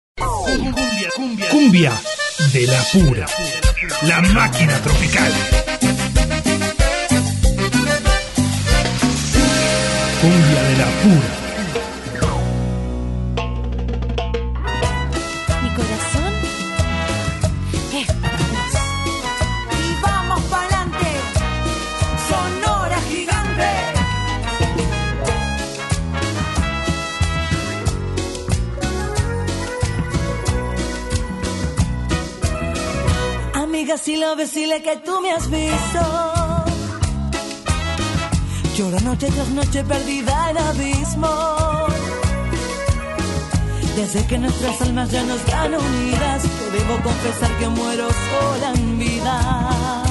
Sé 44.13 44.27
que 44.27 44.37
nuestras 44.37 44.79
almas 44.83 45.11
ya 45.11 45.23
no 45.23 45.35
están 45.37 45.75
unidas, 45.75 46.43
te 46.43 46.71
debo 46.77 47.01
confesar 47.03 47.51
que 47.59 47.67
muero 47.67 48.09
sola 48.11 48.73
en 48.75 48.99
vida. 48.99 50.05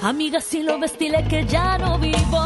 Amiga, 0.00 0.40
si 0.40 0.62
lo 0.62 0.78
ves, 0.78 0.98
dile 0.98 1.22
que 1.28 1.44
ya 1.44 1.76
no 1.76 1.98
vivo. 1.98 2.42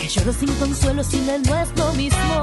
Que 0.00 0.08
lloro 0.08 0.32
sin 0.32 0.52
consuelo, 0.56 1.04
sin 1.04 1.30
el 1.30 1.44
nuestro 1.44 1.92
mismo. 1.92 2.40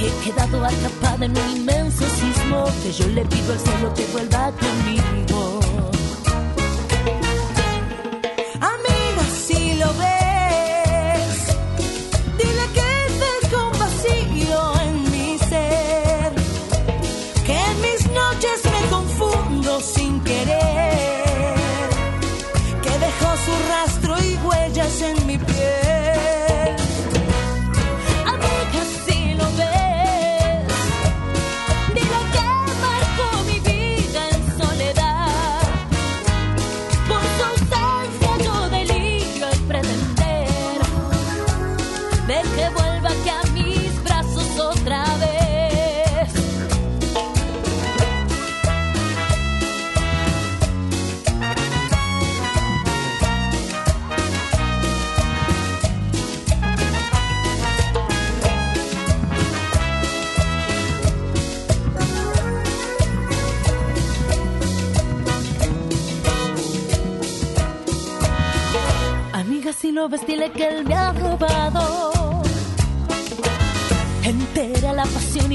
He 0.00 0.24
quedado 0.24 0.64
atrapada 0.64 1.26
en 1.26 1.36
un 1.36 1.56
inmenso 1.58 2.04
sismo 2.08 2.64
que 2.82 2.90
yo 2.90 3.06
le 3.08 3.22
pido 3.26 3.52
al 3.52 3.60
cielo 3.60 3.92
que 3.92 4.06
vuelva 4.14 4.50
conmigo. 4.52 5.67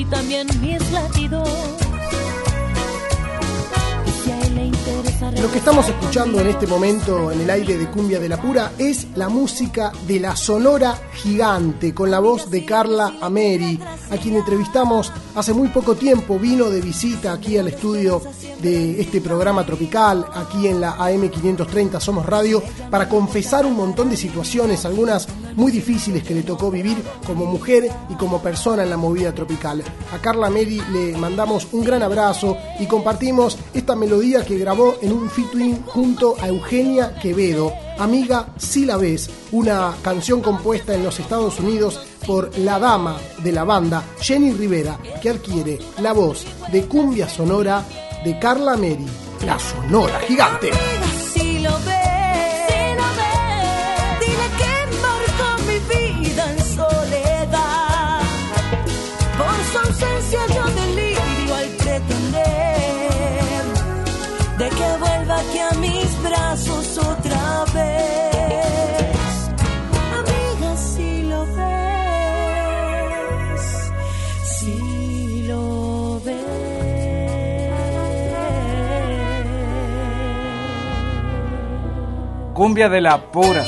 Y 0.04 0.06
también 0.06 0.48
mis 0.62 0.92
latidos. 0.92 1.50
Lo 5.42 5.52
que 5.52 5.58
estamos 5.58 5.88
escuchando 5.88 6.40
en 6.40 6.48
este 6.48 6.68
momento 6.68 7.32
en 7.32 7.42
el 7.42 7.50
aire 7.50 7.78
de 7.78 7.90
Cumbia 7.90 8.20
de 8.20 8.30
la 8.30 8.38
Pura 8.38 8.72
es 8.78 9.08
la 9.16 9.30
música 9.30 9.92
de 10.08 10.20
la 10.20 10.36
Sonora 10.36 10.96
Gigante, 11.14 11.94
con 11.94 12.12
la 12.12 12.20
voz 12.20 12.50
de 12.50 12.66
Carla 12.66 13.16
Ameri, 13.22 13.80
a 14.10 14.18
quien 14.18 14.36
entrevistamos 14.36 15.12
hace 15.36 15.54
muy 15.54 15.70
poco 15.70 15.96
tiempo. 15.96 16.38
Vino 16.38 16.70
de 16.70 16.82
visita 16.82 17.34
aquí 17.34 17.58
al 17.58 17.70
estudio 17.70 18.22
de 18.64 19.02
este 19.02 19.20
programa 19.20 19.66
tropical, 19.66 20.26
aquí 20.34 20.68
en 20.68 20.80
la 20.80 20.98
AM530 20.98 22.00
Somos 22.00 22.26
Radio, 22.26 22.64
para 22.90 23.10
confesar 23.10 23.66
un 23.66 23.76
montón 23.76 24.10
de 24.10 24.18
situaciones, 24.18 24.86
algunas 24.86 25.28
muy 25.56 25.72
difíciles 25.72 26.24
que 26.24 26.34
le 26.34 26.44
tocó 26.44 26.72
vivir 26.72 26.98
como 27.28 27.46
mujer 27.46 27.92
y 28.10 28.14
como 28.16 28.42
persona 28.42 28.84
en 28.84 28.90
la 28.90 28.98
movida 28.98 29.36
tropical. 29.36 29.84
A 30.14 30.18
Carla 30.20 30.48
Ameri 30.48 30.82
le 30.92 31.18
mandamos 31.18 31.68
un 31.74 31.84
gran 31.84 32.02
abrazo 32.02 32.58
y 32.80 32.86
compartimos 32.86 33.58
esta 33.74 33.96
melodía 33.96 34.46
que 34.46 34.58
grabó 34.58 34.96
en 35.02 35.12
un 35.12 35.30
featuring 35.30 35.84
junto 35.86 36.36
a 36.42 36.48
Eugenia 36.48 37.16
Quevedo, 37.22 37.74
Amiga 38.00 38.48
Si 38.58 38.86
la 38.86 38.98
ves, 38.98 39.30
una 39.52 39.94
canción 40.02 40.42
compuesta 40.42 40.96
en 40.96 41.04
los 41.04 41.20
Estados 41.20 41.60
Unidos 41.60 42.00
por 42.26 42.58
la 42.58 42.80
dama 42.80 43.18
de 43.44 43.52
la 43.52 43.66
banda, 43.66 44.04
Jenny 44.20 44.54
Rivera, 44.54 44.98
que 45.22 45.30
adquiere 45.30 45.78
la 46.02 46.14
voz 46.14 46.46
de 46.72 46.86
cumbia 46.86 47.28
sonora 47.28 47.86
de 48.24 48.40
Carla 48.40 48.78
Meri, 48.78 49.06
la 49.46 49.60
sonora 49.60 50.20
gigante. 50.22 51.13
Cumbia 82.64 82.88
de 82.88 83.02
la 83.02 83.30
pura. 83.30 83.66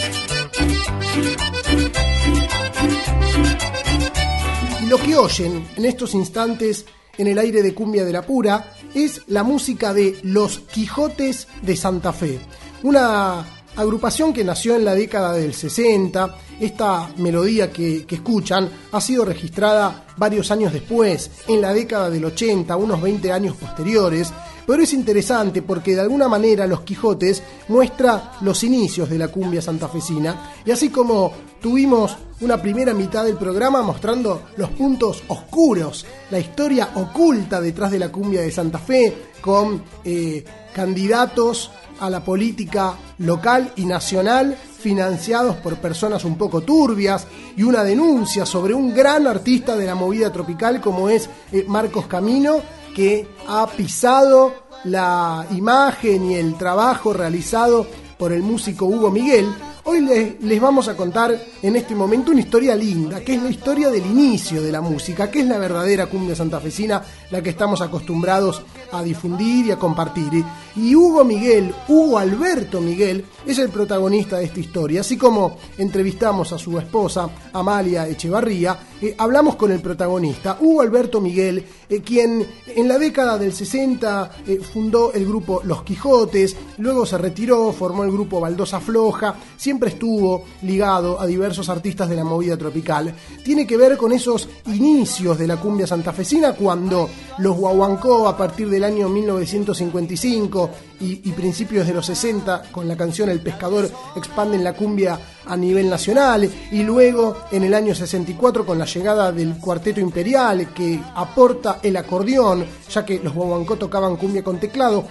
Y 4.82 4.86
lo 4.86 4.98
que 5.00 5.18
oyen 5.18 5.68
en 5.76 5.84
estos 5.84 6.14
instantes 6.14 6.86
en 7.18 7.28
el 7.28 7.38
aire 7.38 7.62
de 7.62 7.74
Cumbia 7.74 8.06
de 8.06 8.14
la 8.14 8.22
Pura 8.22 8.72
es 8.94 9.24
la 9.28 9.44
música 9.44 9.94
de 9.94 10.18
Los 10.24 10.60
Quijotes 10.60 11.50
de 11.62 11.76
Santa 11.76 12.14
Fe, 12.14 12.40
una 12.84 13.46
agrupación 13.76 14.32
que 14.32 14.46
nació 14.46 14.78
en 14.78 14.86
la 14.86 14.96
década 14.96 15.34
del 15.34 15.54
60. 15.54 16.38
Esta 16.62 17.10
melodía 17.18 17.74
que, 17.74 18.06
que 18.06 18.16
escuchan 18.16 18.70
ha 18.94 19.02
sido 19.02 19.26
registrada 19.26 20.06
varios 20.16 20.52
años 20.52 20.72
después, 20.72 21.32
en 21.50 21.60
la 21.60 21.74
década 21.74 22.10
del 22.10 22.24
80, 22.24 22.74
unos 22.78 23.02
20 23.02 23.30
años 23.34 23.58
posteriores, 23.58 24.32
pero 24.66 24.84
es 24.84 24.94
interesante 24.94 25.62
porque 25.62 25.96
de 25.96 26.02
alguna 26.02 26.28
manera 26.28 26.68
Los 26.68 26.82
Quijotes 26.82 27.44
muestra 27.68 28.34
los 28.42 28.64
inicios 28.64 29.10
de 29.10 29.18
la 29.18 29.28
cumbia 29.28 29.62
santafesina. 29.62 30.54
Y 30.66 30.72
así 30.72 30.90
como 30.90 31.32
tuvimos 31.62 32.18
una 32.42 32.62
primera 32.62 32.94
mitad 32.94 33.26
del 33.26 33.38
programa 33.38 33.82
mostrando 33.82 34.44
los 34.58 34.70
puntos 34.72 35.24
oscuros, 35.28 36.06
la 36.32 36.40
historia 36.40 36.90
oculta 36.96 37.62
detrás 37.62 37.92
de 37.92 38.00
la 38.00 38.12
cumbia 38.12 38.42
de 38.42 38.52
Santa 38.52 38.78
Fe 38.78 39.32
con 39.42 39.84
eh, 40.04 40.44
candidatos 40.74 41.72
a 42.00 42.10
la 42.10 42.24
política 42.24 42.96
local 43.20 43.72
y 43.78 43.86
nacional 43.86 44.58
financiados 44.86 45.56
por 45.56 45.78
personas 45.78 46.26
un 46.26 46.38
poco 46.38 46.62
turbias 46.62 47.26
y 47.56 47.64
una 47.64 47.84
denuncia 47.84 48.46
sobre 48.46 48.74
un 48.74 48.94
gran 48.94 49.26
artista 49.26 49.76
de 49.76 49.86
la 49.86 49.96
movida 49.96 50.32
tropical 50.32 50.82
como 50.82 51.10
es 51.10 51.30
eh, 51.52 51.66
Marcos 51.68 52.06
Camino 52.06 52.62
que 52.96 53.28
ha 53.48 53.68
pisado 53.68 54.54
la 54.86 55.46
imagen 55.52 56.32
y 56.32 56.36
el 56.36 56.58
trabajo 56.58 57.14
realizado 57.14 57.86
por 58.18 58.32
el 58.32 58.42
músico 58.42 58.86
Hugo 58.86 59.12
Miguel. 59.12 59.46
Hoy 59.84 60.02
les, 60.02 60.42
les, 60.42 60.60
vamos 60.60 60.88
a 60.88 60.96
contar 60.96 61.38
en 61.62 61.76
este 61.76 61.94
momento 61.94 62.32
una 62.32 62.40
historia 62.40 62.74
linda, 62.76 63.20
que 63.20 63.36
es 63.36 63.44
la 63.44 63.50
historia 63.50 63.90
del 63.92 64.06
inicio 64.06 64.64
de 64.64 64.72
la 64.72 64.82
música, 64.82 65.30
que 65.30 65.42
es 65.42 65.46
la 65.46 65.60
verdadera 65.60 66.08
cumbia 66.08 66.36
santafesina, 66.36 67.04
la 67.30 67.44
que 67.44 67.52
estamos 67.52 67.82
acostumbrados 67.82 68.64
a 68.92 69.04
difundir 69.04 69.68
y 69.68 69.72
a 69.72 69.78
compartir. 69.78 70.44
Y 70.76 70.94
Hugo 70.94 71.24
Miguel, 71.24 71.74
Hugo 71.88 72.18
Alberto 72.18 72.82
Miguel, 72.82 73.26
es 73.46 73.60
el 73.60 73.70
protagonista 73.70 74.38
de 74.38 74.46
esta 74.46 74.60
historia. 74.60 75.02
Así 75.02 75.18
como 75.18 75.58
entrevistamos 75.78 76.52
a 76.52 76.58
su 76.58 76.78
esposa, 76.78 77.30
Amalia 77.54 78.08
Echevarría, 78.08 78.78
eh, 79.02 79.16
hablamos 79.18 79.56
con 79.56 79.72
el 79.72 79.82
protagonista, 79.82 80.58
Hugo 80.60 80.82
Alberto 80.82 81.22
Miguel, 81.22 81.66
eh, 81.88 82.02
quien 82.02 82.46
en 82.68 82.88
la 82.88 82.98
década 82.98 83.38
del 83.38 83.54
60 83.54 84.32
eh, 84.48 84.60
fundó 84.60 85.14
el 85.14 85.26
grupo 85.26 85.62
Los 85.64 85.84
Quijotes, 85.84 86.56
luego 86.80 87.06
se 87.06 87.18
retiró, 87.18 87.72
formó 87.72 88.04
el 88.04 88.12
grupo 88.12 88.40
Baldosa 88.40 88.80
Floja, 88.80 89.36
siempre 89.56 89.90
estuvo 89.90 90.44
ligado 90.64 91.20
a 91.20 91.26
diversos 91.26 91.70
artistas 91.70 92.10
de 92.10 92.16
la 92.16 92.24
movida 92.24 92.58
tropical. 92.58 93.14
Tiene 93.44 93.68
que 93.68 93.78
ver 93.78 93.98
con 93.98 94.12
esos 94.12 94.50
inicios 94.66 95.38
de 95.38 95.48
la 95.48 95.58
cumbia 95.58 95.88
santafesina 95.88 96.54
cuando 96.54 97.10
los 97.38 97.56
guaguancó 97.56 98.28
a 98.28 98.36
partir 98.36 98.70
del 98.70 98.84
año 98.84 99.08
1955 99.10 100.65
y, 101.00 101.32
principios 101.34 101.86
de 101.86 101.94
los 101.94 102.06
60 102.06 102.72
con 102.72 102.88
la 102.88 102.96
canción 102.96 103.30
El 103.30 103.42
Pescador 103.42 103.90
expanden 104.16 104.64
la 104.64 104.74
cumbia 104.74 105.20
a 105.46 105.58
nivel 105.58 105.90
nacional 105.90 106.50
y 106.72 106.84
luego 106.84 107.36
en 107.52 107.64
el 107.64 107.74
año 107.74 107.94
64 107.94 108.66
con 108.66 108.80
la 108.80 108.86
llegada 108.86 109.32
del 109.32 109.58
Cuarteto 109.58 110.00
Imperial 110.00 110.74
que 110.74 111.00
aporta 111.16 111.80
el 111.84 111.98
acordeón, 111.98 112.66
ya 112.90 113.06
que 113.06 113.20
los 113.20 113.34
guaguancó 113.34 113.76
tocaban 113.76 114.16
cumbia 114.16 114.44
con 114.44 114.60
teclado, 114.60 115.06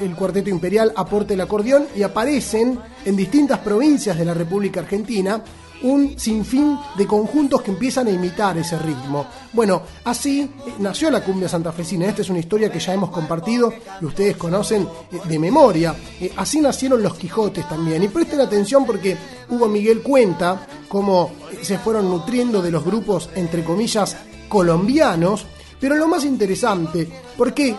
el 0.00 0.14
Cuarteto 0.14 0.50
Imperial 0.50 0.92
aporta 0.94 1.34
el 1.34 1.40
acordeón 1.40 1.86
y 1.96 2.02
aparecen 2.02 2.78
en 3.04 3.16
distintas 3.16 3.58
provincias 3.60 4.18
de 4.18 4.24
la 4.24 4.34
República 4.34 4.80
Argentina 4.80 5.42
un 5.82 6.18
sinfín 6.18 6.78
de 6.96 7.06
conjuntos 7.06 7.62
que 7.62 7.70
empiezan 7.70 8.06
a 8.06 8.10
imitar 8.10 8.56
ese 8.58 8.78
ritmo. 8.78 9.26
Bueno, 9.52 9.82
así 10.04 10.50
nació 10.78 11.10
la 11.10 11.22
cumbia 11.22 11.48
santafesina. 11.48 12.06
Esta 12.06 12.22
es 12.22 12.30
una 12.30 12.38
historia 12.38 12.70
que 12.70 12.78
ya 12.78 12.94
hemos 12.94 13.10
compartido 13.10 13.72
y 14.00 14.04
ustedes 14.04 14.36
conocen 14.36 14.88
de 15.24 15.38
memoria. 15.38 15.94
Así 16.36 16.60
nacieron 16.60 17.02
los 17.02 17.14
Quijotes 17.14 17.68
también. 17.68 18.02
Y 18.02 18.08
presten 18.08 18.40
atención 18.40 18.84
porque 18.86 19.16
Hugo 19.48 19.68
Miguel 19.68 20.02
cuenta 20.02 20.66
cómo 20.88 21.32
se 21.62 21.78
fueron 21.78 22.08
nutriendo 22.08 22.62
de 22.62 22.70
los 22.70 22.84
grupos, 22.84 23.30
entre 23.34 23.64
comillas, 23.64 24.16
colombianos. 24.48 25.46
Pero 25.80 25.96
lo 25.96 26.06
más 26.06 26.24
interesante, 26.24 27.08
¿por 27.36 27.52
qué 27.52 27.74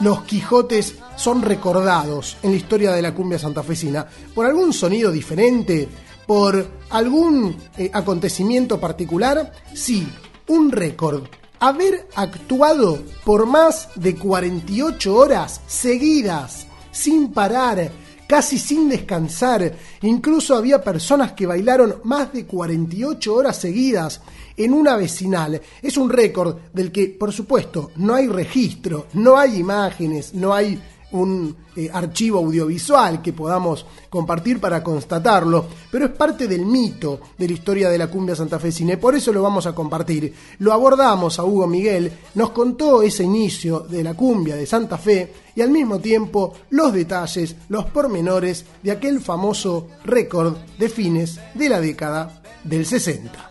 los 0.00 0.22
Quijotes 0.22 0.96
son 1.14 1.42
recordados 1.42 2.38
en 2.42 2.52
la 2.52 2.56
historia 2.56 2.92
de 2.92 3.02
la 3.02 3.14
cumbia 3.14 3.38
santafesina? 3.38 4.06
¿Por 4.34 4.46
algún 4.46 4.72
sonido 4.72 5.12
diferente? 5.12 5.88
Por 6.26 6.66
algún 6.90 7.56
eh, 7.76 7.90
acontecimiento 7.92 8.80
particular, 8.80 9.52
sí, 9.74 10.06
un 10.48 10.70
récord. 10.70 11.24
Haber 11.60 12.08
actuado 12.14 12.98
por 13.24 13.46
más 13.46 13.88
de 13.94 14.16
48 14.16 15.14
horas 15.14 15.60
seguidas, 15.66 16.66
sin 16.90 17.32
parar, 17.32 17.90
casi 18.26 18.58
sin 18.58 18.88
descansar. 18.88 19.76
Incluso 20.02 20.56
había 20.56 20.82
personas 20.82 21.32
que 21.32 21.46
bailaron 21.46 21.96
más 22.04 22.32
de 22.32 22.46
48 22.46 23.34
horas 23.34 23.58
seguidas 23.58 24.22
en 24.56 24.72
una 24.72 24.96
vecinal. 24.96 25.60
Es 25.82 25.96
un 25.96 26.10
récord 26.10 26.56
del 26.72 26.90
que, 26.90 27.08
por 27.08 27.32
supuesto, 27.32 27.90
no 27.96 28.14
hay 28.14 28.28
registro, 28.28 29.06
no 29.12 29.38
hay 29.38 29.58
imágenes, 29.58 30.34
no 30.34 30.54
hay 30.54 30.80
un 31.12 31.54
eh, 31.76 31.90
archivo 31.92 32.38
audiovisual 32.38 33.22
que 33.22 33.32
podamos 33.32 33.86
compartir 34.08 34.60
para 34.60 34.82
constatarlo, 34.82 35.66
pero 35.90 36.06
es 36.06 36.10
parte 36.12 36.46
del 36.46 36.66
mito 36.66 37.20
de 37.36 37.46
la 37.46 37.52
historia 37.52 37.90
de 37.90 37.98
la 37.98 38.08
cumbia 38.08 38.34
santafesina 38.34 38.94
y 38.94 38.96
por 38.96 39.14
eso 39.14 39.32
lo 39.32 39.42
vamos 39.42 39.66
a 39.66 39.74
compartir. 39.74 40.34
Lo 40.58 40.72
abordamos 40.72 41.38
a 41.38 41.44
Hugo 41.44 41.66
Miguel, 41.66 42.12
nos 42.34 42.50
contó 42.50 43.02
ese 43.02 43.24
inicio 43.24 43.80
de 43.80 44.02
la 44.02 44.14
cumbia 44.14 44.56
de 44.56 44.66
Santa 44.66 44.98
Fe 44.98 45.32
y 45.54 45.60
al 45.60 45.70
mismo 45.70 45.98
tiempo 45.98 46.54
los 46.70 46.92
detalles, 46.92 47.56
los 47.68 47.86
pormenores 47.86 48.64
de 48.82 48.90
aquel 48.90 49.20
famoso 49.20 49.88
récord 50.04 50.56
de 50.78 50.88
fines 50.88 51.40
de 51.54 51.68
la 51.68 51.80
década 51.80 52.42
del 52.64 52.86
60. 52.86 53.50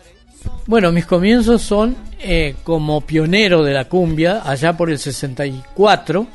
Bueno, 0.66 0.92
mis 0.92 1.06
comienzos 1.06 1.62
son 1.62 1.96
eh, 2.20 2.56
como 2.62 3.00
pionero 3.00 3.64
de 3.64 3.72
la 3.72 3.88
cumbia, 3.88 4.42
allá 4.44 4.76
por 4.76 4.90
el 4.90 4.98
64 4.98 6.26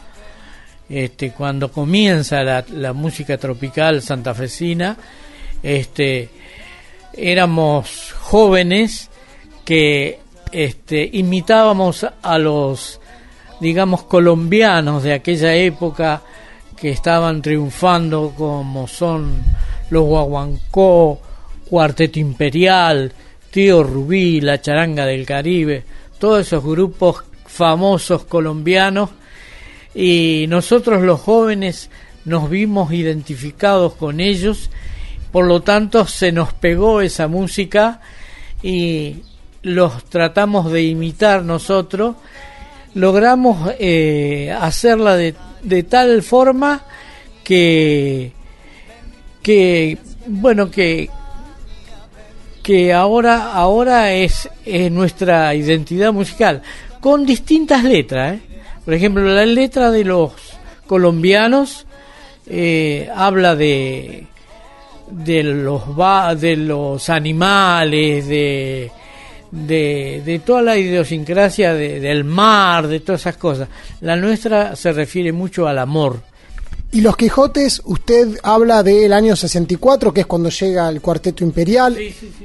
este, 0.90 1.32
cuando 1.32 1.72
comienza 1.72 2.44
la, 2.44 2.94
música 2.94 3.38
tropical 3.38 4.02
santafesina, 4.02 4.98
este, 5.62 6.30
éramos 7.14 8.14
jóvenes 8.18 9.10
que 9.66 10.20
este, 10.52 11.10
imitábamos 11.12 12.06
a 12.22 12.38
los, 12.38 13.02
digamos, 13.60 14.04
colombianos 14.04 15.04
de 15.04 15.14
aquella 15.14 15.54
época 15.56 16.22
que 16.76 16.90
estaban 16.90 17.42
triunfando 17.42 18.34
como 18.38 18.88
son 18.88 19.44
los 19.90 20.06
Guaguancó, 20.06 21.20
Cuarteto 21.70 22.20
Imperial, 22.20 23.12
Tío 23.52 23.84
Rubí, 23.84 24.40
La 24.40 24.62
Charanga 24.62 25.06
del 25.06 25.26
Caribe, 25.26 25.84
todos 26.20 26.48
esos 26.48 26.64
grupos 26.64 27.24
famosos 27.46 28.24
colombianos 28.26 29.10
y 30.00 30.46
nosotros 30.48 31.02
los 31.02 31.20
jóvenes 31.22 31.90
nos 32.24 32.52
vimos 32.52 32.94
identificados 32.94 33.96
con 33.96 34.20
ellos, 34.20 34.70
por 35.32 35.46
lo 35.46 35.64
tanto 35.64 36.06
se 36.06 36.32
nos 36.32 36.54
pegó 36.54 37.02
esa 37.02 37.28
música 37.28 38.00
y 38.62 39.24
los 39.64 40.04
tratamos 40.06 40.72
de 40.72 40.84
imitar 40.84 41.44
nosotros, 41.44 42.16
logramos 42.94 43.72
eh, 43.80 44.56
hacerla 44.62 45.16
de, 45.16 45.84
tal 45.90 46.22
forma 46.22 46.84
que, 47.44 48.34
que 49.42 49.98
bueno, 50.28 50.70
que, 50.70 51.10
que 52.62 52.94
ahora, 52.94 53.52
ahora 53.54 54.14
es, 54.14 54.48
es 54.64 54.92
nuestra 54.92 55.56
identidad 55.56 56.14
musical, 56.14 56.62
con 57.02 57.26
distintas 57.26 57.84
letras. 57.84 58.36
¿eh? 58.36 58.57
Por 58.88 58.94
ejemplo, 58.94 59.22
la 59.26 59.46
letra 59.46 59.92
de 59.92 60.06
los 60.06 60.32
colombianos 60.88 61.86
eh, 62.48 63.10
habla 63.14 63.54
de 63.58 64.26
de 65.12 65.44
los 65.44 65.82
va- 65.98 66.34
de 66.36 66.56
los 66.56 67.10
animales 67.10 68.26
de, 68.28 68.90
de 69.52 70.22
de 70.26 70.40
toda 70.40 70.62
la 70.62 70.78
idiosincrasia 70.78 71.74
de- 71.74 72.00
del 72.00 72.24
mar 72.24 72.88
de 72.88 73.00
todas 73.02 73.22
esas 73.22 73.36
cosas 73.38 73.68
la 74.02 74.16
nuestra 74.16 74.76
se 74.78 74.92
refiere 74.94 75.32
mucho 75.34 75.68
al 75.68 75.80
amor 75.80 76.22
Y 76.92 77.02
los 77.02 77.18
Quijotes, 77.18 77.82
usted 77.84 78.38
habla 78.44 78.82
del 78.82 79.12
año 79.12 79.36
64, 79.36 80.14
que 80.14 80.22
es 80.22 80.26
cuando 80.26 80.50
llega 80.50 80.88
el 80.88 81.02
Cuarteto 81.02 81.44
Imperial. 81.44 81.98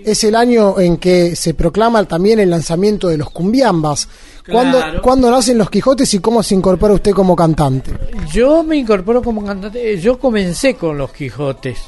Es 0.04 0.24
el 0.24 0.34
año 0.34 0.80
en 0.80 0.96
que 0.96 1.36
se 1.36 1.54
proclama 1.54 2.02
también 2.08 2.40
el 2.40 2.50
lanzamiento 2.50 3.06
de 3.06 3.18
los 3.18 3.30
cumbiambas. 3.30 4.08
¿Cuándo, 4.50 4.78
Claro. 4.78 5.02
¿Cuándo 5.02 5.30
nacen 5.30 5.56
los 5.58 5.70
Quijotes 5.70 6.12
y 6.14 6.18
cómo 6.18 6.42
se 6.42 6.54
incorpora 6.54 6.94
usted 6.94 7.12
como 7.12 7.36
cantante? 7.36 7.92
Yo 8.32 8.62
me 8.64 8.76
incorporo 8.76 9.22
como 9.22 9.44
cantante, 9.44 9.98
yo 10.00 10.18
comencé 10.18 10.74
con 10.74 10.98
los 10.98 11.12
Quijotes 11.12 11.78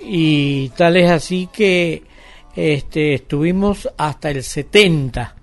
y 0.00 0.68
tal 0.70 0.96
es 0.96 1.10
así 1.10 1.48
que 1.52 2.04
este, 2.54 3.14
estuvimos 3.14 3.88
hasta 3.96 4.30
el 4.30 4.42
70. 4.44 5.34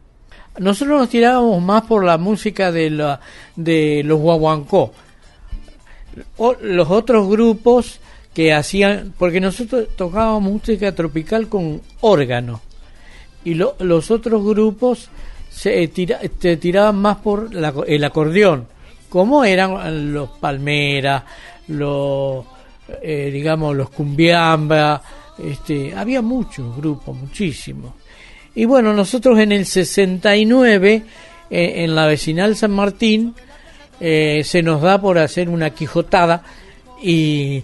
Nosotros 0.59 0.99
nos 1.01 1.09
tirábamos 1.09 1.61
más 1.61 1.83
por 1.83 2.03
la 2.03 2.17
música 2.17 2.71
de, 2.71 2.89
la, 2.91 3.19
de 3.55 4.01
los 4.05 4.19
guaguancó. 4.19 4.91
O- 6.37 6.55
los 6.61 6.89
otros 6.89 7.27
grupos 7.29 7.99
que 8.33 8.53
hacían, 8.53 9.13
porque 9.17 9.39
nosotros 9.39 9.87
tocábamos 9.95 10.43
música 10.43 10.93
tropical 10.95 11.47
con 11.49 11.81
órgano 12.01 12.61
y 13.43 13.53
lo- 13.53 13.75
los 13.79 14.09
otros 14.11 14.43
grupos 14.43 15.09
se 15.57 15.81
eh, 15.83 15.87
tira- 15.87 16.19
tiraban 16.59 16.95
más 16.97 17.17
por 17.17 17.53
la- 17.53 17.73
el 17.87 18.03
acordeón, 18.03 18.67
como 19.09 19.43
eran 19.43 20.13
los 20.13 20.29
Palmera, 20.39 21.25
los 21.69 22.45
eh, 23.01 23.29
digamos 23.33 23.75
los 23.75 23.89
Cumbiamba, 23.89 25.01
este, 25.39 25.93
había 25.95 26.21
muchos 26.21 26.75
grupos, 26.77 27.15
muchísimos. 27.17 27.93
Y 28.55 28.65
bueno, 28.65 28.93
nosotros 28.93 29.37
en 29.39 29.51
el 29.51 29.65
69 29.65 31.03
eh, 31.49 31.73
en 31.83 31.95
la 31.95 32.05
vecinal 32.05 32.55
San 32.55 32.71
Martín 32.71 33.33
se 33.99 34.61
nos 34.63 34.81
da 34.83 35.01
por 35.01 35.17
hacer 35.17 35.49
una 35.49 35.71
quijotada 35.71 36.43
y 37.01 37.63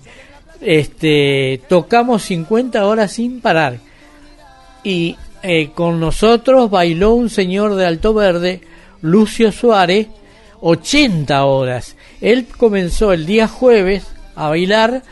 este 0.59 1.61
tocamos 1.69 2.23
50 2.23 2.85
horas 2.87 3.11
sin 3.11 3.39
parar. 3.39 3.77
Y 4.83 5.15
eh, 5.43 5.71
con 5.75 5.99
nosotros 5.99 6.69
bailó 6.69 7.13
un 7.13 7.29
señor 7.29 7.75
de 7.75 7.85
Alto 7.85 8.13
Verde, 8.13 8.61
Lucio 9.01 9.51
Suárez, 9.51 10.07
80 10.61 11.43
horas. 11.43 11.97
Él 12.21 12.47
comenzó 12.57 13.11
el 13.11 13.25
día 13.25 13.49
jueves 13.49 14.07
a 14.35 14.47
bailar 14.47 15.03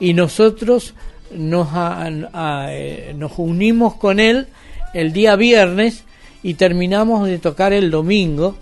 y 0.00 0.12
nosotros 0.12 0.94
nos, 1.30 1.68
eh, 1.72 3.14
nos 3.16 3.32
unimos 3.38 3.94
con 3.94 4.18
él 4.18 4.48
el 4.92 5.12
día 5.12 5.36
viernes 5.36 6.04
y 6.42 6.54
terminamos 6.54 7.28
de 7.28 7.38
tocar 7.38 7.72
el 7.72 7.90
domingo 7.90 8.56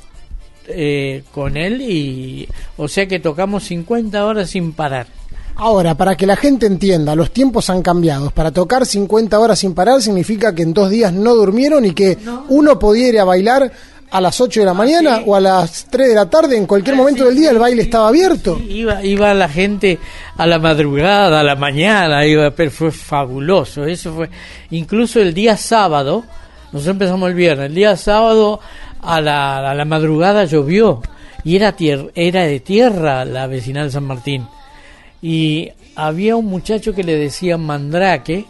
eh, 0.69 1.23
con 1.33 1.57
él 1.57 1.81
y 1.83 2.49
o 2.77 2.89
sea 2.89 3.07
que 3.07 3.19
tocamos 3.19 3.65
50 3.65 4.25
horas 4.25 4.51
sin 4.51 4.73
parar. 4.73 5.07
Ahora, 5.57 5.95
para 5.95 6.17
que 6.17 6.27
la 6.27 6.37
gente 6.37 6.67
entienda, 6.67 7.15
los 7.15 7.31
tiempos 7.31 7.71
han 7.71 7.81
cambiado. 7.83 8.31
Para 8.31 8.51
tocar 8.51 8.85
50 8.85 9.39
horas 9.39 9.59
sin 9.61 9.73
parar 9.75 10.03
significa 10.03 10.55
que 10.55 10.63
en 10.63 10.75
dos 10.75 10.91
días 10.91 11.13
no 11.13 11.35
durmieron 11.35 11.85
y 11.85 11.93
que 11.93 12.19
uno 12.49 12.79
podía 12.79 13.09
ir 13.09 13.21
a 13.21 13.25
bailar 13.25 13.71
a 14.11 14.21
las 14.21 14.41
8 14.41 14.61
de 14.61 14.67
la 14.67 14.75
mañana 14.75 15.23
o 15.27 15.35
a 15.37 15.41
las 15.41 15.87
3 15.91 16.09
de 16.09 16.15
la 16.15 16.29
tarde. 16.29 16.57
En 16.57 16.67
cualquier 16.67 16.97
momento 16.97 17.25
del 17.25 17.37
día 17.37 17.51
el 17.51 17.59
baile 17.59 17.83
estaba 17.83 18.09
abierto. 18.09 18.61
Iba, 18.69 19.05
iba 19.05 19.33
la 19.33 19.49
gente 19.49 19.99
a 20.37 20.47
la 20.47 20.59
madrugada, 20.59 21.41
a 21.41 21.45
la 21.45 21.55
mañana, 21.57 22.27
iba, 22.27 22.51
pero 22.51 22.71
fue 22.73 22.91
fabuloso. 22.91 23.85
Eso 23.85 24.13
fue, 24.13 24.31
incluso 24.71 25.21
el 25.21 25.35
día 25.35 25.57
sábado, 25.57 26.25
nosotros 26.73 26.95
empezamos 26.95 27.29
el 27.29 27.35
viernes, 27.37 27.67
el 27.67 27.75
día 27.77 27.97
sábado 27.97 28.59
a 29.01 29.21
la, 29.21 29.71
a 29.71 29.75
la 29.75 29.85
madrugada 29.85 30.45
llovió 30.47 31.01
y 31.45 31.55
era, 31.57 31.77
tier- 31.77 32.11
era 32.17 32.43
de 32.43 32.59
tierra 32.59 33.25
la 33.25 33.47
vecinal 33.47 33.93
San 33.93 34.05
Martín. 34.05 34.47
Y 35.25 35.71
había 35.97 36.37
un 36.37 36.45
muchacho 36.45 36.93
que 36.93 37.03
le 37.03 37.17
decían 37.17 37.65
Mandrake 37.65 38.45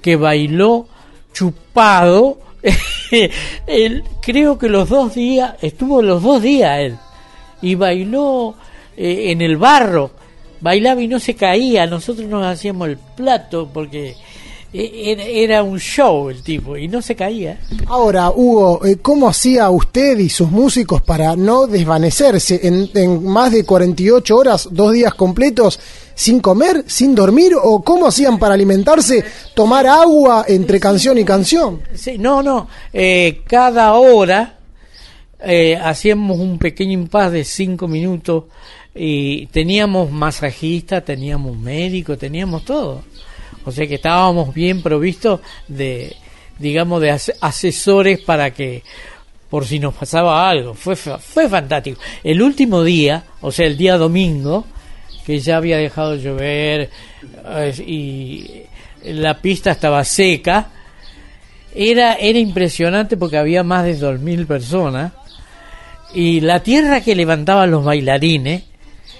que 0.00 0.16
bailó 0.16 0.86
chupado. 1.34 2.38
él, 3.66 4.04
creo 4.22 4.56
que 4.56 4.70
los 4.70 4.88
dos 4.88 5.14
días, 5.14 5.54
estuvo 5.60 6.00
los 6.00 6.22
dos 6.22 6.40
días 6.40 6.78
él 6.78 6.96
y 7.60 7.74
bailó 7.74 8.54
eh, 8.96 9.32
en 9.32 9.42
el 9.42 9.58
barro, 9.58 10.12
bailaba 10.62 11.02
y 11.02 11.08
no 11.08 11.20
se 11.20 11.34
caía, 11.34 11.86
nosotros 11.86 12.26
nos 12.26 12.42
hacíamos 12.46 12.88
el 12.88 12.96
plato 12.96 13.68
porque 13.70 14.16
era, 14.72 15.24
era 15.24 15.62
un 15.62 15.78
show 15.78 16.30
el 16.30 16.42
tipo 16.42 16.74
y 16.78 16.88
no 16.88 17.02
se 17.02 17.14
caía. 17.14 17.60
Ahora, 17.86 18.30
Hugo, 18.30 18.82
eh, 18.86 18.96
¿cómo 18.96 19.28
hacía 19.28 19.68
usted 19.68 20.18
y 20.18 20.30
sus 20.30 20.50
músicos 20.50 21.02
para 21.02 21.36
no 21.36 21.66
desvanecerse 21.66 22.60
en, 22.66 22.90
en 22.94 23.24
más 23.24 23.52
de 23.52 23.64
48 23.64 24.34
horas, 24.34 24.68
dos 24.70 24.92
días 24.92 25.12
completos, 25.14 25.78
sin 26.14 26.40
comer, 26.40 26.84
sin 26.86 27.14
dormir? 27.14 27.52
¿O 27.60 27.82
cómo 27.82 28.06
hacían 28.06 28.38
para 28.38 28.54
alimentarse, 28.54 29.24
tomar 29.54 29.86
agua 29.86 30.44
entre 30.48 30.78
canción 30.80 31.18
y 31.18 31.24
canción? 31.24 31.80
Sí, 31.94 32.18
no, 32.18 32.42
no, 32.42 32.68
eh, 32.92 33.42
cada 33.46 33.92
hora 33.94 34.58
eh, 35.40 35.76
hacíamos 35.76 36.38
un 36.38 36.58
pequeño 36.58 36.92
impas 36.92 37.32
de 37.32 37.44
cinco 37.44 37.88
minutos 37.88 38.44
y 38.94 39.46
teníamos 39.46 40.10
masajista, 40.10 41.00
teníamos 41.00 41.56
médico, 41.56 42.16
teníamos 42.16 42.64
todo. 42.64 43.02
O 43.64 43.72
sea 43.72 43.86
que 43.86 43.96
estábamos 43.96 44.54
bien 44.54 44.82
provistos 44.82 45.40
de, 45.68 46.14
digamos, 46.58 47.00
de 47.00 47.10
ase- 47.10 47.34
asesores 47.40 48.20
para 48.20 48.52
que, 48.52 48.82
por 49.50 49.66
si 49.66 49.78
nos 49.78 49.94
pasaba 49.94 50.48
algo. 50.48 50.74
Fue, 50.74 50.94
fue 50.96 51.48
fantástico. 51.48 51.98
El 52.22 52.40
último 52.42 52.84
día, 52.84 53.24
o 53.40 53.50
sea, 53.50 53.66
el 53.66 53.76
día 53.76 53.96
domingo, 53.96 54.66
que 55.24 55.38
ya 55.38 55.56
había 55.56 55.78
dejado 55.78 56.12
de 56.12 56.22
llover 56.22 56.90
y 57.86 58.62
la 59.04 59.40
pista 59.40 59.72
estaba 59.72 60.04
seca, 60.04 60.68
era, 61.74 62.14
era 62.14 62.38
impresionante 62.38 63.16
porque 63.16 63.36
había 63.36 63.62
más 63.62 63.84
de 63.84 63.98
2.000 63.98 64.46
personas. 64.46 65.12
Y 66.14 66.40
la 66.40 66.62
tierra 66.62 67.00
que 67.00 67.14
levantaban 67.14 67.70
los 67.70 67.84
bailarines 67.84 68.62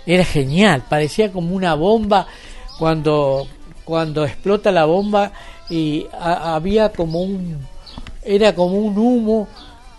era 0.07 0.25
genial, 0.25 0.85
parecía 0.89 1.33
como 1.33 1.55
una 1.57 1.75
bomba 1.75 2.27
cuando, 2.79 3.49
cuando 3.85 4.25
explota 4.25 4.71
la 4.71 4.85
bomba 4.85 5.33
y 5.71 6.07
había 6.13 6.91
como 6.91 7.23
un, 7.23 7.59
era 8.23 8.55
como 8.55 8.79
un 8.79 8.97
humo, 8.99 9.49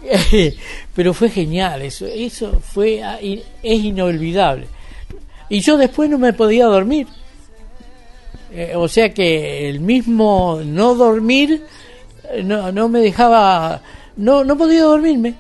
pero 0.96 1.14
fue 1.14 1.30
genial, 1.30 1.82
eso, 1.82 2.06
eso 2.06 2.62
fue, 2.62 3.04
ah, 3.04 3.20
es 3.20 3.44
inolvidable. 3.84 4.68
Y 5.50 5.60
yo 5.60 5.78
después 5.78 6.10
no 6.10 6.18
me 6.18 6.34
podía 6.34 6.66
dormir. 6.66 7.08
Eh, 8.52 8.74
o 8.76 8.88
sea 8.88 9.14
que 9.14 9.70
el 9.70 9.80
mismo 9.80 10.62
no 10.64 10.96
dormir 10.96 11.64
eh, 12.32 12.42
no, 12.44 12.72
no 12.72 12.88
me 12.88 13.00
dejaba, 13.00 13.82
no, 14.16 14.44
no 14.44 14.58
podía 14.58 14.84
dormirme. 14.84 15.36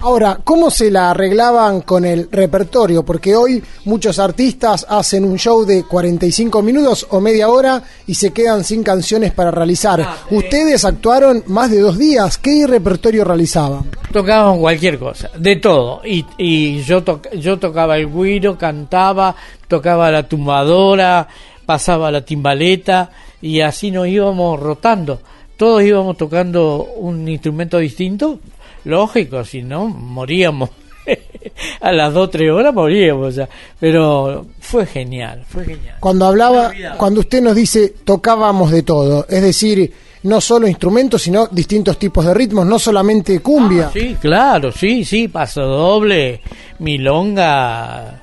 Ahora, 0.00 0.38
¿cómo 0.44 0.70
se 0.70 0.90
la 0.90 1.10
arreglaban 1.12 1.80
con 1.80 2.04
el 2.04 2.28
repertorio? 2.30 3.04
Porque 3.04 3.34
hoy 3.34 3.62
muchos 3.86 4.18
artistas 4.18 4.84
hacen 4.88 5.24
un 5.24 5.38
show 5.38 5.64
de 5.64 5.84
45 5.84 6.60
minutos 6.62 7.06
o 7.10 7.20
media 7.20 7.48
hora 7.48 7.82
y 8.06 8.14
se 8.14 8.30
quedan 8.30 8.64
sin 8.64 8.82
canciones 8.82 9.32
para 9.32 9.50
realizar. 9.50 10.06
Ustedes 10.30 10.84
actuaron 10.84 11.42
más 11.46 11.70
de 11.70 11.80
dos 11.80 11.96
días. 11.98 12.36
¿Qué 12.36 12.66
repertorio 12.66 13.24
realizaban? 13.24 13.84
Tocábamos 14.12 14.58
cualquier 14.58 14.98
cosa, 14.98 15.30
de 15.38 15.56
todo. 15.56 16.02
Y, 16.04 16.26
y 16.36 16.82
yo, 16.82 17.02
to- 17.02 17.22
yo 17.38 17.58
tocaba 17.58 17.96
el 17.96 18.06
güiro, 18.06 18.58
cantaba, 18.58 19.34
tocaba 19.68 20.10
la 20.10 20.28
tumbadora, 20.28 21.28
pasaba 21.64 22.10
la 22.10 22.22
timbaleta 22.22 23.10
y 23.40 23.60
así 23.62 23.90
nos 23.90 24.06
íbamos 24.06 24.60
rotando. 24.60 25.20
Todos 25.56 25.82
íbamos 25.82 26.16
tocando 26.18 26.84
un 26.96 27.26
instrumento 27.28 27.78
distinto, 27.78 28.40
lógico, 28.84 29.44
si 29.44 29.62
no, 29.62 29.86
moríamos. 29.88 30.70
A 31.80 31.92
las 31.92 32.14
dos, 32.14 32.30
tres 32.30 32.50
horas 32.50 32.72
moríamos 32.74 33.34
ya. 33.34 33.48
Pero 33.78 34.46
fue 34.60 34.86
genial, 34.86 35.44
fue 35.46 35.64
genial. 35.64 35.96
Cuando 36.00 36.26
hablaba, 36.26 36.72
cuando 36.96 37.20
usted 37.20 37.42
nos 37.42 37.54
dice 37.54 37.94
tocábamos 38.04 38.70
de 38.70 38.82
todo, 38.82 39.26
es 39.28 39.42
decir, 39.42 39.92
no 40.24 40.40
solo 40.40 40.66
instrumentos, 40.66 41.22
sino 41.22 41.46
distintos 41.48 41.98
tipos 41.98 42.24
de 42.24 42.32
ritmos, 42.32 42.66
no 42.66 42.78
solamente 42.78 43.40
cumbia. 43.40 43.90
Sí, 43.92 44.16
claro, 44.20 44.72
sí, 44.72 45.04
sí, 45.04 45.28
paso 45.28 45.62
doble, 45.62 46.40
milonga, 46.78 48.22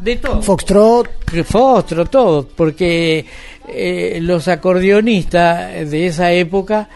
de 0.00 0.16
todo. 0.16 0.42
Foxtrot. 0.42 1.08
Foxtrot, 1.44 2.10
todo, 2.10 2.48
porque 2.48 3.24
eh, 3.68 4.18
los 4.22 4.48
acordeonistas 4.48 5.90
de 5.90 6.06
esa 6.06 6.32
época 6.32 6.88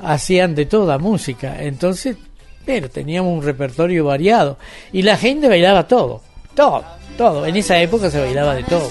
hacían 0.00 0.54
de 0.54 0.66
toda 0.66 0.98
música, 0.98 1.62
entonces, 1.62 2.16
pero 2.64 2.90
teníamos 2.90 3.36
un 3.36 3.44
repertorio 3.44 4.04
variado 4.04 4.56
y 4.92 5.02
la 5.02 5.16
gente 5.16 5.48
bailaba 5.48 5.86
todo, 5.86 6.22
todo, 6.54 6.84
todo, 7.16 7.46
en 7.46 7.56
esa 7.56 7.80
época 7.80 8.10
se 8.10 8.20
bailaba 8.20 8.54
de 8.54 8.64
todo. 8.64 8.90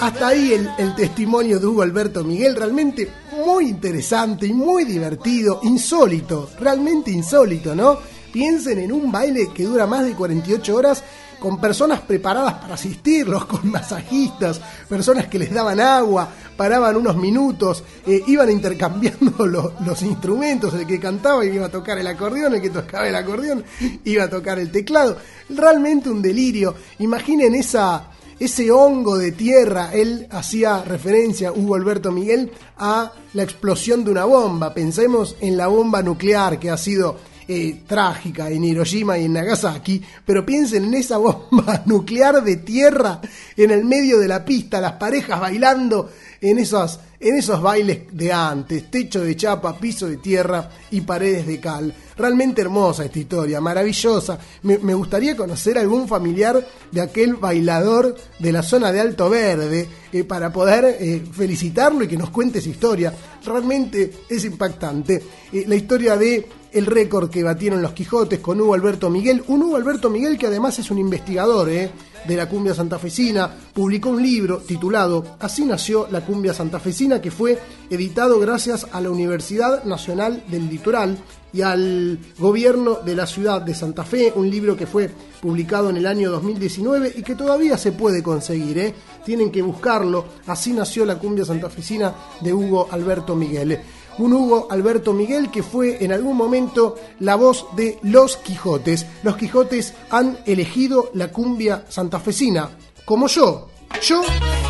Hasta 0.00 0.28
ahí 0.28 0.54
el, 0.54 0.70
el 0.78 0.94
testimonio 0.94 1.60
de 1.60 1.66
Hugo 1.66 1.82
Alberto 1.82 2.24
Miguel, 2.24 2.56
realmente 2.56 3.10
muy 3.44 3.68
interesante 3.68 4.46
y 4.46 4.52
muy 4.52 4.84
divertido, 4.84 5.60
insólito, 5.62 6.50
realmente 6.58 7.10
insólito, 7.10 7.74
¿no? 7.74 7.98
Piensen 8.32 8.78
en 8.78 8.92
un 8.92 9.10
baile 9.10 9.48
que 9.52 9.64
dura 9.64 9.86
más 9.86 10.04
de 10.04 10.12
48 10.12 10.74
horas 10.74 11.02
con 11.40 11.60
personas 11.60 12.00
preparadas 12.02 12.54
para 12.54 12.74
asistirlos, 12.74 13.44
con 13.46 13.68
masajistas, 13.70 14.60
personas 14.88 15.26
que 15.26 15.38
les 15.38 15.52
daban 15.52 15.80
agua, 15.80 16.28
paraban 16.56 16.96
unos 16.96 17.16
minutos, 17.16 17.82
eh, 18.06 18.22
iban 18.26 18.50
intercambiando 18.50 19.46
lo- 19.46 19.72
los 19.84 20.02
instrumentos, 20.02 20.74
el 20.74 20.86
que 20.86 21.00
cantaba 21.00 21.44
iba 21.44 21.66
a 21.66 21.70
tocar 21.70 21.98
el 21.98 22.06
acordeón, 22.06 22.54
el 22.54 22.60
que 22.60 22.70
tocaba 22.70 23.08
el 23.08 23.16
acordeón 23.16 23.64
iba 24.04 24.24
a 24.24 24.30
tocar 24.30 24.58
el 24.58 24.70
teclado. 24.70 25.16
Realmente 25.48 26.10
un 26.10 26.22
delirio. 26.22 26.74
Imaginen 27.00 27.54
esa 27.54 28.04
ese 28.38 28.70
hongo 28.70 29.18
de 29.18 29.32
tierra, 29.32 29.90
él 29.92 30.26
hacía 30.30 30.82
referencia, 30.82 31.52
Hugo 31.52 31.74
Alberto 31.74 32.10
Miguel, 32.10 32.50
a 32.78 33.12
la 33.34 33.42
explosión 33.42 34.02
de 34.02 34.12
una 34.12 34.24
bomba. 34.24 34.72
Pensemos 34.72 35.36
en 35.42 35.58
la 35.58 35.66
bomba 35.66 36.02
nuclear 36.02 36.58
que 36.58 36.70
ha 36.70 36.78
sido 36.78 37.18
eh, 37.52 37.82
trágica 37.84 38.48
en 38.48 38.62
Hiroshima 38.62 39.18
y 39.18 39.24
en 39.24 39.32
Nagasaki, 39.32 40.00
pero 40.24 40.46
piensen 40.46 40.84
en 40.84 40.94
esa 40.94 41.16
bomba 41.16 41.82
nuclear 41.86 42.44
de 42.44 42.58
tierra 42.58 43.20
en 43.56 43.72
el 43.72 43.84
medio 43.84 44.20
de 44.20 44.28
la 44.28 44.44
pista, 44.44 44.80
las 44.80 44.92
parejas 44.92 45.40
bailando 45.40 46.10
en 46.40 46.60
esos, 46.60 47.00
en 47.18 47.34
esos 47.34 47.60
bailes 47.60 48.02
de 48.12 48.32
antes, 48.32 48.88
techo 48.88 49.22
de 49.22 49.34
chapa, 49.34 49.76
piso 49.76 50.06
de 50.06 50.18
tierra 50.18 50.70
y 50.92 51.00
paredes 51.00 51.44
de 51.44 51.58
cal. 51.58 51.92
Realmente 52.16 52.60
hermosa 52.60 53.04
esta 53.04 53.18
historia, 53.18 53.60
maravillosa. 53.60 54.38
Me, 54.62 54.94
gustaría 54.94 55.36
conocer 55.36 55.76
algún 55.76 56.06
familiar 56.06 56.64
de 56.92 57.00
aquel 57.00 57.34
bailador 57.34 58.14
de 58.38 58.52
la 58.52 58.62
zona 58.62 58.92
de 58.92 59.00
Alto 59.00 59.28
Verde 59.28 59.88
eh, 60.12 60.22
para 60.22 60.52
poder 60.52 60.84
eh, 61.00 61.20
felicitarlo 61.32 62.04
y 62.04 62.08
que 62.08 62.16
nos 62.16 62.30
cuente 62.30 62.60
su 62.60 62.68
historia. 62.68 63.12
Realmente 63.44 64.12
es 64.28 64.44
impactante. 64.44 65.20
La 65.66 65.74
historia 65.74 66.16
de 66.16 66.59
el 66.72 66.86
récord 66.86 67.30
que 67.30 67.42
batieron 67.42 67.82
los 67.82 67.92
Quijotes 67.92 68.40
con 68.40 68.60
Hugo 68.60 68.74
Alberto 68.74 69.10
Miguel. 69.10 69.42
Un 69.48 69.62
Hugo 69.62 69.76
Alberto 69.76 70.10
Miguel 70.10 70.38
que 70.38 70.46
además 70.46 70.78
es 70.78 70.90
un 70.90 70.98
investigador 70.98 71.68
eh, 71.68 71.90
de 72.26 72.36
la 72.36 72.48
cumbia 72.48 72.74
santafesina. 72.74 73.54
Publicó 73.72 74.10
un 74.10 74.22
libro 74.22 74.58
titulado 74.58 75.36
Así 75.40 75.64
nació 75.64 76.08
la 76.10 76.24
cumbia 76.24 76.54
santafesina 76.54 77.20
que 77.20 77.30
fue 77.30 77.58
editado 77.88 78.38
gracias 78.38 78.86
a 78.92 79.00
la 79.00 79.10
Universidad 79.10 79.84
Nacional 79.84 80.44
del 80.48 80.68
Litoral 80.68 81.18
y 81.52 81.62
al 81.62 82.18
gobierno 82.38 82.98
de 83.04 83.16
la 83.16 83.26
ciudad 83.26 83.60
de 83.60 83.74
Santa 83.74 84.04
Fe, 84.04 84.32
un 84.34 84.48
libro 84.48 84.76
que 84.76 84.86
fue 84.86 85.10
publicado 85.40 85.90
en 85.90 85.96
el 85.96 86.06
año 86.06 86.30
2019 86.30 87.14
y 87.16 87.22
que 87.22 87.34
todavía 87.34 87.76
se 87.76 87.92
puede 87.92 88.22
conseguir, 88.22 88.78
¿eh? 88.78 88.94
tienen 89.24 89.50
que 89.50 89.62
buscarlo, 89.62 90.24
así 90.46 90.72
nació 90.72 91.04
la 91.04 91.18
cumbia 91.18 91.44
santafesina 91.44 92.14
de 92.40 92.52
Hugo 92.52 92.88
Alberto 92.90 93.34
Miguel. 93.34 93.80
Un 94.20 94.34
Hugo 94.34 94.66
Alberto 94.70 95.14
Miguel 95.14 95.50
que 95.50 95.62
fue 95.62 96.04
en 96.04 96.12
algún 96.12 96.36
momento 96.36 96.96
la 97.20 97.36
voz 97.36 97.64
de 97.74 97.98
Los 98.02 98.36
Quijotes. 98.36 99.06
Los 99.22 99.38
Quijotes 99.38 99.94
han 100.10 100.38
elegido 100.44 101.10
la 101.14 101.28
cumbia 101.28 101.86
santafesina, 101.88 102.68
como 103.06 103.28
yo. 103.28 103.68
Yo 104.02 104.20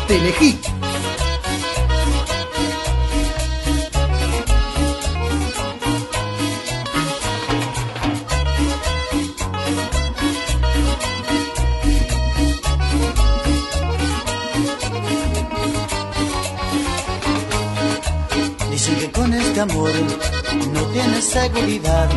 te 0.07 0.15
elegí. 0.15 0.57
Amor 19.61 19.91
no 20.73 20.81
tienes 20.87 21.25
seguridad. 21.25 22.09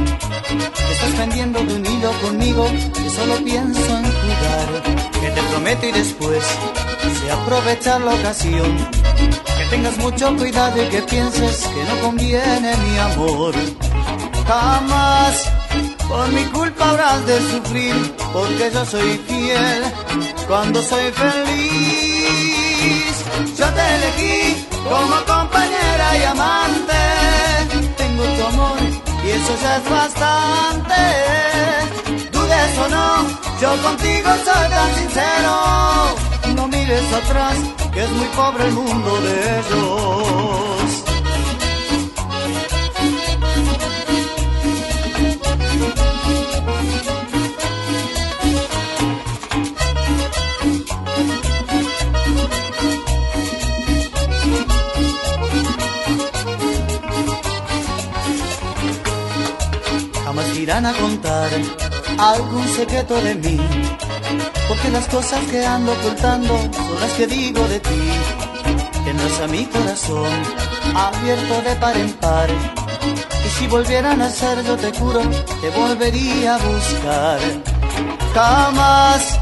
Estás 0.92 1.10
pendiendo 1.16 1.60
de 1.60 1.74
un 1.74 1.86
hilo 1.86 2.10
conmigo, 2.22 2.66
que 2.66 3.10
solo 3.10 3.36
pienso 3.44 3.80
en 3.80 4.04
jugar. 4.04 4.82
Que 5.20 5.30
te 5.30 5.42
prometo 5.42 5.86
y 5.86 5.92
después 5.92 6.44
se 7.20 7.30
aprovechar 7.30 8.00
la 8.00 8.14
ocasión. 8.14 8.76
Que 9.58 9.64
tengas 9.70 9.96
mucho 9.98 10.34
cuidado 10.36 10.82
y 10.82 10.86
que 10.88 11.02
pienses 11.02 11.66
que 11.66 11.84
no 11.84 12.00
conviene 12.00 12.76
mi 12.76 12.98
amor. 12.98 13.54
Jamás 14.46 15.50
por 16.08 16.28
mi 16.28 16.44
culpa 16.44 16.90
habrás 16.90 17.26
de 17.26 17.40
sufrir, 17.50 18.14
porque 18.32 18.70
yo 18.72 18.84
soy 18.86 19.20
fiel 19.26 19.82
cuando 20.46 20.82
soy 20.82 21.10
feliz. 21.12 22.24
Yo 23.58 23.66
te 23.66 23.94
elegí 23.96 24.66
como 24.88 25.16
compañera 25.24 26.18
y 26.18 26.22
amante. 26.24 27.23
Y 29.24 29.30
eso 29.30 29.56
ya 29.62 29.76
es 29.76 29.90
bastante. 29.90 31.00
Dudes 32.30 32.78
o 32.78 32.88
no, 32.88 33.26
yo 33.60 33.82
contigo 33.82 34.30
soy 34.44 34.68
tan 34.68 34.94
sincero. 34.96 35.54
No 36.54 36.68
mires 36.68 37.12
atrás, 37.12 37.56
que 37.92 38.04
es 38.04 38.10
muy 38.10 38.28
pobre 38.36 38.64
el 38.66 38.72
mundo 38.72 39.20
de 39.22 39.58
ellos. 39.60 40.83
Irán 60.64 60.86
a 60.86 60.94
contar 60.94 61.50
algún 62.18 62.66
secreto 62.68 63.14
de 63.20 63.34
mí. 63.34 63.60
Porque 64.66 64.88
las 64.88 65.06
cosas 65.08 65.40
que 65.50 65.64
ando 65.64 65.92
ocultando 65.92 66.54
son 66.86 67.00
las 67.02 67.12
que 67.12 67.26
digo 67.26 67.62
de 67.68 67.80
ti. 67.80 68.02
Tendrás 69.04 69.40
a 69.40 69.46
mi 69.46 69.66
corazón 69.66 70.32
abierto 71.06 71.54
de 71.68 71.76
par 71.76 71.96
en 71.98 72.12
par. 72.14 72.48
Y 73.46 73.48
si 73.56 73.66
volvieran 73.66 74.22
a 74.22 74.30
ser, 74.30 74.64
yo 74.64 74.74
te 74.76 74.90
juro, 74.98 75.20
te 75.60 75.68
volvería 75.80 76.54
a 76.54 76.58
buscar. 76.58 77.40
Jamás 78.32 79.38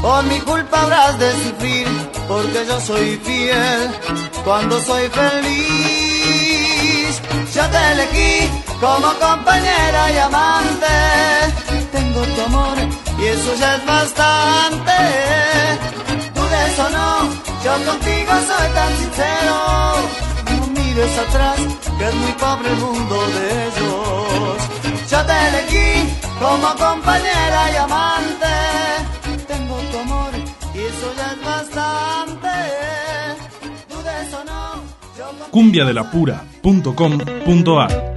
por 0.00 0.24
mi 0.24 0.40
culpa 0.40 0.80
habrás 0.82 1.18
de 1.18 1.30
sufrir, 1.44 1.86
porque 2.26 2.60
yo 2.66 2.80
soy 2.80 3.20
fiel 3.26 3.90
cuando 4.42 4.80
soy 4.80 5.06
feliz. 5.20 6.72
Yo 7.54 7.62
te 7.68 7.92
elegí 7.92 8.61
como 8.82 9.08
compañera 9.26 10.02
y 10.12 10.18
amante. 10.18 10.94
Tengo 11.92 12.20
tu 12.34 12.40
amor 12.42 12.76
y 13.20 13.24
eso 13.26 13.54
ya 13.54 13.76
es 13.76 13.86
bastante. 13.86 14.98
Dudes 16.34 16.78
o 16.84 16.86
no, 16.90 17.10
yo 17.64 17.72
contigo 17.88 18.32
soy 18.48 18.68
tan 18.78 18.92
sincero. 18.98 19.56
No 20.58 20.64
mires 20.76 21.14
atrás, 21.24 21.58
que 21.96 22.04
es 22.08 22.14
muy 22.22 22.32
pobre 22.32 22.68
el 22.70 22.76
mundo 22.76 23.16
de 23.36 23.44
ellos. 23.66 24.56
Yo 25.10 25.18
te 25.28 25.36
elegí 25.48 25.90
como 26.40 26.68
compañera 26.74 27.60
y 27.72 27.76
amante. 27.76 28.54
Tengo 29.46 29.76
tu 29.90 29.96
amor 29.98 30.32
y 30.74 30.78
eso 30.90 31.08
ya 31.18 31.26
es 31.34 31.40
bastante. 31.52 32.54
Dudes 33.90 34.30
o 34.34 34.42
no, 34.50 34.62
yo 35.16 35.26
cumbiadelapura.com.ar 35.52 38.11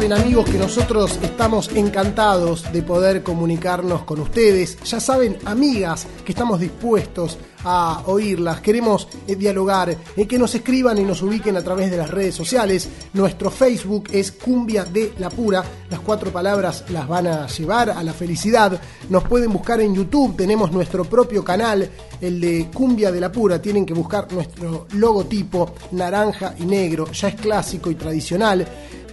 saben 0.00 0.14
amigos 0.14 0.48
que 0.48 0.56
nosotros 0.56 1.18
estamos 1.22 1.68
encantados 1.74 2.72
de 2.72 2.82
poder 2.82 3.22
comunicarnos 3.22 4.04
con 4.04 4.18
ustedes. 4.20 4.78
Ya 4.84 4.98
saben 4.98 5.36
amigas 5.44 6.06
que 6.24 6.32
estamos 6.32 6.58
dispuestos 6.58 7.36
a 7.64 8.04
oírlas. 8.06 8.62
Queremos 8.62 9.08
eh, 9.26 9.36
dialogar, 9.36 9.94
eh, 10.16 10.26
que 10.26 10.38
nos 10.38 10.54
escriban 10.54 10.96
y 10.96 11.02
nos 11.02 11.20
ubiquen 11.20 11.54
a 11.58 11.62
través 11.62 11.90
de 11.90 11.98
las 11.98 12.08
redes 12.08 12.34
sociales. 12.34 12.88
Nuestro 13.12 13.50
Facebook 13.50 14.08
es 14.10 14.32
Cumbia 14.32 14.86
de 14.86 15.12
la 15.18 15.28
Pura. 15.28 15.62
Las 15.90 16.00
cuatro 16.00 16.32
palabras 16.32 16.84
las 16.88 17.06
van 17.06 17.26
a 17.26 17.46
llevar 17.46 17.90
a 17.90 18.02
la 18.02 18.14
felicidad. 18.14 18.80
Nos 19.10 19.24
pueden 19.24 19.52
buscar 19.52 19.82
en 19.82 19.94
YouTube. 19.94 20.34
Tenemos 20.34 20.72
nuestro 20.72 21.04
propio 21.04 21.44
canal, 21.44 21.90
el 22.22 22.40
de 22.40 22.70
Cumbia 22.72 23.12
de 23.12 23.20
la 23.20 23.30
Pura. 23.30 23.60
Tienen 23.60 23.84
que 23.84 23.92
buscar 23.92 24.32
nuestro 24.32 24.86
logotipo 24.94 25.74
naranja 25.90 26.54
y 26.58 26.64
negro. 26.64 27.12
Ya 27.12 27.28
es 27.28 27.34
clásico 27.34 27.90
y 27.90 27.96
tradicional. 27.96 28.66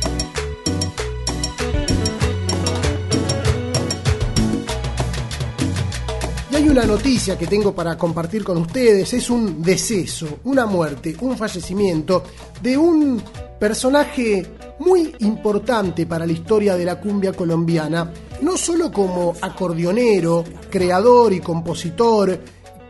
Una 6.74 6.86
noticia 6.86 7.38
que 7.38 7.46
tengo 7.46 7.72
para 7.72 7.96
compartir 7.96 8.42
con 8.42 8.56
ustedes, 8.56 9.12
es 9.12 9.30
un 9.30 9.62
deceso, 9.62 10.40
una 10.42 10.66
muerte, 10.66 11.14
un 11.20 11.38
fallecimiento 11.38 12.24
de 12.60 12.76
un 12.76 13.22
personaje 13.60 14.44
muy 14.80 15.14
importante 15.20 16.04
para 16.04 16.26
la 16.26 16.32
historia 16.32 16.76
de 16.76 16.84
la 16.84 16.98
cumbia 16.98 17.32
colombiana, 17.32 18.12
no 18.40 18.56
solo 18.56 18.90
como 18.90 19.36
acordeonero, 19.40 20.42
creador 20.68 21.32
y 21.32 21.38
compositor, 21.38 22.40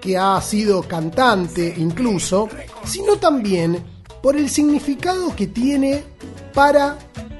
que 0.00 0.16
ha 0.16 0.40
sido 0.40 0.80
cantante 0.84 1.74
incluso, 1.76 2.48
sino 2.86 3.16
también 3.16 3.84
por 4.22 4.34
el 4.34 4.48
significado 4.48 5.36
que 5.36 5.48
tiene 5.48 6.02
para 6.54 6.96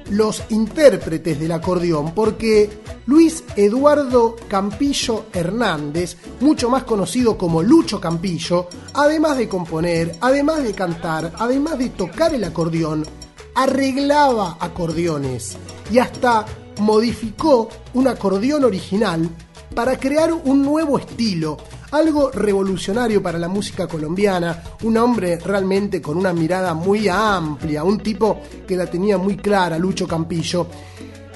los 0.09 0.43
intérpretes 0.49 1.39
del 1.39 1.51
acordeón, 1.51 2.13
porque 2.13 2.69
Luis 3.05 3.43
Eduardo 3.55 4.35
Campillo 4.47 5.25
Hernández, 5.33 6.17
mucho 6.39 6.69
más 6.69 6.83
conocido 6.83 7.37
como 7.37 7.63
Lucho 7.63 7.99
Campillo, 7.99 8.67
además 8.93 9.37
de 9.37 9.47
componer, 9.47 10.15
además 10.21 10.63
de 10.63 10.73
cantar, 10.73 11.33
además 11.37 11.77
de 11.77 11.89
tocar 11.89 12.33
el 12.33 12.43
acordeón, 12.43 13.05
arreglaba 13.55 14.57
acordeones 14.59 15.57
y 15.91 15.99
hasta 15.99 16.45
modificó 16.79 17.69
un 17.93 18.07
acordeón 18.07 18.65
original 18.65 19.29
para 19.73 19.97
crear 19.99 20.33
un 20.33 20.63
nuevo 20.63 20.97
estilo, 20.97 21.57
algo 21.91 22.31
revolucionario 22.31 23.21
para 23.21 23.39
la 23.39 23.47
música 23.47 23.87
colombiana, 23.87 24.63
un 24.83 24.97
hombre 24.97 25.37
realmente 25.37 26.01
con 26.01 26.17
una 26.17 26.33
mirada 26.33 26.73
muy 26.73 27.07
amplia, 27.07 27.83
un 27.83 27.99
tipo 27.99 28.39
que 28.67 28.75
la 28.75 28.85
tenía 28.87 29.17
muy 29.17 29.37
clara, 29.37 29.77
Lucho 29.77 30.07
Campillo. 30.07 30.67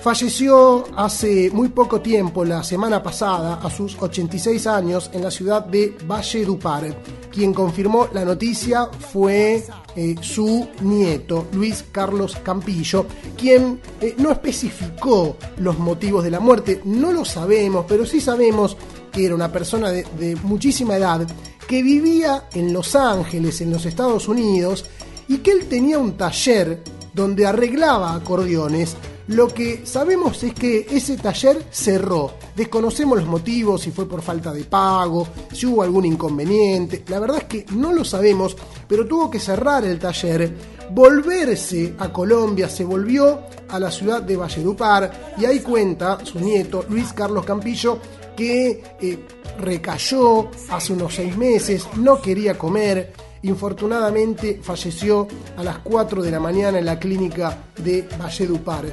Falleció 0.02 0.86
hace 0.96 1.50
muy 1.52 1.68
poco 1.70 2.00
tiempo, 2.00 2.46
la 2.46 2.64
semana 2.64 3.04
pasada, 3.04 3.56
a 3.56 3.70
sus 3.70 4.02
86 4.02 4.66
años, 4.66 5.10
en 5.14 5.22
la 5.22 5.30
ciudad 5.30 5.66
de 5.66 5.98
Valledupar. 6.08 6.96
Quien 7.30 7.54
confirmó 7.54 8.08
la 8.14 8.24
noticia 8.24 8.86
fue 8.86 9.62
eh, 9.98 10.16
su 10.22 10.70
nieto, 10.82 11.48
Luis 11.52 11.84
Carlos 11.92 12.38
Campillo, 12.42 13.08
quien 13.38 13.82
eh, 14.00 14.16
no 14.18 14.32
especificó 14.32 15.36
los 15.58 15.78
motivos 15.78 16.24
de 16.24 16.32
la 16.32 16.40
muerte. 16.40 16.80
No 16.86 17.12
lo 17.12 17.26
sabemos, 17.26 17.84
pero 17.86 18.06
sí 18.06 18.22
sabemos 18.22 18.78
que 19.11 19.26
era 19.26 19.36
una 19.36 19.52
persona 19.52 19.91
de, 19.91 20.06
de 20.18 20.36
muchísima 20.38 20.95
edad 20.95 21.27
que 21.68 21.84
vivía 21.84 22.45
en 22.53 22.73
Los 22.73 22.95
Ángeles, 22.95 23.61
en 23.61 23.72
los 23.72 23.86
Estados 23.86 24.27
Unidos, 24.27 24.86
y 25.27 25.38
que 25.38 25.52
él 25.52 25.68
tenía 25.69 25.99
un 25.99 26.18
taller 26.18 26.81
donde 27.14 27.45
arreglaba 27.45 28.15
acordeones. 28.15 28.95
Lo 29.27 29.53
que 29.53 29.86
sabemos 29.86 30.44
es 30.44 30.56
que 30.56 30.88
ese 30.90 31.15
taller 31.18 31.64
cerró. 31.69 32.31
Desconocemos 32.56 33.19
los 33.19 33.27
motivos, 33.27 33.81
si 33.81 33.91
fue 33.91 34.10
por 34.10 34.23
falta 34.23 34.52
de 34.52 34.64
pago, 34.64 35.27
si 35.53 35.68
hubo 35.68 35.84
algún 35.84 36.06
inconveniente. 36.06 37.03
La 37.07 37.19
verdad 37.19 37.38
es 37.38 37.44
que 37.44 37.65
no 37.76 37.94
lo 37.94 38.03
sabemos, 38.03 38.57
pero 38.88 39.06
tuvo 39.06 39.30
que 39.30 39.40
cerrar 39.40 39.86
el 39.86 39.99
taller, 39.99 40.52
volverse 40.90 41.94
a 41.99 42.11
Colombia, 42.11 42.68
se 42.68 42.84
volvió 42.84 43.41
a 43.69 43.80
la 43.80 43.91
ciudad 43.91 44.23
de 44.23 44.36
Valledupar 44.36 45.36
y 45.38 45.45
ahí 45.45 45.60
cuenta 45.60 46.18
su 46.26 46.40
nieto 46.40 46.86
Luis 46.90 47.14
Carlos 47.14 47.45
Campillo 47.45 47.99
que 48.40 48.82
eh, 49.02 49.20
recayó 49.60 50.49
hace 50.70 50.94
unos 50.94 51.14
seis 51.14 51.36
meses, 51.36 51.86
no 51.98 52.22
quería 52.22 52.57
comer, 52.57 53.11
infortunadamente 53.41 54.61
falleció 54.64 55.28
a 55.57 55.64
las 55.66 55.80
4 55.80 56.24
de 56.24 56.32
la 56.32 56.40
mañana 56.40 56.80
en 56.80 56.86
la 56.86 56.98
clínica 56.98 57.66
de 57.84 58.07
Valledupar. 58.18 58.86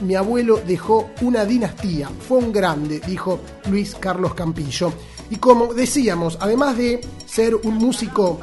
Mi 0.00 0.16
abuelo 0.16 0.60
dejó 0.66 1.10
una 1.20 1.44
dinastía, 1.44 2.08
fue 2.08 2.38
un 2.38 2.52
grande, 2.52 2.98
dijo 3.06 3.38
Luis 3.70 3.94
Carlos 3.94 4.34
Campillo. 4.34 4.92
Y 5.30 5.36
como 5.36 5.72
decíamos, 5.74 6.36
además 6.40 6.76
de 6.76 7.00
ser 7.24 7.54
un 7.54 7.76
músico 7.76 8.40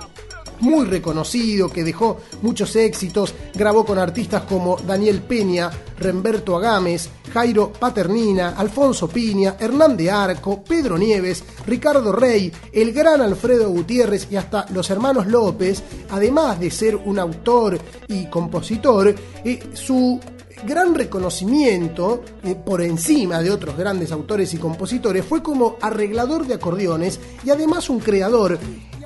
muy 0.62 0.86
reconocido, 0.86 1.70
que 1.70 1.84
dejó 1.84 2.18
muchos 2.42 2.76
éxitos, 2.76 3.34
grabó 3.54 3.86
con 3.86 3.98
artistas 3.98 4.44
como 4.44 4.78
Daniel 4.78 5.22
Peña, 5.22 5.70
Remberto 5.98 6.56
Agames, 6.58 7.10
Jairo 7.34 7.72
Paternina, 7.72 8.56
Alfonso 8.58 9.08
Piña, 9.08 9.56
Hernán 9.60 9.98
de 9.98 10.10
Arco, 10.10 10.64
Pedro 10.64 10.98
Nieves, 10.98 11.44
Ricardo 11.66 12.12
Rey, 12.12 12.52
el 12.72 12.94
gran 12.94 13.22
Alfredo 13.22 13.70
Gutiérrez 13.70 14.28
y 14.32 14.36
hasta 14.36 14.66
los 14.72 14.90
hermanos 14.90 15.28
López, 15.28 15.84
además 16.10 16.60
de 16.60 16.72
ser 16.72 16.96
un 16.96 17.20
autor 17.20 17.80
y 18.08 18.28
compositor, 18.28 19.14
eh, 19.44 19.60
su 19.74 20.20
gran 20.66 20.96
reconocimiento 20.96 22.24
eh, 22.44 22.56
por 22.56 22.82
encima 22.82 23.42
de 23.42 23.52
otros 23.52 23.78
grandes 23.78 24.12
autores 24.12 24.54
y 24.54 24.58
compositores 24.58 25.26
fue 25.26 25.44
como 25.44 25.78
arreglador 25.82 26.48
de 26.48 26.56
acordeones 26.56 27.20
y 27.44 27.50
además 27.50 27.90
un 27.90 28.00
creador. 28.00 28.58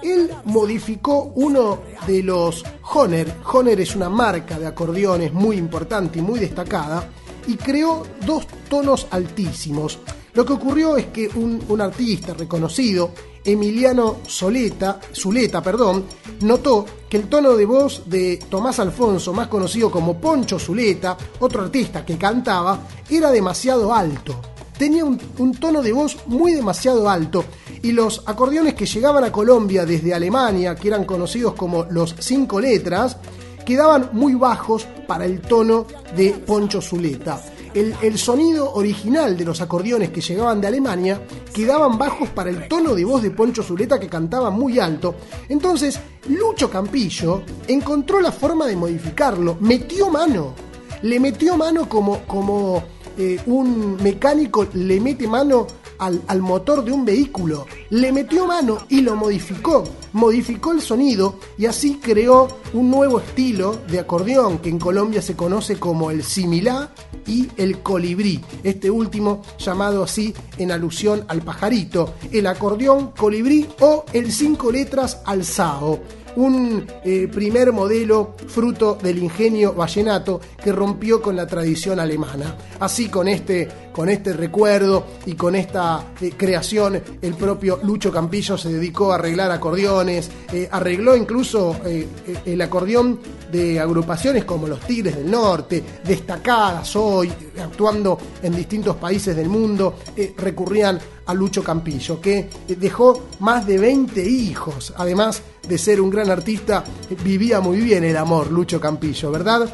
Él 0.02 0.32
modificó 0.46 1.32
uno 1.36 1.80
de 2.08 2.24
los 2.24 2.64
Honer. 2.94 3.34
Honer 3.52 3.80
es 3.82 3.96
una 3.96 4.10
marca 4.10 4.58
de 4.58 4.68
acordeones 4.68 5.34
muy 5.34 5.58
importante 5.58 6.20
y 6.20 6.22
muy 6.22 6.40
destacada. 6.40 7.10
Y 7.48 7.56
creó 7.56 8.04
dos 8.26 8.46
tonos 8.70 9.08
altísimos. 9.12 10.00
Lo 10.34 10.46
que 10.46 10.54
ocurrió 10.54 10.98
es 10.98 11.08
que 11.08 11.28
un, 11.28 11.64
un 11.68 11.82
artista 11.82 12.34
reconocido, 12.34 13.12
Emiliano 13.44 14.18
Soleta, 14.28 15.00
Zuleta, 15.14 15.62
perdón, 15.62 16.06
notó 16.42 16.86
que 17.10 17.18
el 17.18 17.28
tono 17.28 17.56
de 17.56 17.66
voz 17.66 18.04
de 18.06 18.38
Tomás 18.50 18.80
Alfonso, 18.80 19.34
más 19.34 19.48
conocido 19.48 19.90
como 19.90 20.20
Poncho 20.20 20.60
Zuleta, 20.60 21.18
otro 21.40 21.64
artista 21.64 22.06
que 22.06 22.18
cantaba, 22.18 22.88
era 23.10 23.32
demasiado 23.32 23.94
alto. 23.94 24.40
Tenía 24.80 25.04
un, 25.04 25.20
tono 25.60 25.82
de 25.82 25.92
voz 25.92 26.16
muy 26.28 26.54
demasiado 26.54 27.10
alto 27.10 27.44
y 27.82 27.92
los 27.92 28.24
acordeones 28.26 28.76
que 28.76 28.86
llegaban 28.86 29.26
a 29.26 29.32
Colombia 29.32 29.86
desde 29.86 30.14
Alemania, 30.14 30.74
que 30.74 30.88
eran 30.88 31.04
conocidos 31.04 31.54
como 31.56 31.84
los 31.90 32.16
cinco 32.20 32.62
letras, 32.62 33.18
quedaban 33.66 34.12
muy 34.14 34.36
bajos 34.36 34.88
para 35.06 35.26
el 35.26 35.42
tono 35.42 35.86
de 36.16 36.30
Poncho 36.30 36.82
Zuleta. 36.82 37.42
el, 37.74 37.94
el 38.02 38.18
sonido 38.18 38.72
original 38.74 39.38
de 39.38 39.44
los 39.44 39.60
acordeones 39.60 40.12
que 40.12 40.22
llegaban 40.22 40.62
de 40.62 40.68
Alemania 40.68 41.22
quedaban 41.54 41.98
bajos 41.98 42.30
para 42.30 42.50
el 42.50 42.70
tono 42.70 42.96
de 42.96 43.04
voz 43.04 43.22
de 43.22 43.32
Poncho 43.32 43.62
Zuleta 43.62 44.00
que 44.00 44.08
cantaba 44.08 44.50
muy 44.50 44.80
alto. 44.80 45.16
Entonces, 45.50 46.00
Lucho 46.30 46.70
Campillo 46.70 47.44
encontró 47.68 48.22
la 48.22 48.32
forma 48.32 48.66
de 48.66 48.78
modificarlo, 48.78 49.58
metió 49.60 50.10
mano, 50.10 50.54
le 51.02 51.20
metió 51.20 51.58
mano 51.58 51.90
como, 51.90 52.20
como 52.20 52.82
eh, 53.20 53.38
un 53.48 53.98
mecánico 54.02 54.66
le 54.74 55.00
mete 55.02 55.28
mano 55.28 55.68
al, 55.98 56.22
al 56.28 56.42
motor 56.42 56.86
de 56.86 56.94
un 56.94 57.04
vehículo, 57.04 57.66
le 57.90 58.12
metió 58.12 58.46
mano 58.46 58.80
y 58.90 59.02
lo 59.02 59.16
modificó, 59.16 59.84
modificó 60.14 60.72
el 60.72 60.82
sonido 60.82 61.40
y 61.58 61.66
así 61.66 62.00
creó 62.02 62.48
un 62.74 62.92
nuevo 62.92 63.20
estilo 63.20 63.80
de 63.88 64.00
acordeón 64.00 64.60
que 64.60 64.70
en 64.70 64.80
Colombia 64.80 65.22
se 65.22 65.36
conoce 65.36 65.80
como 65.80 66.12
el 66.12 66.24
similá 66.24 66.92
y 67.26 67.48
el 67.58 67.80
colibrí, 67.80 68.44
este 68.64 68.90
último 68.90 69.42
llamado 69.58 70.04
así 70.04 70.34
en 70.58 70.72
alusión 70.72 71.26
al 71.28 71.42
pajarito, 71.42 72.14
el 72.32 72.48
acordeón 72.48 73.12
colibrí 73.12 73.68
o 73.82 74.06
el 74.14 74.32
cinco 74.32 74.72
letras 74.72 75.22
alzado 75.26 76.00
un 76.36 76.86
eh, 77.04 77.28
primer 77.32 77.72
modelo 77.72 78.36
fruto 78.48 78.98
del 79.02 79.18
ingenio 79.18 79.74
vallenato 79.74 80.40
que 80.64 80.72
rompió 80.72 81.22
con 81.22 81.36
la 81.36 81.48
tradición 81.48 82.00
alemana. 82.00 82.56
Así 82.80 83.10
con 83.10 83.28
este, 83.28 83.68
con 83.92 84.10
este 84.10 84.34
recuerdo 84.34 85.06
y 85.26 85.34
con 85.34 85.56
esta 85.56 86.14
eh, 86.22 86.32
creación, 86.36 87.02
el 87.22 87.34
propio 87.34 87.79
Lucho 87.84 88.12
Campillo 88.12 88.58
se 88.58 88.70
dedicó 88.70 89.12
a 89.12 89.16
arreglar 89.16 89.52
acordeones, 89.52 90.30
eh, 90.52 90.68
arregló 90.72 91.16
incluso 91.16 91.78
eh, 91.86 92.08
eh, 92.28 92.38
el 92.46 92.62
acordeón 92.62 93.20
de 93.52 93.80
agrupaciones 93.80 94.46
como 94.46 94.68
los 94.68 94.80
Tigres 94.82 95.16
del 95.16 95.30
Norte, 95.30 95.84
destacadas 96.04 96.96
hoy, 96.96 97.32
actuando 97.62 98.18
en 98.42 98.56
distintos 98.56 98.96
países 98.98 99.36
del 99.36 99.50
mundo, 99.50 99.96
recurrían 100.38 101.00
a 101.26 101.34
Lucho 101.34 101.64
Campillo, 101.64 102.22
que 102.22 102.50
dejó 102.68 103.30
más 103.40 103.66
de 103.66 103.78
20 103.78 104.24
hijos, 104.24 104.94
además 104.98 105.42
de 105.68 105.78
ser 105.78 106.00
un 106.00 106.10
gran 106.10 106.30
artista, 106.30 106.84
vivía 107.24 107.60
muy 107.60 107.80
bien 107.82 108.04
el 108.04 108.18
amor, 108.18 108.52
Lucho 108.52 108.80
Campillo, 108.80 109.32
¿verdad? 109.32 109.68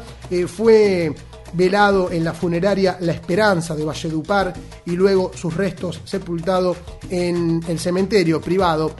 Fue 0.46 1.14
velado 1.52 2.10
en 2.10 2.24
la 2.24 2.32
funeraria 2.32 2.96
La 3.00 3.12
Esperanza 3.12 3.74
de 3.74 3.84
Valledupar 3.84 4.52
y 4.84 4.92
luego 4.92 5.32
sus 5.34 5.54
restos 5.54 6.00
sepultados 6.04 6.76
en 7.10 7.60
el 7.68 7.78
cementerio 7.78 8.40
privado 8.40 8.94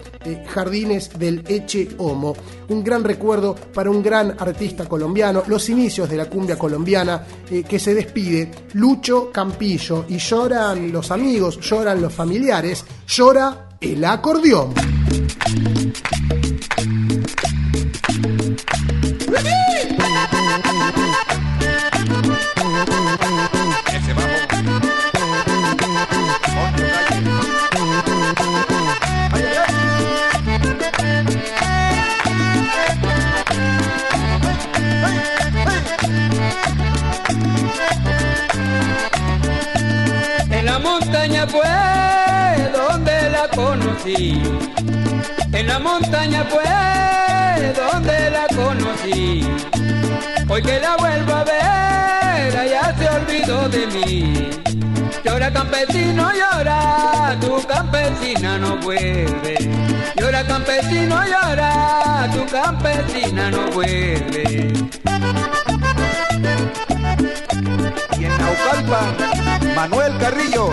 Jardines 0.46 1.10
del 1.18 1.44
Eche 1.46 1.88
Homo. 1.98 2.34
Un 2.68 2.82
gran 2.82 3.04
recuerdo 3.04 3.54
para 3.54 3.90
un 3.90 4.02
gran 4.02 4.34
artista 4.38 4.86
colombiano, 4.88 5.42
los 5.46 5.68
inicios 5.68 6.08
de 6.08 6.16
la 6.16 6.28
cumbia 6.28 6.58
colombiana 6.58 7.24
eh, 7.50 7.62
que 7.62 7.78
se 7.78 7.94
despide, 7.94 8.50
Lucho 8.74 9.30
Campillo, 9.30 10.04
y 10.08 10.18
lloran 10.18 10.90
los 10.90 11.10
amigos, 11.10 11.60
lloran 11.60 12.00
los 12.00 12.12
familiares, 12.12 12.84
llora 13.06 13.68
el 13.80 14.04
acordeón. 14.04 14.74
Fue 41.48 42.70
donde 42.72 43.30
la 43.30 43.48
conocí. 43.54 44.42
En 45.52 45.66
la 45.66 45.78
montaña 45.78 46.44
fue 46.44 47.72
donde 47.72 48.30
la 48.30 48.46
conocí. 48.54 49.46
Hoy 50.48 50.62
que 50.62 50.80
la 50.80 50.96
vuelvo 50.96 51.32
a 51.34 51.44
ver, 51.44 52.56
allá 52.56 52.94
se 52.98 53.08
olvidó 53.08 53.68
de 53.68 53.86
mí. 53.88 54.50
Llora 55.24 55.52
campesino, 55.52 56.30
llora, 56.32 57.36
tu 57.40 57.66
campesina 57.66 58.58
no 58.58 58.76
vuelve. 58.76 59.56
Llora 60.16 60.44
campesino, 60.44 61.22
llora, 61.26 62.28
tu 62.32 62.46
campesina 62.46 63.50
no 63.50 63.70
vuelve. 63.72 64.72
Y 68.18 68.24
en 68.24 68.38
Naucalpan, 68.38 69.74
Manuel 69.74 70.16
Carrillo. 70.18 70.70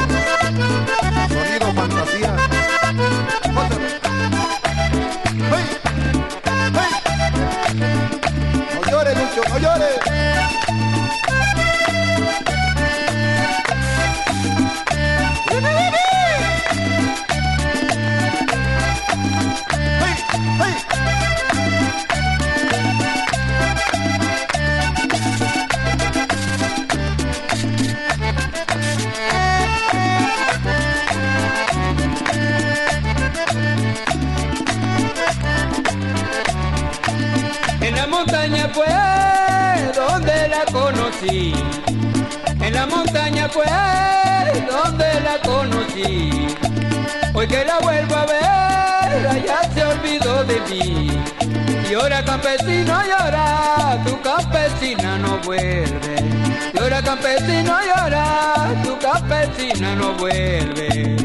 Fue 43.54 43.66
donde 44.66 45.20
la 45.22 45.38
conocí. 45.44 46.48
Hoy 47.34 47.48
que 47.48 47.64
la 47.64 47.80
vuelvo 47.80 48.16
a 48.16 48.26
ver, 48.26 49.28
allá 49.28 49.62
se 49.74 49.86
olvidó 49.86 50.44
de 50.44 50.60
mí. 50.70 51.12
Llora 51.90 52.26
campesino, 52.26 53.02
llora, 53.04 54.00
tu 54.06 54.20
campesina 54.22 55.18
no 55.20 55.38
vuelve. 55.40 56.16
Llora 56.74 57.02
campesino, 57.04 57.74
llora, 57.82 58.26
tu 58.84 58.98
campesina 58.98 59.96
no 59.96 60.14
vuelve. 60.14 61.16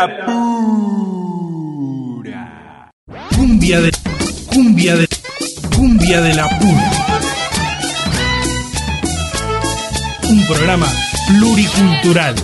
La 0.00 0.08
pura. 0.24 1.68
Cumbia 3.36 3.82
de. 3.82 3.90
Cumbia 4.46 4.96
de. 4.96 5.06
Cumbia 5.76 6.22
de 6.22 6.32
la 6.32 6.48
pura. 6.58 6.90
Un 10.30 10.46
programa 10.46 10.88
pluricultural. 11.28 12.34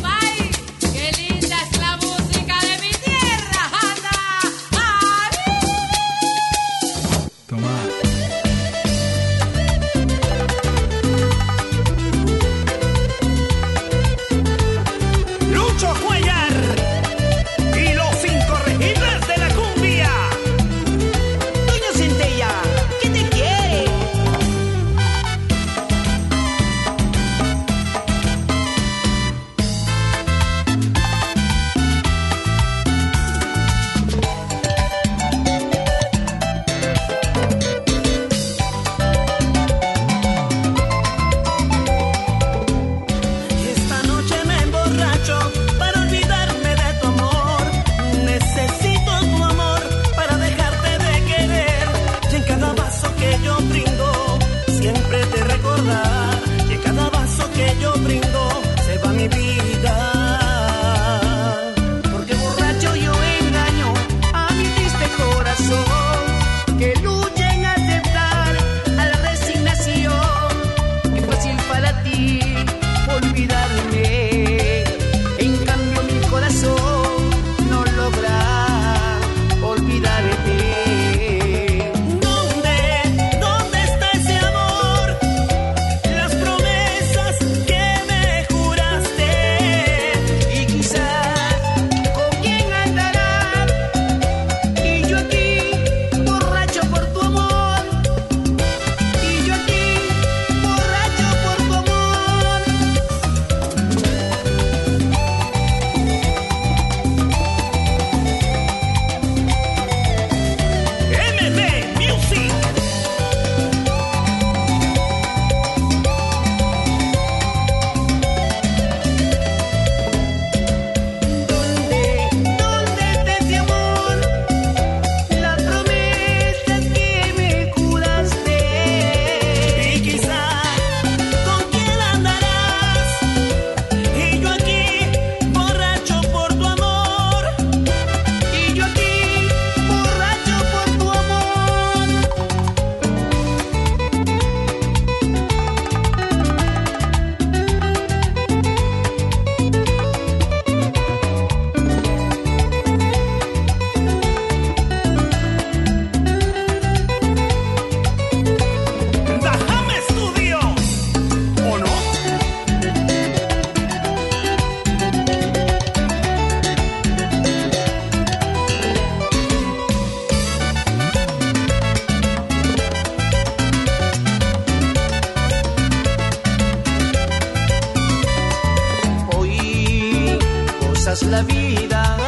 Das 181.07 181.23
la 181.23 181.41
vida. 181.43 182.26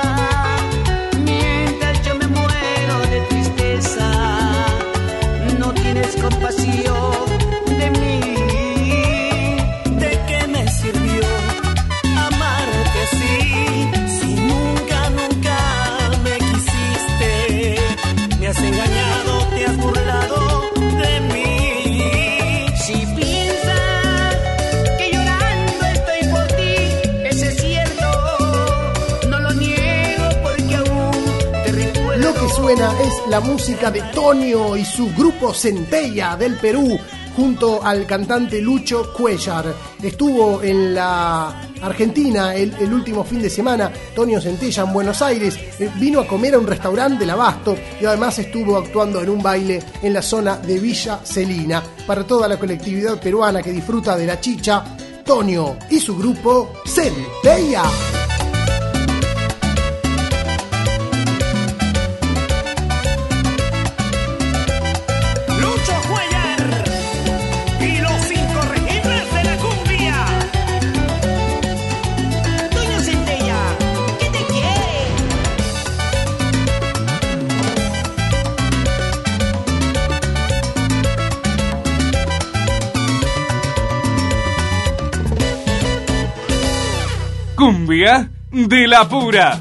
Es 32.71 33.27
la 33.31 33.41
música 33.41 33.91
de 33.91 34.03
Tonio 34.13 34.77
y 34.77 34.85
su 34.85 35.11
grupo 35.15 35.55
Centella 35.55 36.37
del 36.37 36.59
Perú 36.59 36.99
junto 37.35 37.83
al 37.83 38.05
cantante 38.05 38.61
Lucho 38.61 39.11
Cuellar. 39.15 39.75
Estuvo 40.03 40.63
en 40.63 40.95
la 40.95 41.63
Argentina 41.81 42.55
el, 42.55 42.75
el 42.79 42.93
último 42.93 43.25
fin 43.25 43.41
de 43.41 43.49
semana, 43.49 43.91
Tonio 44.15 44.39
Centella 44.39 44.83
en 44.83 44.93
Buenos 44.93 45.23
Aires, 45.23 45.59
eh, 45.79 45.91
vino 45.95 46.21
a 46.21 46.27
comer 46.27 46.57
a 46.57 46.59
un 46.59 46.67
restaurante 46.67 47.21
del 47.21 47.31
Abasto 47.31 47.75
y 47.99 48.05
además 48.05 48.39
estuvo 48.39 48.77
actuando 48.77 49.23
en 49.23 49.31
un 49.31 49.43
baile 49.43 49.83
en 50.03 50.13
la 50.13 50.21
zona 50.21 50.59
de 50.59 50.79
Villa 50.79 51.21
Celina. 51.25 51.83
Para 52.07 52.27
toda 52.27 52.47
la 52.49 52.59
colectividad 52.59 53.19
peruana 53.19 53.63
que 53.63 53.73
disfruta 53.73 54.15
de 54.15 54.27
la 54.27 54.39
chicha, 54.39 54.85
Tonio 55.25 55.79
y 55.89 55.99
su 56.01 56.19
grupo 56.19 56.75
Centella. 56.85 57.85
Cumbia 87.69 88.31
de 88.51 88.89
la 88.89 89.07
pura. 89.07 89.61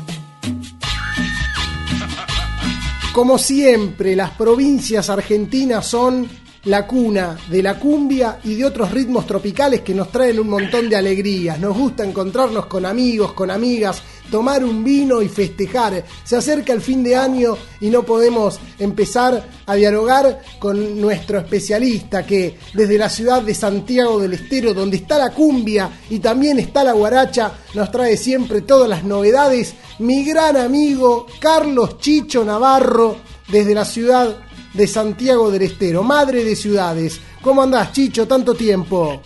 Como 3.11 3.37
siempre, 3.37 4.15
las 4.15 4.29
provincias 4.29 5.09
argentinas 5.09 5.85
son 5.85 6.25
la 6.63 6.87
cuna 6.87 7.37
de 7.49 7.61
la 7.61 7.77
cumbia 7.77 8.39
y 8.45 8.55
de 8.55 8.63
otros 8.63 8.91
ritmos 8.91 9.27
tropicales 9.27 9.81
que 9.81 9.93
nos 9.93 10.09
traen 10.09 10.39
un 10.39 10.47
montón 10.47 10.87
de 10.87 10.95
alegrías. 10.95 11.59
Nos 11.59 11.77
gusta 11.77 12.05
encontrarnos 12.05 12.67
con 12.67 12.85
amigos, 12.85 13.33
con 13.33 13.51
amigas, 13.51 14.01
tomar 14.29 14.63
un 14.63 14.83
vino 14.83 15.21
y 15.21 15.29
festejar. 15.29 16.03
Se 16.23 16.35
acerca 16.35 16.73
el 16.73 16.81
fin 16.81 17.03
de 17.03 17.15
año 17.15 17.57
y 17.79 17.89
no 17.89 18.03
podemos 18.03 18.59
empezar 18.79 19.47
a 19.65 19.75
dialogar 19.75 20.41
con 20.59 20.99
nuestro 20.99 21.39
especialista 21.39 22.25
que 22.25 22.57
desde 22.73 22.97
la 22.97 23.09
ciudad 23.09 23.41
de 23.41 23.53
Santiago 23.53 24.19
del 24.19 24.33
Estero, 24.33 24.73
donde 24.73 24.97
está 24.97 25.17
la 25.17 25.31
cumbia 25.31 25.89
y 26.09 26.19
también 26.19 26.59
está 26.59 26.83
la 26.83 26.93
guaracha, 26.93 27.53
nos 27.73 27.91
trae 27.91 28.17
siempre 28.17 28.61
todas 28.61 28.89
las 28.89 29.03
novedades. 29.03 29.73
Mi 29.99 30.23
gran 30.23 30.57
amigo 30.57 31.27
Carlos 31.39 31.97
Chicho 31.99 32.43
Navarro, 32.43 33.17
desde 33.47 33.73
la 33.73 33.85
ciudad 33.85 34.37
de 34.73 34.87
Santiago 34.87 35.49
del 35.49 35.63
Estero, 35.63 36.03
madre 36.03 36.43
de 36.43 36.55
ciudades. 36.55 37.19
¿Cómo 37.41 37.63
andás, 37.63 37.91
Chicho? 37.93 38.27
Tanto 38.27 38.53
tiempo. 38.53 39.21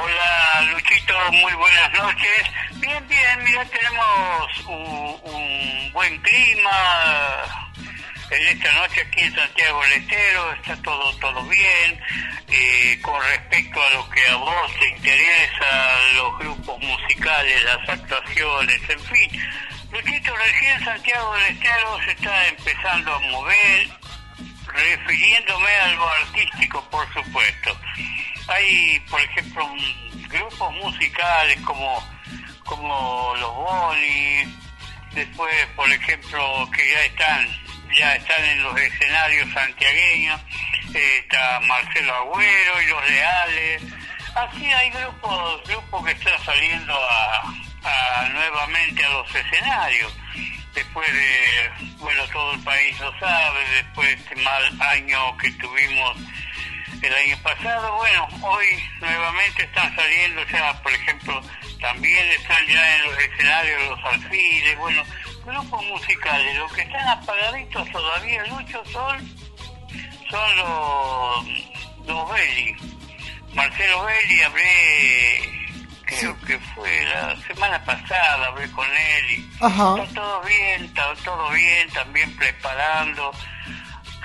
Hola 0.00 0.60
Luchito, 0.72 1.14
muy 1.32 1.52
buenas 1.54 1.92
noches. 1.92 2.42
Bien, 2.74 3.04
bien, 3.08 3.42
mira, 3.42 3.64
tenemos 3.64 4.66
un, 4.66 5.20
un 5.24 5.92
buen 5.92 6.16
clima. 6.22 6.70
En 8.30 8.46
esta 8.46 8.72
noche 8.74 9.00
aquí 9.00 9.22
en 9.22 9.34
Santiago 9.34 9.82
del 9.82 9.92
Estero 9.94 10.52
está 10.52 10.76
todo 10.82 11.12
todo 11.16 11.42
bien. 11.48 12.00
Eh, 12.46 12.96
con 13.02 13.20
respecto 13.24 13.82
a 13.82 13.90
lo 13.90 14.08
que 14.10 14.24
a 14.28 14.36
vos 14.36 14.72
te 14.78 14.88
interesa, 14.88 15.98
los 16.14 16.38
grupos 16.38 16.80
musicales, 16.80 17.64
las 17.64 17.88
actuaciones, 17.88 18.80
en 18.88 19.00
fin. 19.00 19.42
Luchito, 19.90 20.36
recién 20.36 20.84
Santiago 20.84 21.34
del 21.34 21.56
Estero 21.56 21.98
se 22.04 22.12
está 22.12 22.46
empezando 22.46 23.14
a 23.16 23.18
mover, 23.18 23.88
refiriéndome 24.64 25.70
a 25.74 25.88
lo 25.88 26.08
artístico, 26.08 26.88
por 26.88 27.12
supuesto. 27.12 27.76
Hay, 28.48 29.00
por 29.10 29.20
ejemplo, 29.20 29.64
un- 29.66 30.28
grupos 30.28 30.74
musicales 30.74 31.58
como, 31.62 32.02
como 32.64 33.34
los 33.36 33.54
Boni, 33.54 34.44
después, 35.12 35.66
por 35.74 35.90
ejemplo, 35.90 36.68
que 36.74 36.90
ya 36.90 37.04
están, 37.04 37.48
ya 37.98 38.14
están 38.16 38.44
en 38.44 38.62
los 38.62 38.78
escenarios 38.78 39.50
santiagueños, 39.52 40.40
eh, 40.94 41.18
está 41.22 41.60
Marcelo 41.60 42.14
Agüero 42.14 42.82
y 42.82 42.86
los 42.88 43.10
Leales. 43.10 43.82
Así 44.34 44.66
hay 44.70 44.90
grupos, 44.90 45.62
grupos 45.66 46.04
que 46.06 46.12
están 46.12 46.44
saliendo 46.44 46.94
a, 46.94 47.42
a 47.84 48.28
nuevamente 48.28 49.04
a 49.04 49.08
los 49.10 49.34
escenarios 49.34 50.14
después 50.74 51.12
de, 51.12 51.70
bueno, 51.96 52.22
todo 52.32 52.52
el 52.52 52.60
país 52.60 52.98
lo 53.00 53.18
sabe, 53.18 53.60
después 53.76 54.08
de 54.08 54.14
este 54.14 54.36
mal 54.42 54.80
año 54.82 55.36
que 55.38 55.50
tuvimos 55.52 56.16
el 57.06 57.14
año 57.14 57.38
pasado, 57.42 57.96
bueno, 57.96 58.28
hoy 58.42 58.66
nuevamente 59.00 59.62
están 59.62 59.94
saliendo 59.94 60.42
ya, 60.46 60.82
por 60.82 60.92
ejemplo, 60.92 61.42
también 61.80 62.28
están 62.30 62.66
ya 62.66 62.96
en 62.96 63.04
los 63.04 63.18
escenarios 63.18 63.82
los 63.90 64.04
alfiles, 64.04 64.78
bueno, 64.78 65.02
grupos 65.44 65.84
musicales, 65.86 66.56
los 66.56 66.72
que 66.72 66.82
están 66.82 67.08
apagaditos 67.08 67.90
todavía, 67.90 68.44
Lucho, 68.46 68.82
son, 68.86 69.38
son 70.30 70.56
los, 70.56 72.06
los 72.06 72.32
Belli. 72.32 72.76
Marcelo 73.54 74.04
Belli, 74.04 74.42
hablé, 74.42 75.70
creo 76.04 76.40
que 76.40 76.58
fue 76.74 77.04
la 77.04 77.36
semana 77.46 77.82
pasada, 77.84 78.46
hablé 78.46 78.70
con 78.72 78.86
él 78.86 79.30
y 79.30 79.50
Ajá. 79.60 80.02
está 80.02 80.14
todo 80.14 80.42
bien, 80.42 80.84
está 80.84 81.14
todo 81.24 81.50
bien, 81.50 81.88
también 81.90 82.36
preparando 82.36 83.32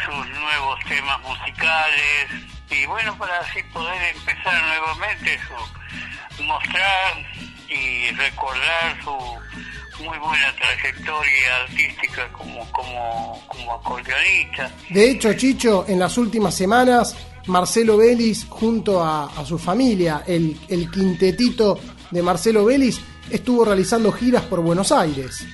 sus 0.04 0.28
nuevos 0.30 0.80
temas 0.86 1.20
musicales 1.22 2.53
y 2.74 2.86
bueno, 2.86 3.18
para 3.18 3.40
así 3.40 3.62
poder 3.72 4.16
empezar 4.16 4.62
nuevamente 4.64 5.40
su 5.48 6.44
mostrar 6.44 7.26
y 7.70 8.12
recordar 8.12 9.04
su 9.04 10.04
muy 10.04 10.18
buena 10.18 10.54
trayectoria 10.56 11.56
artística 11.64 12.28
como 12.34 12.70
como 12.72 13.44
como 13.48 13.74
acordeonista. 13.76 14.72
De 14.90 15.12
hecho, 15.12 15.34
Chicho, 15.34 15.86
en 15.88 16.00
las 16.00 16.18
últimas 16.18 16.56
semanas, 16.56 17.16
Marcelo 17.48 17.98
Vélez, 17.98 18.46
junto 18.50 19.04
a, 19.04 19.26
a 19.26 19.46
su 19.46 19.60
familia, 19.60 20.24
el, 20.26 20.60
el 20.70 20.90
quintetito 20.90 21.80
de 22.10 22.24
Marcelo 22.24 22.66
Vélez, 22.66 23.00
estuvo 23.30 23.66
realizando 23.66 24.12
giras 24.12 24.44
por 24.44 24.62
Buenos 24.62 24.92
Aires. 24.92 25.46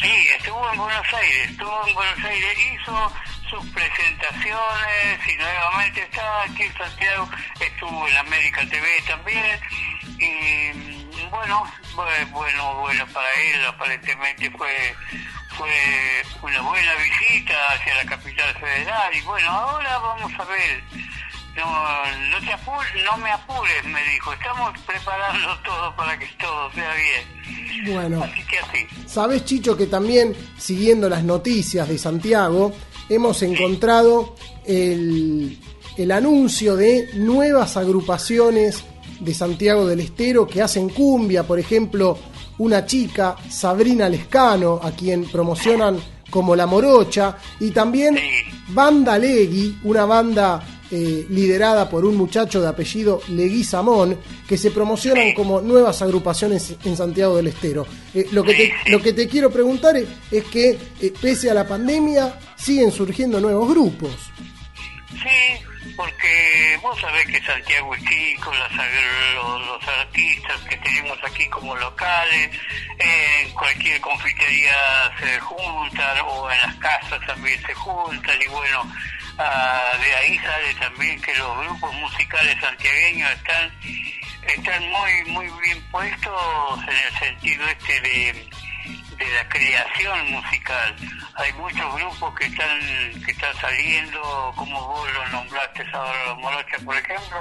Sí, 0.00 0.10
estuvo 0.36 0.70
en 0.72 0.78
Buenos 0.78 1.06
Aires, 1.14 1.50
estuvo 1.50 1.86
en 1.86 1.94
Buenos 1.94 2.24
Aires, 2.24 2.58
hizo 2.74 3.12
sus 3.52 3.70
presentaciones 3.70 5.28
y 5.28 5.36
nuevamente 5.36 6.02
está 6.02 6.42
aquí 6.42 6.62
en 6.62 6.74
Santiago, 6.74 7.28
estuvo 7.60 8.08
en 8.08 8.16
América 8.16 8.62
TV 8.66 9.02
también 9.06 9.60
y 10.18 11.28
bueno, 11.28 11.70
bueno, 11.94 12.74
bueno 12.80 13.06
para 13.08 13.30
él, 13.34 13.66
aparentemente 13.66 14.50
fue 14.52 14.94
fue 15.50 15.70
una 16.40 16.62
buena 16.62 16.94
visita 16.94 17.54
hacia 17.74 17.94
la 17.96 18.04
capital 18.06 18.54
federal 18.54 19.14
y 19.14 19.20
bueno, 19.20 19.50
ahora 19.50 19.98
vamos 19.98 20.32
a 20.38 20.44
ver. 20.44 20.82
No, 21.56 21.66
no, 22.30 22.46
te 22.46 22.52
apures, 22.52 22.92
no 23.04 23.18
me 23.18 23.30
apures, 23.30 23.84
me 23.84 24.02
dijo. 24.12 24.32
Estamos 24.32 24.72
preparando 24.86 25.48
todo 25.64 25.94
para 25.96 26.18
que 26.18 26.26
todo 26.40 26.72
sea 26.72 26.94
bien. 26.94 27.92
Bueno. 27.92 28.22
Así 28.22 28.42
que 28.46 28.58
así. 28.58 28.86
Sabes, 29.06 29.44
Chicho, 29.44 29.76
que 29.76 29.86
también, 29.86 30.34
siguiendo 30.56 31.08
las 31.08 31.24
noticias 31.24 31.88
de 31.88 31.98
Santiago, 31.98 32.72
hemos 33.08 33.42
encontrado 33.42 34.34
el, 34.64 35.58
el 35.96 36.10
anuncio 36.10 36.76
de 36.76 37.10
nuevas 37.14 37.76
agrupaciones 37.76 38.84
de 39.20 39.34
Santiago 39.34 39.86
del 39.86 40.00
Estero 40.00 40.46
que 40.46 40.62
hacen 40.62 40.88
cumbia, 40.88 41.44
por 41.44 41.58
ejemplo, 41.58 42.18
una 42.58 42.84
chica, 42.86 43.36
Sabrina 43.48 44.08
Lescano, 44.08 44.80
a 44.82 44.90
quien 44.92 45.24
promocionan 45.24 45.98
como 46.30 46.56
La 46.56 46.66
Morocha, 46.66 47.36
y 47.60 47.70
también 47.70 48.18
Banda 48.68 49.18
Legui, 49.18 49.78
una 49.84 50.06
banda 50.06 50.62
eh, 50.94 51.26
liderada 51.30 51.88
por 51.88 52.04
un 52.04 52.16
muchacho 52.16 52.60
de 52.60 52.68
apellido 52.68 53.20
Leguizamón, 53.28 54.20
que 54.46 54.58
se 54.58 54.70
promocionan 54.70 55.32
como 55.32 55.60
nuevas 55.62 56.02
agrupaciones 56.02 56.76
en 56.84 56.96
Santiago 56.96 57.36
del 57.36 57.46
Estero. 57.48 57.86
Eh, 58.14 58.26
lo, 58.32 58.44
que 58.44 58.54
te, 58.54 58.90
lo 58.90 59.00
que 59.00 59.12
te 59.14 59.26
quiero 59.26 59.50
preguntar 59.50 59.96
es, 59.96 60.06
es 60.30 60.44
que, 60.44 60.78
eh, 61.00 61.12
pese 61.20 61.50
a 61.50 61.54
la 61.54 61.66
pandemia, 61.66 62.38
siguen 62.56 62.92
surgiendo 62.92 63.40
nuevos 63.40 63.68
grupos. 63.70 64.10
Sí, 65.10 65.64
porque 65.96 66.78
vos 66.82 66.98
sabés 67.00 67.26
que 67.26 67.40
Santiago 67.44 67.94
es 67.94 68.02
chico, 68.04 68.50
las- 68.54 68.72
los, 69.34 69.66
los 69.66 69.88
artistas 69.88 70.60
que 70.68 70.76
tenemos 70.78 71.18
aquí 71.24 71.46
como 71.48 71.74
locales, 71.76 72.50
en 72.98 73.50
cualquier 73.52 74.00
confitería 74.00 74.74
se 75.20 75.38
juntan 75.40 76.18
o 76.26 76.50
en 76.50 76.58
las 76.60 76.76
casas 76.76 77.20
también 77.26 77.60
se 77.66 77.74
juntan 77.74 78.36
y 78.44 78.48
bueno, 78.50 78.92
ah, 79.42 79.98
de 79.98 80.14
ahí 80.14 80.38
sale 80.38 80.74
también 80.74 81.20
que 81.20 81.34
los 81.34 81.58
grupos 81.58 81.94
musicales 81.94 82.56
santiagueños 82.60 83.30
están 83.32 83.72
están 84.46 84.82
muy 84.90 85.24
muy 85.26 85.48
bien 85.62 85.80
puestos 85.90 86.80
en 86.82 86.96
el 86.96 87.18
sentido 87.18 87.66
este 87.68 88.00
de 88.00 88.50
de 89.18 89.30
la 89.30 89.48
creación 89.48 90.32
musical. 90.32 90.96
Hay 91.34 91.52
muchos 91.54 91.94
grupos 91.94 92.34
que 92.34 92.46
están 92.46 92.78
que 93.24 93.32
están 93.32 93.54
saliendo, 93.56 94.52
como 94.56 94.88
vos 94.88 95.12
lo 95.12 95.28
nombraste 95.28 95.84
los 95.84 96.38
Morocha, 96.38 96.78
por 96.84 96.96
ejemplo, 96.96 97.38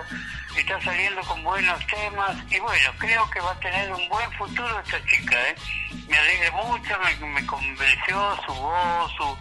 están 0.58 0.82
saliendo 0.82 1.22
con 1.22 1.44
buenos 1.44 1.80
temas 1.88 2.36
y 2.50 2.60
bueno, 2.60 2.92
creo 2.98 3.30
que 3.30 3.40
va 3.40 3.52
a 3.52 3.60
tener 3.60 3.92
un 3.92 4.10
buen 4.10 4.32
futuro 4.34 4.80
esta 4.80 5.04
chica, 5.06 5.50
¿eh? 5.50 5.56
Me 6.08 6.18
alegra 6.18 6.52
mucho, 6.52 6.98
me, 7.00 7.28
me 7.28 7.46
convenció 7.46 8.38
su 8.46 8.54
voz, 8.54 9.12
su, 9.18 9.38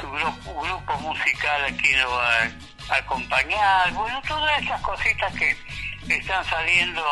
su 0.00 0.10
grupo, 0.10 0.60
grupo 0.62 0.98
musical 1.00 1.64
aquí 1.64 1.92
lo 1.94 2.10
va 2.10 2.42
a 2.90 2.96
acompañar, 2.96 3.92
bueno, 3.92 4.22
todas 4.26 4.62
esas 4.62 4.80
cositas 4.80 5.32
que 5.34 5.56
están 6.08 6.44
saliendo 6.44 7.02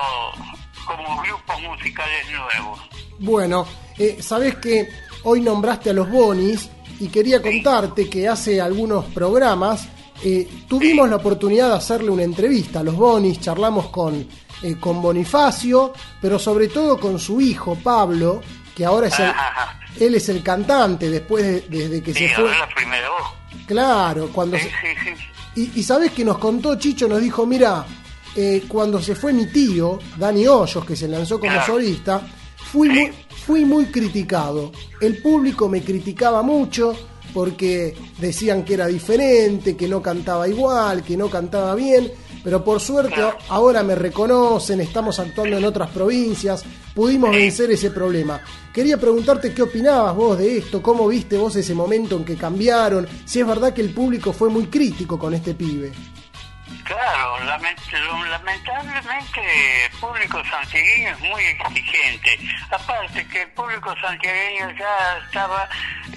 como 0.85 1.22
grupos 1.22 1.60
musicales 1.62 2.31
nuevos. 2.31 2.81
Bueno, 3.18 3.66
eh, 3.99 4.19
sabés 4.21 4.57
que 4.57 4.89
hoy 5.25 5.41
nombraste 5.41 5.91
a 5.91 5.93
los 5.93 6.11
Bonis 6.11 6.69
y 7.01 7.09
quería 7.09 7.41
contarte 7.43 8.09
que 8.09 8.29
hace 8.29 8.61
algunos 8.61 9.05
programas 9.07 9.89
eh, 10.23 10.49
tuvimos 10.69 11.09
la 11.11 11.16
oportunidad 11.16 11.69
de 11.71 11.75
hacerle 11.77 12.11
una 12.11 12.23
entrevista 12.23 12.81
a 12.81 12.83
los 12.83 12.95
Bonis, 12.97 13.41
charlamos 13.41 13.89
con, 13.89 14.27
eh, 14.62 14.77
con 14.79 15.03
Bonifacio, 15.03 15.93
pero 16.21 16.39
sobre 16.39 16.69
todo 16.69 16.99
con 16.99 17.19
su 17.19 17.41
hijo 17.41 17.77
Pablo, 17.83 18.41
que 18.75 18.85
ahora 18.85 19.09
es 19.09 19.19
el, 19.19 19.33
él 20.01 20.15
es 20.15 20.29
el 20.29 20.43
cantante 20.43 21.11
después 21.11 21.45
de, 21.45 21.61
desde 21.69 22.03
que 22.03 22.15
Sí, 22.15 22.29
se 22.29 22.35
fue. 22.35 22.45
ahora 22.45 22.59
la 22.61 22.75
primera 22.75 23.09
voz. 23.11 23.23
Claro, 23.66 24.29
cuando 24.33 24.57
Sí, 24.59 24.65
se- 24.65 24.71
sí. 25.61 25.71
y, 25.75 25.81
y 25.81 25.83
sabes 25.83 26.12
que 26.12 26.25
nos 26.25 26.39
contó 26.39 26.77
Chicho, 26.77 27.09
nos 27.09 27.21
dijo, 27.21 27.45
mira, 27.47 27.85
eh, 28.37 28.65
cuando 28.69 29.01
se 29.01 29.15
fue 29.15 29.33
mi 29.33 29.47
tío, 29.47 29.99
Dani 30.16 30.47
Hoyos, 30.47 30.85
que 30.85 30.97
se 30.97 31.09
lanzó 31.09 31.39
como 31.39 31.53
Claro. 31.53 31.66
solista, 31.66 32.21
fui 32.57 32.89
muy, 32.89 33.12
fui 33.47 33.65
muy 33.65 33.87
criticado. 33.87 34.73
El 35.01 35.21
público 35.21 35.69
me 35.69 35.83
criticaba 35.83 36.43
mucho 36.43 36.95
porque 37.35 37.95
decían 38.19 38.65
que 38.65 38.75
era 38.75 38.87
diferente, 38.87 39.77
que 39.77 39.89
no 39.89 40.01
cantaba 40.01 40.49
igual, 40.49 41.03
que 41.03 41.16
no 41.16 41.29
cantaba 41.29 41.75
bien, 41.75 42.11
pero 42.43 42.65
por 42.65 42.81
suerte 42.81 43.21
ahora 43.49 43.83
me 43.83 43.95
reconocen, 43.95 44.81
estamos 44.81 45.19
actuando 45.19 45.59
en 45.59 45.65
otras 45.65 45.91
provincias, 45.91 46.62
pudimos 46.95 47.33
vencer 47.33 47.71
ese 47.71 47.91
problema. 47.91 48.41
Quería 48.73 48.99
preguntarte 48.99 49.53
qué 49.53 49.62
opinabas 49.62 50.15
vos 50.15 50.39
de 50.39 50.59
esto, 50.59 50.81
cómo 50.81 51.09
viste 51.09 51.37
vos 51.37 51.57
ese 51.57 51.75
momento 51.75 52.16
en 52.16 52.25
que 52.25 52.37
cambiaron, 52.37 53.07
si 53.25 53.41
es 53.41 53.47
verdad 53.47 53.75
que 53.75 53.83
el 53.83 53.91
público 53.91 54.33
fue 54.33 54.49
muy 54.49 54.66
crítico 54.66 55.19
con 55.19 55.35
este 55.35 55.55
pibe. 55.55 55.93
Claro, 56.85 57.43
lamentablemente 57.44 59.85
el 59.86 59.90
público 59.93 60.44
santiagueño 60.44 61.12
es 61.12 61.20
muy 61.20 61.43
exigente. 61.43 62.39
Aparte 62.70 63.27
que 63.27 63.43
el 63.43 63.48
público 63.52 63.94
santiagueño 64.02 64.70
ya 64.78 65.19
estaba, 65.24 65.66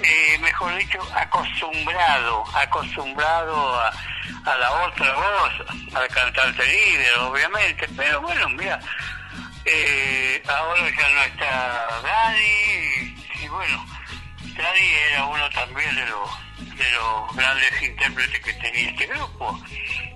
eh, 0.03 0.37
mejor 0.39 0.75
dicho, 0.75 0.99
acostumbrado, 1.15 2.43
acostumbrado 2.53 3.79
a, 3.79 3.93
la 4.59 4.71
otra 4.87 5.13
voz, 5.13 5.53
al 5.95 6.07
cantante 6.09 6.65
líder, 6.65 7.17
obviamente. 7.19 7.87
Pero 7.95 8.21
bueno, 8.21 8.49
mira, 8.49 8.77
eh, 9.63 10.43
ahora 10.49 10.89
ya 10.89 11.09
no 11.09 11.23
está 11.23 11.87
Dani 12.03 12.39
y, 12.39 13.25
y 13.41 13.47
bueno, 13.47 13.85
Dani 14.41 14.87
era 15.11 15.25
uno 15.25 15.49
también 15.51 15.95
de 15.95 16.05
los 16.07 16.47
de 16.77 16.91
los 16.91 17.35
grandes 17.35 17.81
intérpretes 17.81 18.39
que 18.39 18.53
tenía 18.53 18.89
este 18.89 19.07
grupo. 19.07 19.59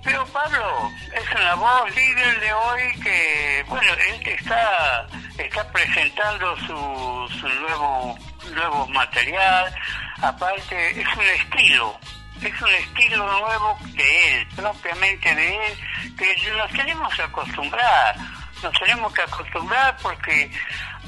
Pero 0.04 0.26
Pablo 0.26 0.90
es 1.14 1.30
una 1.30 1.54
voz 1.54 1.94
líder 1.94 2.40
de 2.40 2.52
hoy 2.52 3.00
que, 3.02 3.64
bueno, 3.68 3.92
él 3.92 4.20
está, 4.26 5.06
está 5.38 5.64
presentando 5.72 6.56
su, 6.58 7.36
su 7.40 7.48
nuevo, 7.48 8.18
nuevo 8.52 8.86
material, 8.88 9.72
aparte 10.20 11.00
es 11.00 11.06
un 11.16 11.22
estilo, 11.24 12.00
es 12.42 12.60
un 12.62 12.68
estilo 12.74 13.24
nuevo 13.40 13.78
de 13.92 14.34
él, 14.40 14.48
propiamente 14.56 15.34
de 15.36 15.66
él, 15.66 15.78
que 16.18 16.50
nos 16.56 16.70
tenemos 16.72 17.14
que 17.14 17.22
acostumbrar, 17.22 18.16
nos 18.60 18.72
tenemos 18.80 19.12
que 19.14 19.22
acostumbrar 19.22 19.96
porque 20.02 20.50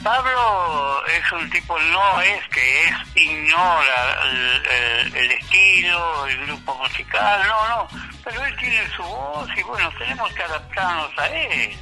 Pablo 0.05 1.05
es 1.07 1.33
un 1.33 1.51
tipo, 1.51 1.77
no 1.79 2.21
es 2.21 2.49
que 2.49 2.85
es, 2.85 2.93
ignora 3.17 4.19
el, 4.25 4.67
el- 4.67 5.17
el 5.17 5.31
estilo, 5.33 6.27
el 6.29 6.47
grupo 6.47 6.75
musical, 6.77 7.43
no, 7.49 7.69
no, 7.69 7.89
pero 8.25 8.45
él 8.45 8.57
tiene 8.57 8.81
su 8.97 9.03
voz 9.03 9.49
y 9.57 9.63
bueno, 9.63 9.91
tenemos 9.99 10.33
que 10.33 10.43
adaptarnos 10.43 11.11
a 11.19 11.27
él. 11.29 11.77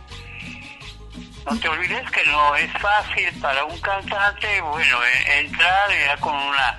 No 1.50 1.58
te 1.58 1.68
olvides 1.68 2.10
que 2.10 2.24
no 2.26 2.54
es 2.56 2.70
fácil 2.74 3.40
para 3.40 3.64
un 3.64 3.78
cantante, 3.80 4.60
bueno, 4.60 4.98
e- 5.04 5.40
entrar 5.40 5.90
ya 5.90 6.16
con 6.18 6.34
una, 6.34 6.78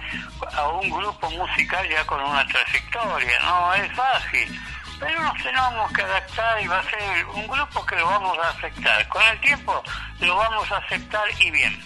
a 0.55 0.67
un 0.69 0.89
grupo 0.89 1.29
musical 1.31 1.87
ya 1.89 2.05
con 2.05 2.21
una 2.21 2.47
trayectoria, 2.47 3.39
no 3.43 3.73
es 3.73 3.91
fácil. 3.93 4.59
Pero 4.99 5.21
nos 5.21 5.43
tenemos 5.43 5.91
que 5.91 6.01
adaptar 6.01 6.61
y 6.61 6.67
va 6.67 6.79
a 6.79 6.83
ser 6.83 7.25
un 7.35 7.47
grupo 7.47 7.85
que 7.85 7.95
lo 7.97 8.05
vamos 8.05 8.37
a 8.37 8.49
aceptar. 8.51 9.07
Con 9.09 9.21
el 9.33 9.41
tiempo 9.41 9.83
lo 10.19 10.35
vamos 10.37 10.71
a 10.71 10.77
aceptar 10.77 11.23
y 11.39 11.51
bien. 11.51 11.77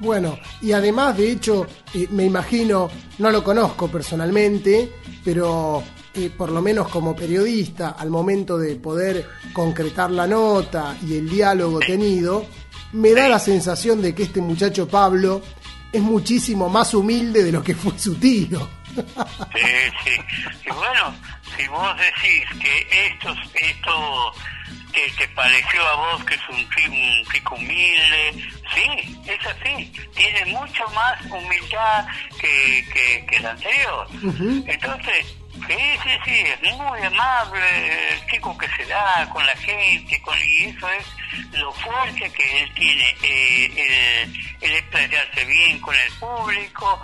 Bueno, 0.00 0.36
y 0.60 0.72
además, 0.72 1.16
de 1.16 1.30
hecho, 1.30 1.68
eh, 1.94 2.08
me 2.10 2.24
imagino, 2.24 2.90
no 3.18 3.30
lo 3.30 3.44
conozco 3.44 3.86
personalmente, 3.88 4.90
pero 5.24 5.84
eh, 6.14 6.30
por 6.30 6.50
lo 6.50 6.62
menos 6.62 6.88
como 6.88 7.14
periodista, 7.16 7.90
al 7.98 8.10
momento 8.10 8.56
de 8.56 8.76
poder 8.76 9.28
concretar 9.52 10.10
la 10.10 10.26
nota 10.26 10.96
y 11.06 11.16
el 11.16 11.28
diálogo 11.28 11.80
tenido, 11.80 12.46
me 12.92 13.12
da 13.12 13.28
la 13.28 13.38
sensación 13.38 14.00
de 14.00 14.14
que 14.14 14.22
este 14.24 14.40
muchacho 14.40 14.88
Pablo 14.88 15.42
es 15.92 16.02
muchísimo 16.02 16.68
más 16.68 16.94
humilde 16.94 17.42
de 17.42 17.52
lo 17.52 17.62
que 17.62 17.74
fue 17.74 17.98
su 17.98 18.14
tío. 18.16 18.68
Sí, 18.94 19.60
sí. 20.04 20.10
Y 20.66 20.72
bueno, 20.72 21.14
si 21.56 21.66
vos 21.68 21.96
decís 21.96 22.44
que 22.60 23.06
esto, 23.06 23.34
esto 23.54 24.32
te, 24.92 25.10
te 25.18 25.28
pareció 25.34 25.82
a 25.84 25.96
vos 25.96 26.24
que 26.24 26.34
es 26.34 26.40
un 26.48 27.24
chico 27.32 27.54
humilde, 27.56 28.50
sí, 28.74 29.18
es 29.26 29.46
así. 29.46 29.92
Tiene 30.14 30.46
mucho 30.46 30.84
más 30.94 31.20
humildad 31.26 32.06
que, 32.40 32.84
que, 32.92 33.26
que 33.26 33.36
el 33.36 33.46
anterior. 33.46 34.06
Entonces, 34.66 35.36
sí, 35.66 35.76
sí, 36.02 36.10
sí, 36.24 36.44
es 36.62 36.72
muy 36.76 37.00
amable, 37.02 37.60
chico 38.30 38.56
que 38.58 38.68
se 38.76 38.84
da 38.86 39.28
con 39.32 39.44
la 39.46 39.56
gente, 39.56 40.20
con, 40.22 40.36
y 40.38 40.64
eso 40.64 40.88
es 40.90 41.06
lo 41.58 41.72
fuerte 41.72 42.30
que 42.32 42.62
él 42.62 42.74
tiene, 42.74 43.16
eh, 43.22 44.26
el, 44.60 44.72
el 44.72 45.46
bien 45.46 45.80
con 45.80 45.94
el 45.94 46.12
público, 46.14 47.00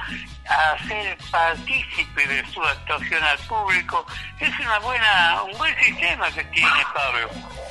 hacer 0.46 1.16
partícipe 1.30 2.26
de 2.26 2.44
su 2.52 2.62
actuación 2.62 3.22
al 3.22 3.38
público, 3.46 4.04
es 4.40 4.50
una 4.60 4.78
buena, 4.80 5.42
un 5.44 5.56
buen 5.58 5.74
sistema 5.84 6.30
que 6.32 6.44
tiene 6.44 6.70
Pablo. 6.94 7.30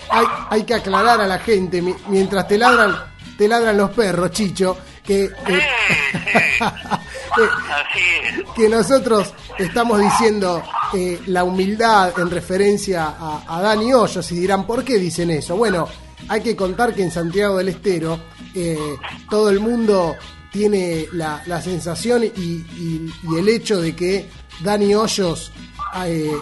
Hay, 0.09 0.25
hay 0.49 0.65
que 0.65 0.73
aclarar 0.75 1.19
a 1.21 1.27
la 1.27 1.39
gente, 1.39 1.81
mi- 1.81 1.95
mientras 2.07 2.47
te 2.47 2.57
ladran, 2.57 2.95
te 3.37 3.47
ladran 3.47 3.77
los 3.77 3.91
perros, 3.91 4.31
Chicho, 4.31 4.77
que, 5.09 5.23
eh, 5.25 5.31
que 8.55 8.69
nosotros 8.69 9.33
estamos 9.57 9.99
diciendo 9.99 10.61
eh, 10.93 11.19
la 11.27 11.43
humildad 11.43 12.13
en 12.19 12.29
referencia 12.29 13.15
a, 13.19 13.43
a 13.57 13.61
Dani 13.61 13.91
Hoyos 13.91 14.31
y 14.31 14.35
dirán, 14.39 14.67
¿por 14.67 14.83
qué 14.83 14.99
dicen 14.99 15.31
eso? 15.31 15.55
Bueno, 15.57 15.87
hay 16.27 16.41
que 16.41 16.55
contar 16.55 16.93
que 16.93 17.01
en 17.03 17.09
Santiago 17.11 17.57
del 17.57 17.69
Estero 17.69 18.19
eh, 18.53 18.77
todo 19.31 19.49
el 19.49 19.59
mundo 19.59 20.15
tiene 20.51 21.07
la, 21.13 21.41
la 21.47 21.59
sensación 21.61 22.23
y, 22.23 22.27
y- 22.27 23.11
y 23.23 23.35
el 23.39 23.49
hecho 23.49 23.81
de 23.81 23.95
que 23.95 24.29
Dani 24.61 24.93
Hoyos 24.93 25.51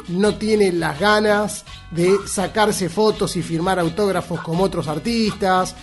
no 0.09 0.35
tiene 0.35 0.73
las 0.73 0.99
ganas 0.99 1.63
de 1.91 2.17
sacarse 2.27 2.89
fotos 2.89 3.37
y 3.37 3.41
firmar 3.41 3.79
autógrafos 3.79 4.41
como 4.41 4.63
otros 4.65 4.89
artistas, 4.89 5.73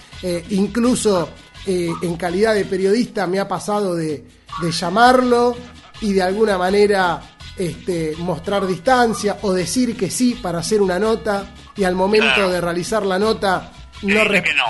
incluso 0.51 1.31
eh, 1.67 1.91
en 2.03 2.17
calidad 2.17 2.55
de 2.55 2.65
periodista 2.65 3.27
me 3.27 3.41
ha 3.41 3.49
pasado 3.49 3.95
de, 3.95 4.25
de 4.63 4.71
llamarlo 4.73 5.57
y 6.01 6.13
de 6.13 6.23
alguna 6.23 6.59
manera 6.59 7.21
este, 7.57 8.15
mostrar 8.19 8.67
distancia 8.67 9.39
o 9.43 9.53
decir 9.53 9.97
que 9.97 10.11
sí 10.11 10.35
para 10.35 10.59
hacer 10.59 10.83
una 10.83 10.99
nota 10.99 11.55
y 11.77 11.85
al 11.85 11.95
momento 11.95 12.27
Claro. 12.35 12.51
de 12.51 12.61
realizar 12.61 13.07
la 13.07 13.19
nota 13.19 13.73
no, 14.03 14.09
Dice 14.09 14.25
res- 14.25 14.43
que 14.43 14.55
no. 14.55 14.65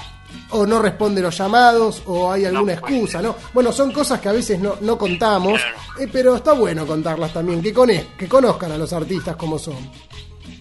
o 0.51 0.66
no 0.66 0.81
responde 0.81 1.21
los 1.23 1.37
llamados 1.37 2.03
o 2.07 2.31
hay 2.31 2.45
alguna 2.45 2.75
excusa, 2.75 3.21
¿no? 3.23 3.35
Bueno, 3.53 3.73
son 3.73 3.91
cosas 3.91 4.21
que 4.21 4.29
a 4.29 4.33
veces 4.33 4.61
no, 4.61 4.77
no 4.83 4.97
contamos, 4.99 5.61
eh, 5.99 6.09
pero 6.12 6.37
está 6.37 6.53
bueno 6.53 6.87
contarlas 6.87 7.33
también, 7.33 7.61
que, 7.62 7.73
cone- 7.73 8.09
que 8.19 8.29
conozcan 8.29 8.73
a 8.73 8.79
los 8.79 8.93
artistas 8.93 9.35
como 9.37 9.59
son. 9.59 9.77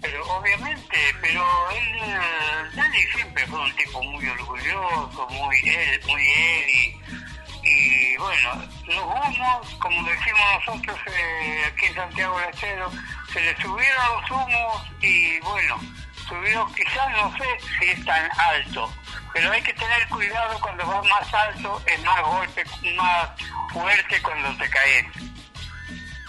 Pero 0.04 0.22
obviamente, 0.28 0.98
pero 1.22 1.42
él, 1.72 1.98
eh, 2.04 2.70
Dani 2.76 3.02
siempre 3.16 3.48
fue 3.48 3.58
un 3.58 3.76
tipo 3.78 4.04
muy 4.04 4.28
orgulloso, 4.28 5.28
muy 5.30 5.58
él, 5.64 6.02
muy 6.06 6.22
él 6.22 6.70
y, 6.70 7.70
y 7.70 8.18
bueno, 8.18 8.68
los 8.86 9.02
humos, 9.02 9.76
como 9.80 10.04
decimos 10.04 10.42
nosotros 10.66 11.00
eh, 11.08 11.64
aquí 11.72 11.86
en 11.86 11.96
Santiago 11.96 12.38
del 12.38 12.50
Estero, 12.50 12.92
se 13.32 13.42
le 13.42 13.62
subieron 13.62 14.22
los 14.22 14.32
humos 14.32 14.92
y 15.00 15.40
bueno, 15.40 15.80
subió 16.28 16.68
quizás 16.76 17.10
no 17.12 17.38
sé 17.38 17.46
si 17.80 17.86
es 17.92 18.06
tan 18.06 18.30
alto, 18.38 18.94
pero 19.34 19.52
hay 19.52 19.62
que 19.62 19.74
tener 19.74 20.08
cuidado 20.10 20.60
cuando 20.60 20.86
vas 20.86 21.06
más 21.08 21.34
alto, 21.34 21.82
es 21.86 22.04
más 22.04 22.22
golpe, 22.24 22.66
más 22.98 23.30
fuerte 23.72 24.22
cuando 24.22 24.58
te 24.58 24.70
caes. 24.70 25.06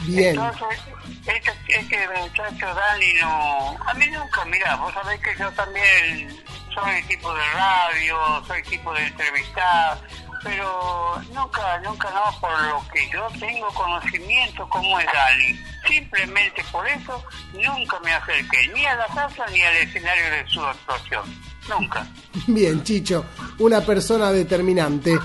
Bien. 0.07 0.29
Entonces, 0.29 0.81
este, 1.27 1.53
este 1.69 2.09
muchacho 2.21 2.67
Dani 2.75 3.15
no... 3.21 3.77
A 3.87 3.95
mí 3.95 4.07
nunca, 4.09 4.45
mira, 4.45 4.77
vos 4.77 4.93
sabés 4.93 5.21
que 5.21 5.35
yo 5.39 5.51
también 5.53 6.45
soy 6.75 7.03
tipo 7.09 7.33
de 7.33 7.43
radio, 7.55 8.45
soy 8.47 8.63
tipo 8.65 8.93
de 8.93 9.07
entrevistar, 9.07 9.99
pero 10.43 11.23
nunca, 11.33 11.81
nunca 11.81 12.11
no 12.11 12.41
por 12.41 12.63
lo 12.63 12.85
que 12.93 13.09
yo 13.11 13.27
tengo 13.41 13.69
conocimiento 13.69 14.69
como 14.69 14.99
es 15.01 15.07
Dani. 15.07 15.59
Simplemente 15.89 16.63
por 16.71 16.87
eso 16.87 17.23
nunca 17.55 17.99
me 18.01 18.13
acerqué 18.13 18.69
ni 18.75 18.85
a 18.85 18.95
la 18.97 19.07
casa 19.07 19.47
ni 19.53 19.63
al 19.63 19.77
escenario 19.77 20.31
de 20.31 20.47
su 20.49 20.61
actuación. 20.61 21.23
Nunca. 21.69 22.07
Bien, 22.47 22.83
Chicho, 22.83 23.25
una 23.59 23.81
persona 23.81 24.31
determinante. 24.31 25.19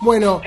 Bueno, 0.00 0.42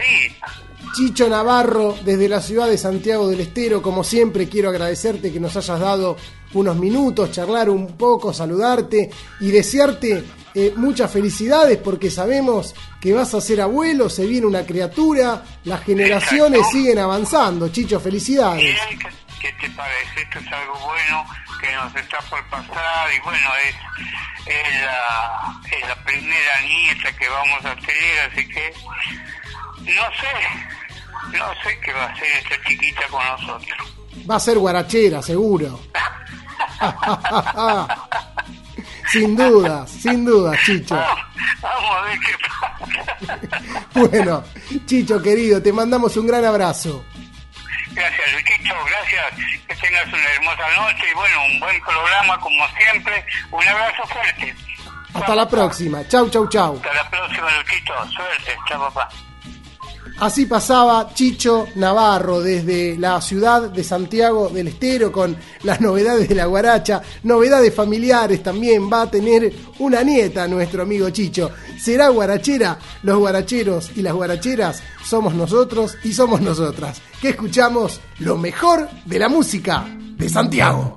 Chicho 0.98 1.30
Navarro, 1.30 1.96
desde 2.04 2.28
la 2.28 2.42
ciudad 2.42 2.68
de 2.68 2.76
Santiago 2.76 3.30
del 3.30 3.42
Estero, 3.42 3.84
como 3.84 4.04
siempre, 4.04 4.50
quiero 4.50 4.70
agradecerte 4.70 5.32
que 5.32 5.40
nos 5.40 5.56
hayas 5.56 5.80
dado 5.80 6.18
unos 6.56 6.76
minutos, 6.76 7.32
charlar 7.32 7.70
un 7.70 7.96
poco, 7.96 8.34
saludarte 8.34 9.12
y 9.40 9.52
desearte 9.52 10.24
eh, 10.56 10.74
muchas 10.76 11.12
felicidades 11.12 11.78
porque 11.78 12.10
sabemos 12.10 12.74
que 13.00 13.14
vas 13.14 13.32
a 13.36 13.42
ser 13.42 13.62
abuelo, 13.62 14.10
se 14.10 14.26
viene 14.26 14.48
una 14.48 14.66
criatura, 14.66 15.44
las 15.66 15.84
generaciones 15.84 16.68
siguen 16.72 16.98
avanzando. 16.98 17.70
Chicho, 17.70 18.00
felicidades. 18.00 18.64
Bien, 18.64 19.00
¿qué, 19.00 19.08
qué 19.40 19.68
te 19.68 19.70
parece? 19.76 20.22
Esto 20.24 20.40
es 20.40 20.52
algo 20.52 20.80
bueno 20.80 21.26
que 21.62 21.72
nos 21.74 21.96
está 21.96 22.18
por 22.22 22.44
pasar 22.50 23.14
y 23.16 23.20
bueno, 23.24 23.50
es, 23.68 23.76
es, 24.48 24.82
la, 24.82 25.62
es 25.64 25.88
la 25.90 26.04
primera 26.04 26.62
nieta 26.62 27.16
que 27.16 27.30
vamos 27.30 27.66
a 27.66 27.76
tener, 27.76 28.32
así 28.32 28.48
que 28.50 28.74
no 29.94 30.04
sé, 30.20 30.87
no 31.32 31.54
sé 31.64 31.80
qué 31.80 31.94
va 31.94 32.04
a 32.04 32.08
hacer 32.08 32.28
esta 32.44 32.56
chiquita 32.68 33.02
con 33.10 33.26
nosotros. 33.26 33.94
Va 34.30 34.36
a 34.36 34.40
ser 34.40 34.58
guarachera, 34.58 35.22
seguro. 35.22 35.80
sin 39.12 39.36
dudas, 39.36 39.90
sin 39.90 40.26
dudas, 40.26 40.58
Chicho. 40.66 40.96
Vamos 41.62 41.98
a 41.98 42.02
ver 42.02 42.20
qué 42.20 42.36
pasa. 42.40 43.40
Bueno, 43.94 44.44
Chicho 44.86 45.22
querido, 45.22 45.62
te 45.62 45.74
mandamos 45.74 46.16
un 46.18 46.28
gran 46.28 46.46
abrazo. 46.46 47.04
Gracias, 47.92 48.34
Luchito, 48.34 48.76
gracias. 48.86 49.26
Que 49.68 49.76
tengas 49.76 50.08
una 50.08 50.30
hermosa 50.34 50.68
noche 50.76 51.04
y 51.12 51.16
bueno, 51.16 51.46
un 51.46 51.60
buen 51.60 51.82
programa 51.82 52.40
como 52.40 52.68
siempre. 52.78 53.26
Un 53.52 53.68
abrazo 53.68 54.06
fuerte. 54.06 54.56
Hasta 55.16 55.36
la 55.36 55.48
próxima. 55.50 56.08
Chau, 56.08 56.30
chau, 56.30 56.48
chau. 56.48 56.76
Hasta 56.76 56.94
la 56.94 57.10
próxima, 57.10 57.50
Luchito. 57.58 57.94
Suerte. 58.12 58.56
Chao, 58.68 58.82
papá. 58.82 59.10
Así 60.20 60.48
pasaba 60.48 61.12
Chicho 61.14 61.68
Navarro 61.76 62.42
desde 62.42 62.98
la 62.98 63.22
ciudad 63.22 63.70
de 63.70 63.84
Santiago 63.84 64.50
del 64.50 64.70
Estero 64.70 65.12
con 65.12 65.38
las 65.62 65.80
novedades 65.80 66.28
de 66.28 66.34
la 66.34 66.46
guaracha, 66.46 67.04
novedades 67.22 67.72
familiares 67.74 68.42
también. 68.42 68.90
Va 68.92 69.04
a 69.04 69.12
tener 69.12 69.54
una 69.78 70.02
nieta 70.02 70.48
nuestro 70.48 70.82
amigo 70.82 71.12
Chicho. 71.12 71.52
¿Será 71.80 72.10
guarachera? 72.10 72.80
Los 73.04 73.20
guaracheros 73.20 73.92
y 73.96 74.02
las 74.02 74.14
guaracheras 74.14 74.82
somos 75.06 75.36
nosotros 75.36 75.96
y 76.04 76.12
somos 76.14 76.42
nosotras. 76.42 77.00
Que 77.22 77.30
escuchamos 77.30 78.02
lo 78.18 78.38
mejor 78.38 78.90
de 79.06 79.20
la 79.20 79.30
música 79.30 79.86
de 80.18 80.30
Santiago. 80.30 80.96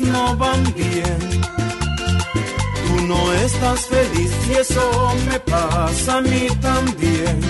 No 0.00 0.36
van 0.36 0.62
bien. 0.74 1.18
Tú 2.86 3.06
no 3.06 3.32
estás 3.34 3.80
feliz 3.86 4.32
y 4.48 4.52
eso 4.54 5.14
me 5.28 5.38
pasa 5.40 6.16
a 6.16 6.20
mí 6.22 6.46
también. 6.60 7.40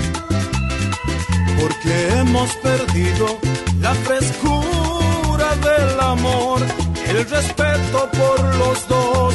Porque 1.60 2.08
hemos 2.18 2.50
perdido 2.56 3.38
la 3.80 3.94
frescura 3.94 5.48
del 5.68 6.00
amor, 6.00 6.60
el 7.06 7.28
respeto 7.28 8.10
por 8.18 8.38
los 8.56 8.88
dos, 8.88 9.34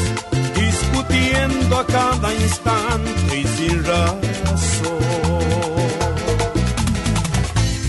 discutiendo 0.56 1.80
a 1.80 1.86
cada 1.86 2.34
instante 2.34 3.40
y 3.40 3.48
sin 3.58 3.84
razón. 3.86 5.00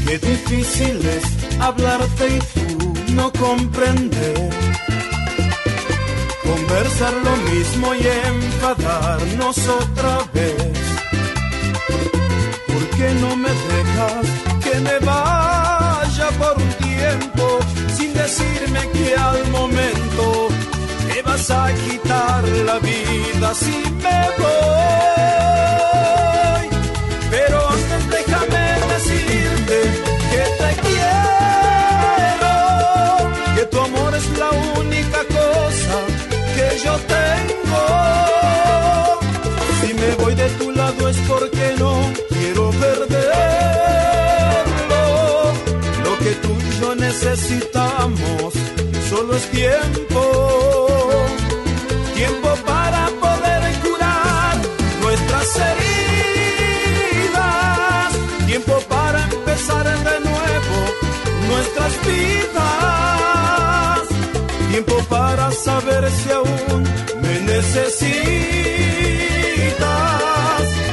Qué 0.07 0.19
difícil 0.19 0.97
es 1.07 1.61
hablarte 1.61 2.37
y 2.37 2.39
tú 2.55 2.95
no 3.13 3.33
comprender. 3.33 4.70
Conversar 6.51 7.13
lo 7.13 7.37
mismo 7.53 7.95
y 7.95 8.07
enfadarnos 8.07 9.57
otra 9.69 10.19
vez. 10.35 10.79
¿Por 12.67 12.85
qué 12.97 13.15
no 13.21 13.37
me 13.37 13.51
dejas 13.73 14.27
que 14.65 14.75
me 14.81 14.99
vaya 14.99 16.29
por 16.41 16.57
un 16.57 16.73
tiempo 16.89 17.61
sin 17.97 18.13
decirme 18.15 18.81
que 18.93 19.15
al 19.15 19.49
momento 19.51 20.49
me 21.09 21.23
vas 21.23 21.51
a 21.51 21.73
quitar 21.85 22.43
la 22.69 22.79
vida 22.81 23.55
si 23.55 23.77
me 24.03 24.21
voy? 24.39 25.40
Es 49.35 49.51
tiempo. 49.51 50.23
Tiempo 52.15 52.49
para 52.67 53.09
poder 53.25 53.63
curar 53.83 54.57
nuestras 55.03 55.57
heridas. 55.69 56.91
Tiempo 58.47 58.81
para 58.89 59.25
empezar 59.25 59.85
de 59.85 60.21
nuevo 60.21 60.77
nuestras 61.49 61.93
vidas. 62.07 64.03
Tiempo 64.71 64.97
para 65.09 65.51
saber 65.53 66.11
si 66.11 66.31
aún 66.31 66.83
me 67.23 67.41
necesitas. 67.53 68.13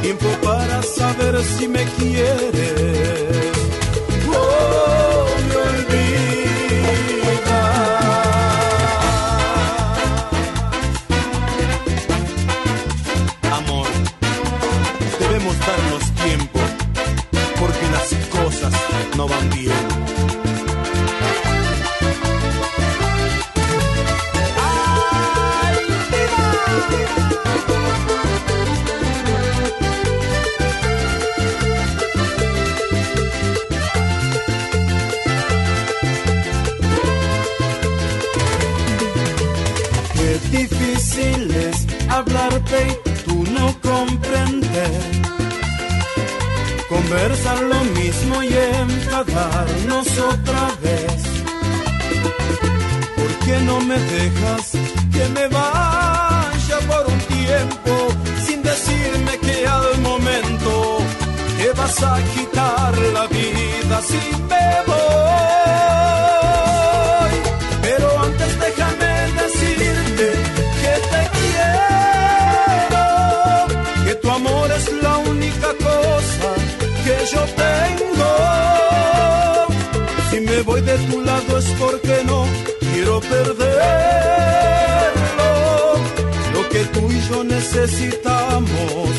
Tiempo 0.01 0.30
para 0.43 0.81
saber 0.84 1.43
si 1.43 1.68
me 1.68 1.84
quieres. 1.97 2.56
Necesitamos 87.78 89.10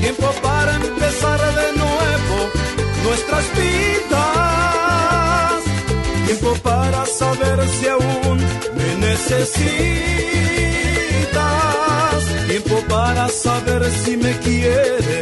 Tiempo 0.00 0.28
para 0.42 0.74
empezar 0.76 1.40
de 1.60 1.72
nuevo 1.82 2.36
nuestras 3.04 3.44
vidas. 3.58 4.20
Tiempo 6.26 6.50
para 6.62 7.00
saber 7.06 7.58
si 7.68 7.86
aún 7.88 8.38
me 8.76 8.88
necesitas. 9.06 9.80
Tiempo 12.48 12.76
para 12.88 13.28
saber 13.28 13.82
si 14.04 14.16
me 14.16 14.32
quieres. 14.38 15.19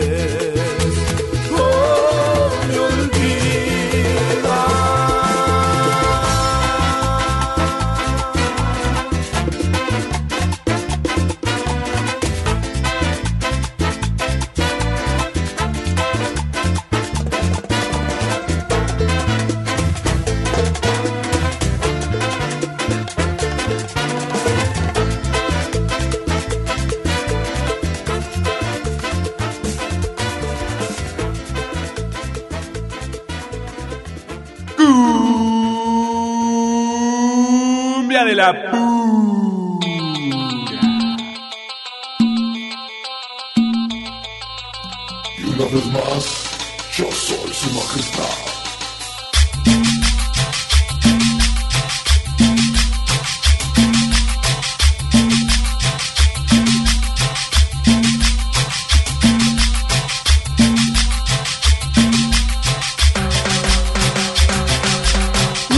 Su 47.53 47.70
majestad. 47.70 48.59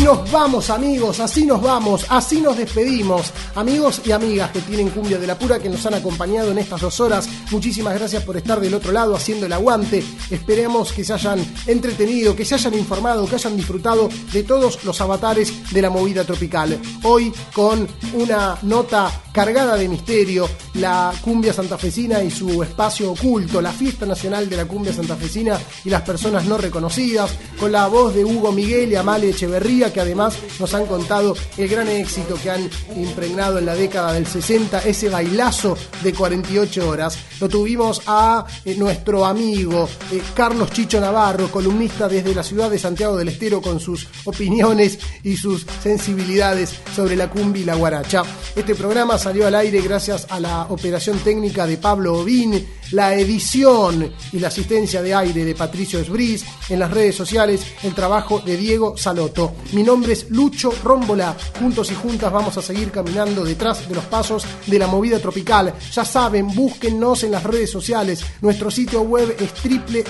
Nos 0.03 0.31
vamos 0.33 0.71
amigos, 0.71 1.21
así 1.21 1.45
nos 1.45 1.63
vamos, 1.63 2.05
así 2.09 2.41
nos 2.41 2.57
despedimos. 2.57 3.33
Amigos 3.57 4.01
y 4.05 4.13
amigas 4.13 4.53
que 4.53 4.61
tienen 4.61 4.91
cumbia 4.91 5.19
de 5.19 5.27
la 5.27 5.37
pura 5.37 5.59
que 5.59 5.69
nos 5.69 5.85
han 5.85 5.95
acompañado 5.95 6.53
en 6.53 6.59
estas 6.59 6.81
dos 6.81 7.01
horas, 7.01 7.29
muchísimas 7.51 7.95
gracias 7.95 8.23
por 8.23 8.37
estar 8.37 8.61
del 8.61 8.75
otro 8.75 8.93
lado 8.93 9.17
haciendo 9.17 9.47
el 9.47 9.53
aguante. 9.53 10.05
Esperemos 10.31 10.93
que 10.93 11.05
se 11.05 11.13
hayan 11.13 11.45
entretenido, 11.67 12.37
que 12.37 12.45
se 12.45 12.55
hayan 12.55 12.75
informado, 12.75 13.27
que 13.27 13.35
hayan 13.35 13.57
disfrutado 13.57 14.09
de 14.33 14.45
todos 14.45 14.85
los 14.85 15.01
avatares 15.01 15.73
de 15.73 15.83
la 15.83 15.91
movida 15.91 16.25
tropical. 16.25 16.79
Hoy 17.03 17.33
con 17.53 17.89
una 18.15 18.57
nota 18.63 19.11
cargada 19.33 19.77
de 19.77 19.89
misterio, 19.89 20.49
la 20.75 21.13
cumbia 21.21 21.53
santafesina 21.53 22.23
y 22.23 22.31
su 22.31 22.63
espacio 22.63 23.13
oculto, 23.13 23.61
la 23.61 23.73
fiesta 23.73 24.07
nacional 24.07 24.49
de 24.49 24.57
la 24.57 24.65
cumbia 24.65 24.93
santafesina 24.93 25.59
y 25.85 25.91
las 25.91 26.03
personas 26.03 26.45
no 26.47 26.57
reconocidas, 26.57 27.31
con 27.59 27.73
la 27.73 27.87
voz 27.89 28.15
de 28.15 28.25
Hugo 28.25 28.53
Miguel 28.53 28.93
y 28.93 28.97
Amale 28.97 29.31
Echeverría, 29.31 29.93
que 29.93 30.01
además 30.01 30.37
nos 30.59 30.73
han 30.75 30.87
contado 30.87 31.37
el 31.57 31.69
gran 31.69 31.89
éxito 31.89 32.37
que 32.43 32.51
han 32.51 32.69
impregnado 32.97 33.40
en 33.41 33.65
la 33.65 33.75
década 33.75 34.13
del 34.13 34.27
60, 34.27 34.81
ese 34.81 35.09
bailazo 35.09 35.77
de 36.03 36.13
48 36.13 36.87
horas. 36.87 37.19
Lo 37.41 37.49
tuvimos 37.49 38.03
a 38.07 38.45
eh, 38.67 38.75
nuestro 38.77 39.25
amigo 39.25 39.89
eh, 40.13 40.21
Carlos 40.35 40.71
Chicho 40.73 41.01
Navarro, 41.01 41.51
columnista 41.51 42.07
desde 42.07 42.35
la 42.35 42.43
ciudad 42.43 42.71
de 42.71 42.79
Santiago 42.79 43.17
del 43.17 43.29
Estero, 43.29 43.63
con 43.63 43.81
sus 43.81 44.07
opiniones 44.25 44.99
y 45.23 45.39
sus 45.39 45.65
sensibilidades 45.83 46.75
sobre 46.95 47.17
la 47.17 47.31
cumbia 47.31 47.63
y 47.63 47.65
la 47.65 47.77
guaracha. 47.77 48.25
Este 48.55 48.75
programa 48.75 49.17
salió 49.17 49.47
al 49.47 49.55
aire 49.55 49.81
gracias 49.81 50.27
a 50.29 50.39
la 50.39 50.67
operación 50.69 51.19
técnica 51.21 51.67
de 51.67 51.79
Pablo 51.79 52.19
Ovín, 52.19 52.67
la 52.91 53.15
edición 53.15 54.13
y 54.33 54.39
la 54.39 54.49
asistencia 54.49 55.01
de 55.01 55.15
aire 55.15 55.47
de 55.47 55.55
Patricio 55.55 55.99
Esbris, 55.99 56.45
en 56.69 56.79
las 56.79 56.91
redes 56.91 57.15
sociales 57.15 57.63
el 57.85 57.95
trabajo 57.95 58.41
de 58.41 58.59
Diego 58.59 58.99
Saloto. 58.99 59.55
Mi 59.73 59.83
nombre 59.83 60.13
es 60.13 60.29
Lucho 60.31 60.73
Rómbola. 60.85 61.37
Juntos 61.59 61.91
y 61.91 61.95
juntas 61.95 62.31
vamos 62.31 62.57
a 62.59 62.63
seguir 62.63 62.91
caminando 62.91 63.30
detrás 63.37 63.89
de 63.89 63.95
los 63.95 64.05
pasos 64.05 64.45
de 64.67 64.79
la 64.79 64.87
movida 64.87 65.19
tropical. 65.19 65.75
Ya 65.93 66.05
saben, 66.05 66.55
búsquennos 66.55 67.25
en 67.25 67.33
las 67.33 67.45
redes 67.45 67.71
sociales. 67.71 68.25
Nuestro 68.41 68.71
sitio 68.71 69.03
web 69.03 69.37
es 69.39 69.51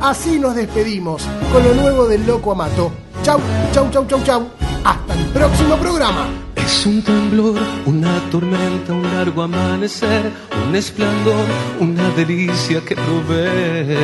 así 0.00 0.38
nos 0.38 0.54
despedimos 0.54 1.22
con 1.52 1.62
lo 1.62 1.74
nuevo 1.74 2.06
del 2.06 2.26
Loco 2.26 2.52
Amato. 2.52 2.92
Chau, 3.22 3.40
chau, 3.72 3.90
chau, 3.90 4.06
chau, 4.06 4.22
chau. 4.24 4.48
Hasta 4.84 5.14
el 5.14 5.26
próximo 5.26 5.76
programa. 5.76 6.28
Es 6.56 6.86
un 6.86 7.02
temblor, 7.02 7.58
una 7.86 8.20
tormenta, 8.30 8.92
un 8.92 9.02
largo 9.02 9.42
amanecer, 9.42 10.30
un 10.66 10.74
esplendor, 10.74 11.46
una 11.80 12.08
delicia 12.10 12.80
que 12.84 12.94
provee, 12.94 13.98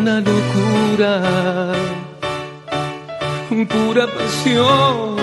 una 0.00 0.20
locura, 0.20 1.72
con 3.54 3.66
pura 3.66 4.06
pasión. 4.06 5.16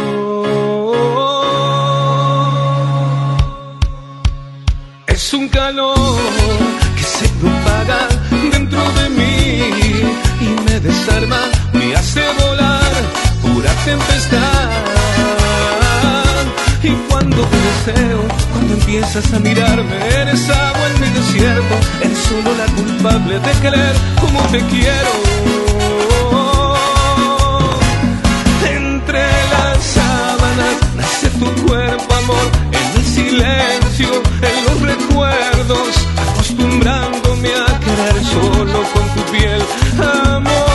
Es 5.08 5.34
un 5.34 5.50
calor 5.50 6.18
que 6.96 7.04
se 7.04 7.28
propaga 7.40 8.08
dentro 8.54 8.82
de 9.00 9.10
mí 9.10 9.60
y 10.40 10.62
me 10.66 10.80
desarma, 10.80 11.42
me 11.74 11.96
hace 11.96 12.22
volar 12.40 12.92
pura 13.42 13.72
tempestad. 13.86 14.70
Y 16.84 16.92
cuando 17.10 17.38
te 17.52 17.58
deseo, 17.68 18.22
cuando 18.52 18.74
empiezas 18.74 19.34
a 19.34 19.40
mirarme, 19.40 19.98
eres 20.22 20.50
agua 20.50 20.88
en 20.94 21.02
mi 21.02 21.10
desierto, 21.10 21.76
eres 22.02 22.18
solo 22.18 22.56
la 22.56 22.66
culpable 22.76 23.40
de 23.40 23.52
querer 23.62 23.96
como 24.20 24.42
te 24.52 24.60
quiero. 24.68 25.91
Tu 31.22 31.46
cuerpo, 31.68 32.16
amor, 32.16 32.52
en 32.72 33.00
el 33.00 33.06
silencio, 33.06 34.08
en 34.42 34.66
los 34.66 34.82
recuerdos, 34.82 36.08
acostumbrándome 36.18 37.50
a 37.50 37.80
querer 37.80 38.24
solo 38.26 38.84
con 38.92 39.08
tu 39.16 39.32
piel, 39.32 39.62
amor. 40.04 40.71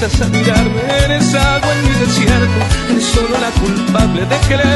regresas 0.00 0.20
a 0.20 0.28
mirarme, 0.30 0.80
eres 1.04 1.34
agua 1.34 1.72
en 1.72 1.88
mi 1.88 2.06
desierto, 2.06 2.60
eres 2.90 3.04
solo 3.04 3.36
la 3.40 3.50
culpable 3.60 4.26
de 4.26 4.38
que 4.46 4.56
le 4.56 4.67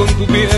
concubina 0.00 0.49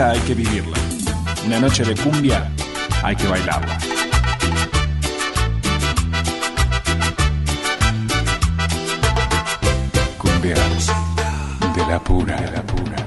hay 0.00 0.20
que 0.20 0.34
vivirla. 0.34 0.76
Una 1.44 1.58
noche 1.58 1.84
de 1.84 1.96
cumbia 1.96 2.48
hay 3.02 3.16
que 3.16 3.26
bailarla. 3.26 3.78
Cumbia 10.18 10.54
de 11.74 11.86
la 11.86 11.98
pura, 11.98 12.36
de 12.40 12.52
la 12.52 12.62
pura. 12.62 12.97